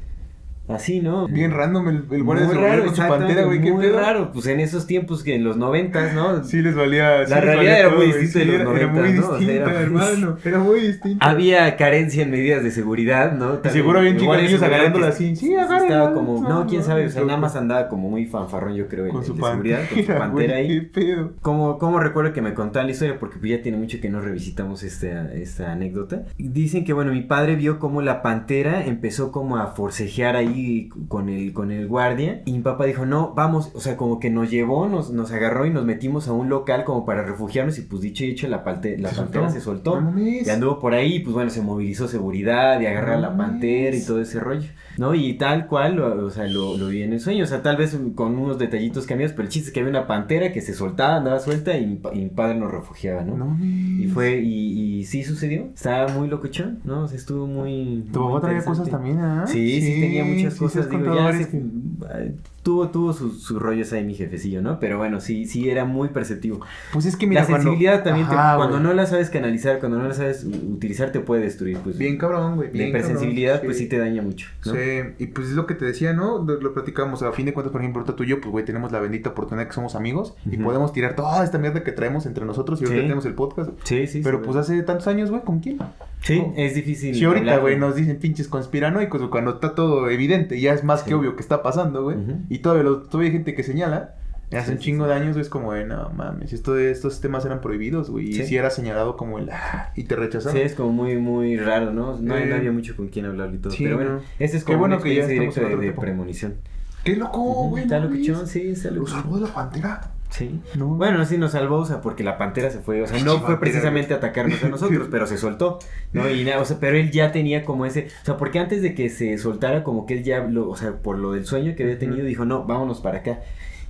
Así, 0.68 1.00
¿no? 1.00 1.29
Bien 1.29 1.52
random 1.52 1.88
el, 1.88 2.05
el 2.11 2.22
guardia 2.24 2.46
de 2.46 2.55
Muy 2.55 2.55
seguridad 2.57 2.70
raro, 2.79 2.87
con 2.87 2.96
su 2.96 3.02
pantera, 3.02 3.42
güey. 3.44 3.61
¿Qué 3.61 3.72
Muy 3.72 3.87
pedo? 3.87 4.00
raro, 4.00 4.33
pues 4.33 4.46
en 4.46 4.59
esos 4.61 4.87
tiempos 4.87 5.22
que 5.22 5.35
en 5.37 5.44
los 5.44 5.57
noventas, 5.57 6.12
¿no? 6.14 6.42
Sí 6.42 6.61
les 6.61 6.74
valía. 6.74 7.24
sí 7.24 7.31
La 7.31 7.37
les 7.37 7.44
realidad 7.44 7.57
valía 7.57 7.79
era 7.79 7.88
todo, 7.90 7.98
muy 7.98 8.07
distinta 8.07 8.33
sí, 8.33 8.38
de 8.38 8.46
los 8.46 8.61
era, 8.74 8.76
era 8.81 8.87
muy 8.88 9.00
90, 9.00 9.20
¿no? 9.20 9.26
O 9.26 9.31
sea, 9.31 9.38
distinta, 9.38 9.55
era 9.70 9.70
muy 9.70 9.83
hermano. 10.02 10.37
Era 10.44 10.59
muy 10.59 10.81
distinta. 10.81 11.26
Había 11.26 11.76
carencia 11.76 12.22
en 12.24 12.31
medidas 12.31 12.64
de 12.64 12.70
seguridad, 12.72 13.33
¿no? 13.33 13.46
También, 13.55 13.72
seguro 13.74 13.98
había 14.00 14.11
un 14.11 14.16
de 14.16 14.22
igual 14.24 14.42
niños 14.42 14.62
agarrándola 14.62 15.07
así. 15.09 15.37
Sí, 15.37 15.52
Estaba 15.55 15.76
agárrenla. 15.76 16.12
como, 16.14 16.48
no, 16.48 16.66
quién 16.66 16.83
sabe, 16.83 17.07
o 17.07 17.11
sea, 17.11 17.20
no, 17.20 17.26
nada 17.29 17.38
más 17.38 17.55
andaba 17.57 17.88
como 17.88 18.11
muy 18.11 18.26
fanfarrón, 18.26 18.74
yo 18.74 18.88
creo, 18.88 19.09
Con 19.09 19.20
el 19.20 19.26
su 19.26 19.35
de 19.37 19.42
seguridad, 19.42 19.81
con 19.88 20.02
su 20.05 20.07
pantera, 20.18 20.57
ahí. 20.57 20.68
¿Qué 20.68 20.83
pedo? 21.00 21.33
Como, 21.42 21.79
como 21.79 22.00
recuerdo 22.00 22.33
que 22.33 22.42
me 22.42 22.55
contaban 22.55 22.87
la 22.88 22.92
historia, 22.92 23.18
porque 23.20 23.38
pues 23.38 23.50
ya 23.52 23.62
tiene 23.62 23.79
mucho 23.79 24.00
que 24.00 24.09
no 24.11 24.20
revisitamos 24.20 24.83
esta, 24.83 25.33
esta 25.33 25.70
anécdota. 25.70 26.24
Dicen 26.38 26.85
que, 26.85 26.92
bueno, 26.92 27.12
mi 27.12 27.22
padre 27.22 27.55
vio 27.55 27.79
como 27.79 28.02
la 28.02 28.20
pantera 28.22 28.85
empezó 28.85 29.31
como 29.31 29.59
a 29.59 29.68
forcejear 29.68 30.35
ahí 30.35 30.55
ahí 30.56 30.88
con 31.08 31.28
el, 31.28 31.52
con 31.52 31.70
el 31.70 31.86
guardia. 31.86 32.42
Y 32.44 32.52
mi 32.52 32.60
papá 32.60 32.84
dijo, 32.86 33.06
no, 33.06 33.32
vamos, 33.34 33.70
o 33.74 33.80
sea, 33.80 33.96
como 33.96 34.18
que 34.20 34.30
nos 34.30 34.50
llevó, 34.50 34.88
nos, 34.88 35.10
nos 35.10 35.30
agarró 35.32 35.66
y 35.66 35.70
nos 35.70 35.84
metimos 35.84 36.28
a 36.28 36.32
un 36.32 36.48
local 36.48 36.84
como 36.84 37.04
para 37.04 37.22
refugiarnos. 37.24 37.78
Y 37.78 37.82
pues 37.82 38.02
dicho 38.02 38.24
y 38.24 38.30
hecho, 38.30 38.48
la, 38.48 38.64
palte- 38.64 38.98
la 38.98 39.10
Se 39.10 39.16
pantera 39.16 39.44
soltó. 39.50 39.54
se 39.54 39.60
soltó. 39.64 40.00
No 40.00 40.18
y 40.20 40.48
anduvo 40.48 40.78
por 40.78 40.94
ahí, 40.94 41.20
pues 41.20 41.34
bueno, 41.34 41.50
se 41.50 41.62
movilizó 41.62 42.08
seguridad 42.08 42.80
y 42.80 42.86
agarrar 42.86 43.14
a 43.16 43.20
la 43.20 43.36
pantera 43.36 43.96
y 43.96 44.04
todo 44.04 44.20
ese 44.20 44.40
rollo. 44.40 44.68
¿No? 44.98 45.14
Y 45.14 45.34
tal 45.34 45.66
cual, 45.66 45.96
lo- 45.96 46.26
o 46.26 46.30
sea, 46.30 46.46
lo, 46.46 46.76
lo 46.76 46.88
vi 46.88 47.02
en 47.02 47.12
el 47.12 47.20
sueño. 47.20 47.44
O 47.44 47.46
sea, 47.46 47.62
tal 47.62 47.76
vez 47.76 47.96
con 48.14 48.36
unos 48.38 48.58
detallitos 48.58 49.06
cambiados, 49.06 49.34
pero 49.34 49.44
el 49.46 49.50
chiste 49.50 49.68
es 49.68 49.74
que 49.74 49.80
había 49.80 49.90
una 49.90 50.06
pantera 50.06 50.52
que 50.52 50.60
se 50.62 50.72
soltaba, 50.74 51.16
andaba 51.16 51.38
suelta 51.38 51.76
y 51.76 51.86
mi, 51.86 51.96
pa- 51.96 52.14
y 52.14 52.20
mi 52.20 52.28
padre 52.30 52.54
nos 52.58 52.70
refugiaba, 52.72 53.22
¿no? 53.22 53.56
Y 53.60 54.06
fue, 54.08 54.40
y, 54.40 54.98
y 55.00 55.04
sí 55.04 55.22
sucedió. 55.22 55.68
Estaba 55.74 56.08
muy 56.08 56.28
locochón, 56.28 56.78
¿no? 56.84 57.02
O 57.02 57.08
sea, 57.08 57.16
estuvo 57.18 57.46
muy. 57.46 58.04
Tu 58.12 58.18
papá 58.26 58.40
traía 58.40 58.64
cosas 58.64 58.88
también, 58.88 59.18
¿ah? 59.20 59.44
Sí, 59.46 59.80
sí, 59.82 60.00
tenía 60.00 60.24
muchas 60.46 60.59
cosas. 60.59 60.90
digo, 60.90 61.14
ya 61.14 61.32
se- 61.32 62.35
tuvo, 62.66 62.88
tuvo 62.88 63.12
sus, 63.12 63.44
sus 63.44 63.62
rollos 63.62 63.92
ahí 63.92 64.02
mi 64.02 64.14
jefecillo, 64.14 64.61
¿no? 64.61 64.81
Pero 64.81 64.98
bueno, 64.98 65.20
sí, 65.20 65.46
sí 65.46 65.70
era 65.70 65.85
muy 65.85 66.09
perceptivo. 66.09 66.61
Pues 66.92 67.07
es 67.07 67.14
que 67.16 67.29
mira, 67.29 67.42
la 67.42 67.46
cuando- 67.46 67.62
sensibilidad 67.70 68.02
también, 68.02 68.26
te- 68.29 68.35
cuando 68.35 68.81
no 68.81 68.92
la 68.92 69.07
sabes 69.07 69.31
canalizar, 69.31 69.79
cuando 69.79 69.98
no 69.98 70.09
la 70.09 70.14
sabes 70.14 70.44
utilizar, 70.44 71.12
te 71.12 71.20
puede 71.20 71.42
destruir. 71.42 71.79
Pues, 71.79 71.96
Bien 71.96 72.18
cabrón, 72.18 72.57
güey. 72.57 72.70
La 72.76 72.88
hipersensibilidad, 72.88 73.52
cabrón, 73.55 73.66
pues 73.68 73.79
sí 73.79 73.87
te 73.88 73.98
daña 73.98 74.20
mucho. 74.20 74.48
¿no? 74.64 74.72
Sí, 74.72 74.79
y 75.18 75.26
pues 75.29 75.46
es 75.46 75.52
lo 75.55 75.66
que 75.66 75.74
te 75.76 75.85
decía, 75.85 76.12
¿no? 76.12 76.42
Lo, 76.44 76.61
lo 76.61 76.74
platicamos, 76.74 77.22
a 77.22 77.31
fin 77.31 77.46
de 77.46 77.55
cuentas, 77.55 77.70
por 77.70 77.81
ejemplo, 77.83 78.00
ahorita 78.00 78.16
tú 78.16 78.24
y 78.24 78.26
yo, 78.26 78.40
pues 78.40 78.50
güey, 78.50 78.64
tenemos 78.64 78.90
la 78.90 78.98
bendita 78.98 79.31
oportunidad 79.31 79.68
que 79.68 79.72
somos 79.72 79.94
amigos 79.94 80.35
y 80.50 80.57
podemos 80.57 80.92
tirar 80.92 81.14
toda 81.14 81.44
esta 81.44 81.59
mierda 81.59 81.85
que 81.85 81.92
traemos 81.92 82.26
entre 82.26 82.44
nosotros 82.44 82.81
y 82.81 82.85
ahorita 82.85 82.96
Sí. 83.02 83.05
tenemos 83.05 83.26
el 83.26 83.35
podcast. 83.35 83.70
Sí, 83.85 84.09
sí. 84.09 84.22
Pero 84.24 84.38
sí, 84.38 84.42
pues 84.44 84.57
hace 84.57 84.83
tantos 84.83 85.07
años, 85.07 85.31
güey, 85.31 85.42
¿con 85.42 85.61
quién? 85.61 85.79
Sí, 86.22 86.40
¿no? 86.40 86.55
es 86.57 86.74
difícil. 86.74 87.14
Si 87.14 87.24
ahorita, 87.24 87.59
güey, 87.59 87.79
nos 87.79 87.94
dicen 87.94 88.18
pinches 88.18 88.48
conspiranoicos 88.48 89.22
cuando 89.31 89.52
está 89.52 89.74
todo 89.76 90.11
evidente, 90.11 90.59
ya 90.61 90.72
es 90.72 90.83
más 90.83 91.05
que 91.05 91.14
obvio 91.14 91.37
que 91.37 91.42
está 91.42 91.62
pasando, 91.62 92.02
güey. 92.02 92.16
Y 92.56 92.58
todavía, 92.60 92.84
lo- 92.84 93.02
todavía 93.02 93.28
hay 93.30 93.32
gente 93.36 93.54
que 93.54 93.62
señala. 93.62 94.14
Hace 94.52 94.66
Sí, 94.66 94.72
un 94.72 94.78
chingo 94.78 95.04
sí. 95.04 95.08
de 95.10 95.14
años, 95.16 95.36
es 95.36 95.48
como, 95.48 95.74
no 95.74 96.10
mames, 96.10 96.52
esto 96.52 96.78
estos 96.78 97.20
temas 97.20 97.44
eran 97.44 97.60
prohibidos, 97.60 98.10
güey. 98.10 98.28
Y 98.30 98.44
si 98.44 98.56
era 98.56 98.70
señalado 98.70 99.16
como 99.16 99.38
el, 99.40 99.50
ah, 99.50 99.90
y 99.96 100.04
te 100.04 100.14
rechazaban. 100.14 100.56
Sí, 100.56 100.62
es 100.62 100.74
como 100.74 100.92
muy, 100.92 101.16
muy 101.16 101.56
raro, 101.56 101.92
¿no? 101.92 102.16
No, 102.20 102.36
Eh, 102.36 102.46
no 102.46 102.54
había 102.54 102.70
mucho 102.70 102.94
con 102.96 103.08
quien 103.08 103.26
hablar 103.26 103.52
y 103.52 103.58
todo. 103.58 103.72
sí, 103.72 103.82
pero 103.82 103.96
bueno, 103.96 104.12
no. 104.14 104.20
ese 104.38 104.56
es 104.56 104.62
Qué 104.62 104.68
como 104.74 104.78
bueno 104.80 104.94
una 104.96 105.04
que 105.04 105.14
ya 105.16 105.26
directa 105.26 105.62
de, 105.62 105.76
de 105.76 105.92
premonición. 105.92 106.54
¡Qué 107.02 107.16
loco, 107.16 107.40
güey! 107.70 107.82
Está 107.82 107.98
no 107.98 108.08
locochón, 108.08 108.34
mames. 108.36 108.50
sí, 108.50 108.68
está 108.70 108.90
Lo 108.90 108.96
locochón. 109.00 109.20
salvó 109.22 109.36
de 109.38 109.46
la 109.48 109.52
pantera. 109.54 110.00
Sí. 110.30 110.60
No. 110.74 110.86
Bueno, 110.86 111.24
sí 111.24 111.38
nos 111.38 111.52
salvó, 111.52 111.78
o 111.78 111.86
sea, 111.86 112.00
porque 112.00 112.22
la 112.24 112.36
pantera 112.36 112.70
se 112.70 112.80
fue, 112.80 113.02
o 113.02 113.06
sea, 113.06 113.22
no 113.22 113.40
fue 113.40 113.58
precisamente 113.58 114.12
a 114.12 114.18
atacarnos 114.18 114.62
a 114.62 114.68
nosotros, 114.68 115.08
pero 115.10 115.26
se 115.26 115.38
soltó, 115.38 115.78
¿no? 116.12 116.28
Y 116.30 116.44
nada, 116.44 116.60
o 116.60 116.64
sea, 116.64 116.78
pero 116.78 116.96
él 116.96 117.10
ya 117.10 117.32
tenía 117.32 117.64
como 117.64 117.86
ese, 117.86 118.08
o 118.22 118.24
sea, 118.24 118.36
porque 118.36 118.58
antes 118.58 118.82
de 118.82 118.94
que 118.94 119.08
se 119.08 119.38
soltara, 119.38 119.82
como 119.82 120.04
que 120.04 120.14
él 120.18 120.24
ya, 120.24 120.40
lo, 120.40 120.68
o 120.68 120.76
sea, 120.76 120.96
por 120.98 121.18
lo 121.18 121.32
del 121.32 121.46
sueño 121.46 121.74
que 121.76 121.84
había 121.84 121.98
tenido, 121.98 122.24
dijo, 122.24 122.44
no, 122.44 122.64
vámonos 122.64 123.00
para 123.00 123.18
acá. 123.18 123.40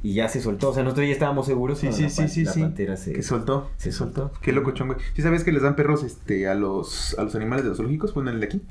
Y 0.03 0.15
ya 0.15 0.29
se 0.29 0.41
soltó, 0.41 0.71
o 0.71 0.75
sea, 0.75 0.85
nosotros 0.85 1.07
ya 1.07 1.13
estábamos 1.13 1.47
seguros, 1.47 1.79
Sí, 1.81 1.93
sí, 1.93 2.03
la, 2.03 2.11
sí, 2.11 2.29
sí, 2.29 2.45
la 2.45 2.53
sí. 2.53 2.61
pantera 2.61 2.97
se... 2.97 3.13
Que 3.13 3.23
soltó. 3.23 3.71
se 3.77 3.91
soltó. 3.91 4.31
Qué 4.41 4.53
locochón, 4.53 4.89
güey. 4.89 5.01
¿Sí 5.15 5.23
sabes 5.23 5.43
que 5.43 5.51
les 5.51 5.63
dan 5.63 5.75
perros 5.75 6.05
este, 6.05 6.47
a 6.47 6.55
los 6.55 7.19
a 7.19 7.25
los 7.25 7.35
animales 7.35 7.65
de 7.65 7.71
los 7.71 7.79
zoológicos? 7.79 8.15
Bueno, 8.15 8.31
el 8.31 8.39
de 8.39 8.47
aquí. 8.47 8.63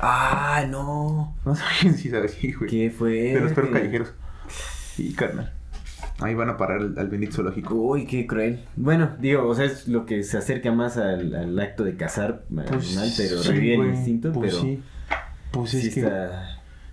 Ah, 0.00 0.64
no. 0.70 1.34
No 1.44 1.54
sabes 1.56 1.96
si 2.00 2.08
sabes, 2.08 2.32
sí, 2.40 2.52
güey. 2.52 2.70
¿Qué 2.70 2.90
fue? 2.90 3.10
De 3.10 3.40
los 3.40 3.52
perros 3.52 3.72
callejeros. 3.72 4.14
Y 4.96 5.12
carnal. 5.12 5.52
Ahí 6.20 6.34
van 6.34 6.48
a 6.50 6.56
parar 6.56 6.78
al, 6.78 6.94
al 6.98 7.08
bendito 7.08 7.34
zoológico. 7.36 7.74
Uy, 7.74 8.04
qué 8.06 8.26
cruel. 8.26 8.64
Bueno, 8.76 9.10
digo, 9.20 9.46
o 9.46 9.54
sea, 9.54 9.66
es 9.66 9.86
lo 9.86 10.04
que 10.04 10.22
se 10.24 10.36
acerca 10.38 10.72
más 10.72 10.96
al, 10.96 11.34
al 11.34 11.58
acto 11.60 11.84
de 11.84 11.96
cazar 11.96 12.42
al 12.50 12.58
animal, 12.60 13.08
pero 13.16 13.36
Pues 13.36 13.42
sí, 13.42 13.52
revive 13.52 13.74
el 13.88 13.94
instinto, 13.94 14.32
Pues 14.32 14.50
pero 14.54 14.62
sí. 14.62 14.82
Pues 15.52 15.70
sí 15.70 15.88
es 15.88 15.94
que. 15.94 16.08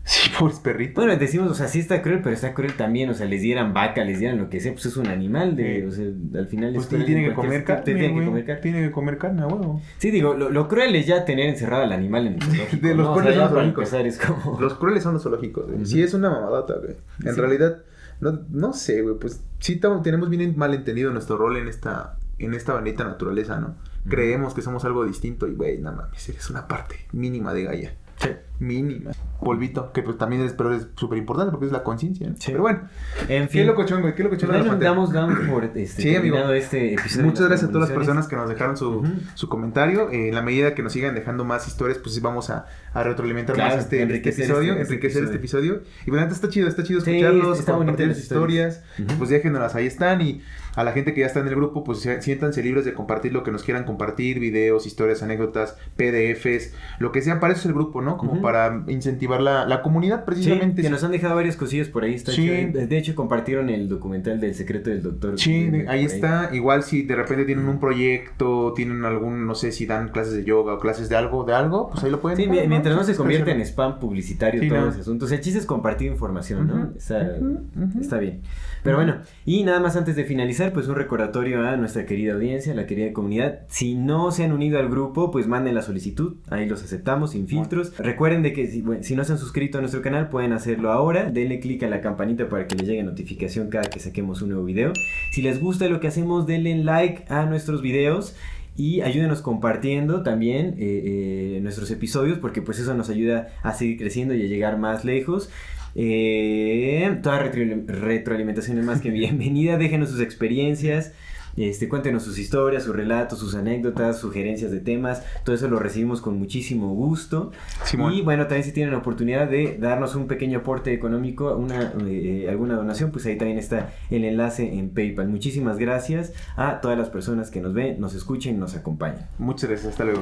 Sí, 0.07 0.29
pobres 0.37 0.59
perritos. 0.59 1.03
Bueno, 1.03 1.19
decimos, 1.19 1.49
o 1.49 1.55
sea, 1.55 1.67
sí 1.67 1.79
está 1.79 2.03
cruel, 2.03 2.21
pero 2.21 2.35
está 2.35 2.53
cruel 2.53 2.73
también, 2.73 3.09
o 3.09 3.15
sea, 3.15 3.25
les 3.25 3.41
dieran 3.41 3.73
vaca, 3.73 4.03
les 4.05 4.19
dieran 4.19 4.37
lo 4.37 4.51
que 4.51 4.59
sea, 4.59 4.71
pues 4.71 4.85
es 4.85 4.97
un 4.97 5.07
animal, 5.07 5.55
de, 5.55 5.79
Sí. 5.79 5.87
o 5.87 5.91
sea, 5.91 6.39
al 6.41 6.45
final 6.47 6.73
Pues 6.73 6.83
es 6.85 6.89
cruel 6.89 7.05
tiene 7.05 7.23
en 7.23 7.29
que 7.29 7.33
comer 7.35 7.63
carne. 7.63 7.83
tiene 7.83 8.01
que 8.13 8.25
comer 8.25 8.45
carne. 8.45 8.61
Tiene 8.61 8.81
que 8.83 8.91
comer 8.91 9.17
carne, 9.17 9.45
huevo. 9.45 9.81
Sí, 9.97 10.11
digo, 10.11 10.35
lo, 10.35 10.51
lo 10.51 10.67
cruel 10.67 10.95
es 10.95 11.07
ya 11.07 11.25
tener 11.25 11.47
encerrado 11.49 11.81
al 11.81 11.91
animal 11.91 12.27
en 12.27 12.33
el 12.35 12.43
zoológico, 12.43 12.87
De 12.87 12.93
los 12.93 13.05
¿no? 13.07 13.13
O 13.13 13.15
sea, 13.15 13.23
crueles 13.23 13.49
zoológicos. 13.49 13.93
empezar 13.93 14.27
como... 14.35 14.61
Los 14.61 14.73
crueles 14.75 15.01
son 15.01 15.13
los 15.15 15.23
zoológicos. 15.23 15.65
Sí, 15.85 16.03
es 16.03 16.13
una 16.13 16.29
mamadota, 16.29 16.75
güey. 16.75 16.93
En 17.25 17.33
Sí. 17.33 17.41
realidad, 17.41 17.77
no, 18.19 18.43
no 18.49 18.73
sé, 18.73 19.01
güey. 19.01 19.15
Pues 19.15 19.43
sí 19.59 19.79
tenemos 20.03 20.29
bien 20.29 20.57
malentendido 20.57 21.11
nuestro 21.11 21.37
rol 21.37 21.57
en 21.57 21.67
esta, 21.67 22.17
en 22.37 22.53
esta 22.53 22.73
bendita 22.73 23.03
naturaleza, 23.03 23.59
¿no? 23.59 23.75
Creemos 24.07 24.53
que 24.53 24.61
somos 24.61 24.85
algo 24.85 25.05
distinto 25.05 25.47
y, 25.47 25.55
güey, 25.55 25.79
nada 25.79 25.97
mames, 25.97 26.29
eres 26.29 26.49
una 26.49 26.67
parte 26.67 27.07
mínima 27.11 27.53
de 27.53 27.63
Gaia. 27.63 27.95
Sí. 28.17 28.29
Mínima. 28.59 29.11
Polvito, 29.41 29.91
que 29.91 30.01
pues 30.01 30.17
también 30.17 30.41
es, 30.43 30.53
pero 30.53 30.73
es 30.73 30.87
súper 30.95 31.17
importante 31.17 31.51
porque 31.51 31.65
es 31.67 31.71
la 31.71 31.83
conciencia. 31.83 32.27
¿no? 32.29 32.35
Sí. 32.39 32.51
Pero 32.51 32.61
bueno, 32.61 32.87
En 33.27 33.49
fin. 33.49 33.61
qué 33.61 33.65
locochón, 33.67 34.01
güey, 34.01 34.15
qué 34.15 34.23
locochón 34.23 34.49
Pues 34.49 34.59
de 34.59 34.65
la 34.65 34.71
bueno, 34.75 34.83
damos, 34.83 35.11
damos 35.13 35.39
por 35.49 35.63
este, 35.75 35.85
Sí, 35.87 36.15
amigo. 36.15 36.37
este 36.51 36.93
episodio. 36.93 37.25
Muchas 37.25 37.47
gracias 37.47 37.69
a 37.69 37.71
todas 37.73 37.89
las 37.89 37.95
personas 37.97 38.27
que 38.27 38.35
nos 38.37 38.49
dejaron 38.49 38.77
su, 38.77 39.03
su 39.35 39.49
comentario. 39.49 40.09
Eh, 40.09 40.29
en 40.29 40.35
la 40.35 40.41
medida 40.41 40.73
que 40.73 40.81
nos 40.83 40.93
sigan 40.93 41.13
dejando 41.15 41.43
más 41.45 41.67
historias, 41.67 41.97
pues 41.99 42.19
vamos 42.21 42.49
a, 42.49 42.65
a 42.93 43.03
retroalimentar 43.03 43.55
Claro, 43.55 43.75
más 43.75 43.83
este, 43.83 44.01
este 44.03 44.29
episodio, 44.29 44.71
este- 44.71 44.81
este 44.81 44.93
enriquecer 44.93 45.23
este 45.25 45.35
episodio. 45.35 45.81
Y 46.07 46.11
bueno, 46.11 46.25
está 46.27 46.49
chido, 46.49 46.67
está 46.67 46.83
chido 46.83 47.01
Sí, 47.01 47.11
escucharlos, 47.11 47.59
está 47.59 47.73
bonita 47.73 47.91
compartir 47.91 48.07
las 48.07 48.19
historias. 48.19 48.83
Ujú. 48.97 49.17
Pues 49.17 49.29
déjenlas, 49.29 49.75
ahí 49.75 49.85
están. 49.85 50.21
Y 50.21 50.41
a 50.75 50.83
la 50.83 50.91
gente 50.93 51.13
que 51.13 51.21
ya 51.21 51.27
está 51.27 51.39
en 51.41 51.47
el 51.47 51.55
grupo, 51.55 51.83
pues 51.83 51.99
si- 51.99 52.21
siéntanse 52.21 52.63
libres 52.63 52.85
de 52.85 52.93
compartir 52.93 53.33
lo 53.33 53.43
que 53.43 53.51
nos 53.51 53.63
quieran 53.63 53.83
compartir, 53.83 54.39
videos, 54.39 54.85
historias, 54.87 55.21
anécdotas, 55.23 55.77
PDFs, 55.97 56.73
lo 56.99 57.11
que 57.11 57.21
sea. 57.21 57.39
Para 57.39 57.53
eso 57.53 57.61
es 57.61 57.65
el 57.67 57.73
grupo, 57.73 58.01
¿no? 58.01 58.17
Como. 58.17 58.44
Para 58.45 58.83
incentivar 58.87 59.41
la, 59.41 59.65
la 59.65 59.81
comunidad, 59.81 60.19
Sí, 60.19 60.23
precisamente. 60.25 60.81
que 60.81 60.89
nos 60.89 61.03
han 61.03 61.11
dejado 61.11 61.35
varias 61.35 61.55
cosillas 61.57 61.87
por 61.89 62.03
ahí. 62.03 62.13
Está 62.13 62.31
Sí. 62.31 62.43
chido. 62.43 62.85
De 62.87 62.97
hecho, 62.97 63.15
compartieron 63.15 63.69
el 63.69 63.89
documental 63.89 64.39
del 64.39 64.55
secreto 64.55 64.89
del 64.89 65.01
doctor. 65.01 65.39
Sí, 65.39 65.69
ahí 65.87 66.05
está. 66.05 66.49
Igual 66.53 66.83
si 66.83 67.03
de 67.03 67.15
repente 67.15 67.45
tienen 67.45 67.67
un 67.67 67.79
proyecto, 67.79 68.73
tienen 68.75 69.03
algún, 69.05 69.45
no 69.45 69.55
sé 69.55 69.71
si 69.71 69.85
dan 69.85 70.09
clases 70.09 70.33
de 70.33 70.43
yoga 70.43 70.73
o 70.75 70.79
clases 70.79 71.09
de 71.09 71.15
algo, 71.15 71.43
de 71.43 71.53
algo, 71.53 71.89
pues 71.89 72.03
ahí 72.03 72.11
lo 72.11 72.21
pueden 72.21 72.37
Sí, 72.37 72.47
mientras 72.47 72.95
no 72.95 73.03
se 73.03 73.15
convierta 73.15 73.51
en 73.51 73.61
spam 73.61 73.99
publicitario 73.99 74.61
Sí, 74.61 74.69
todo 74.69 74.81
no. 74.81 74.89
ese 74.89 75.01
asunto. 75.01 75.25
O 75.25 75.27
sea, 75.27 75.37
el 75.37 75.43
chiste 75.43 75.59
es 75.59 75.65
compartir 75.65 76.11
información, 76.11 76.67
¿no? 76.67 76.91
Está, 76.95 77.35
ujú, 77.39 77.59
ujú. 77.75 77.99
está 78.01 78.17
bien. 78.17 78.41
Pero 78.83 78.97
bueno, 78.97 79.17
y 79.45 79.63
nada 79.63 79.79
más 79.79 79.95
antes 79.95 80.15
de 80.15 80.25
finalizar, 80.25 80.71
pues 80.71 80.87
un 80.87 80.95
recordatorio 80.95 81.67
a 81.67 81.75
nuestra 81.75 82.05
querida 82.05 82.33
audiencia, 82.33 82.73
la 82.75 82.85
querida 82.85 83.11
comunidad. 83.13 83.61
Si 83.67 83.95
no 83.95 84.31
se 84.31 84.43
han 84.43 84.51
unido 84.51 84.77
al 84.77 84.89
grupo, 84.89 85.31
pues 85.31 85.47
manden 85.47 85.73
la 85.73 85.81
solicitud. 85.81 86.35
Ahí 86.51 86.67
los 86.69 86.83
aceptamos 86.83 87.31
sin 87.31 87.47
filtros. 87.47 87.97
Recuerden 87.97 88.34
de 88.43 88.53
que 88.53 88.67
si, 88.67 88.81
no 89.15 89.23
se 89.23 89.31
han 89.31 89.37
suscrito 89.37 89.77
a 89.77 89.81
nuestro 89.81 90.01
canal, 90.01 90.29
pueden 90.29 90.53
hacerlo 90.53 90.91
ahora. 90.91 91.29
Denle 91.29 91.59
clic 91.59 91.83
a 91.83 91.87
la 91.87 92.01
campanita 92.01 92.49
para 92.49 92.67
que 92.67 92.75
les 92.75 92.87
llegue 92.87 93.03
notificación 93.03 93.69
cada 93.69 93.89
que 93.89 93.99
saquemos 93.99 94.41
un 94.41 94.49
nuevo 94.49 94.65
video. 94.65 94.93
Si 95.31 95.41
les 95.41 95.59
gusta 95.59 95.87
lo 95.87 95.99
que 95.99 96.07
hacemos, 96.07 96.45
denle 96.47 96.75
like 96.83 97.25
a 97.29 97.45
nuestros 97.45 97.81
videos. 97.81 98.35
Y 98.77 98.99
ayúdenos 99.01 99.41
compartiendo 99.41 100.21
también 100.21 100.75
eh, 100.77 101.55
eh, 101.57 101.59
nuestros 101.61 101.89
episodios 101.91 102.39
porque 102.39 102.61
pues 102.61 102.77
eso 102.77 102.93
nos 102.93 103.09
ayuda 103.09 103.47
a 103.63 103.73
seguir 103.73 103.97
creciendo 103.97 104.33
y 104.33 104.41
a 104.41 104.47
llegar 104.47 104.77
más 104.77 105.05
lejos. 105.05 105.49
Eh, 105.95 107.19
toda 107.23 107.41
retro- 107.41 107.85
retroalimentación 107.87 108.77
es 108.77 108.85
más 108.85 109.01
que 109.01 109.09
bienvenida. 109.11 109.77
Déjenos 109.77 110.09
sus 110.09 110.19
experiencias. 110.19 111.13
Este, 111.57 111.87
cuéntenos 111.87 112.23
sus 112.23 112.37
historias, 112.37 112.83
sus 112.83 112.95
relatos, 112.95 113.39
sus 113.39 113.55
anécdotas, 113.55 114.19
sugerencias 114.19 114.71
de 114.71 114.79
temas. 114.79 115.23
Todo 115.43 115.55
eso 115.55 115.67
lo 115.67 115.79
recibimos 115.79 116.21
con 116.21 116.37
muchísimo 116.37 116.93
gusto. 116.93 117.51
Simón. 117.83 118.13
Y 118.13 118.21
bueno, 118.21 118.43
también 118.43 118.63
si 118.63 118.71
tienen 118.71 118.91
la 118.91 118.99
oportunidad 118.99 119.47
de 119.47 119.77
darnos 119.79 120.15
un 120.15 120.27
pequeño 120.27 120.59
aporte 120.59 120.93
económico, 120.93 121.55
una, 121.55 121.93
eh, 122.07 122.47
alguna 122.49 122.75
donación, 122.75 123.11
pues 123.11 123.25
ahí 123.25 123.37
también 123.37 123.57
está 123.57 123.93
el 124.09 124.25
enlace 124.25 124.77
en 124.77 124.89
PayPal. 124.89 125.27
Muchísimas 125.27 125.77
gracias 125.77 126.33
a 126.55 126.81
todas 126.81 126.97
las 126.97 127.09
personas 127.09 127.51
que 127.51 127.61
nos 127.61 127.73
ven, 127.73 127.99
nos 127.99 128.13
escuchen 128.13 128.55
y 128.55 128.57
nos 128.57 128.75
acompañan. 128.75 129.27
Muchas 129.37 129.69
gracias, 129.69 129.91
hasta 129.91 130.03
luego. 130.03 130.21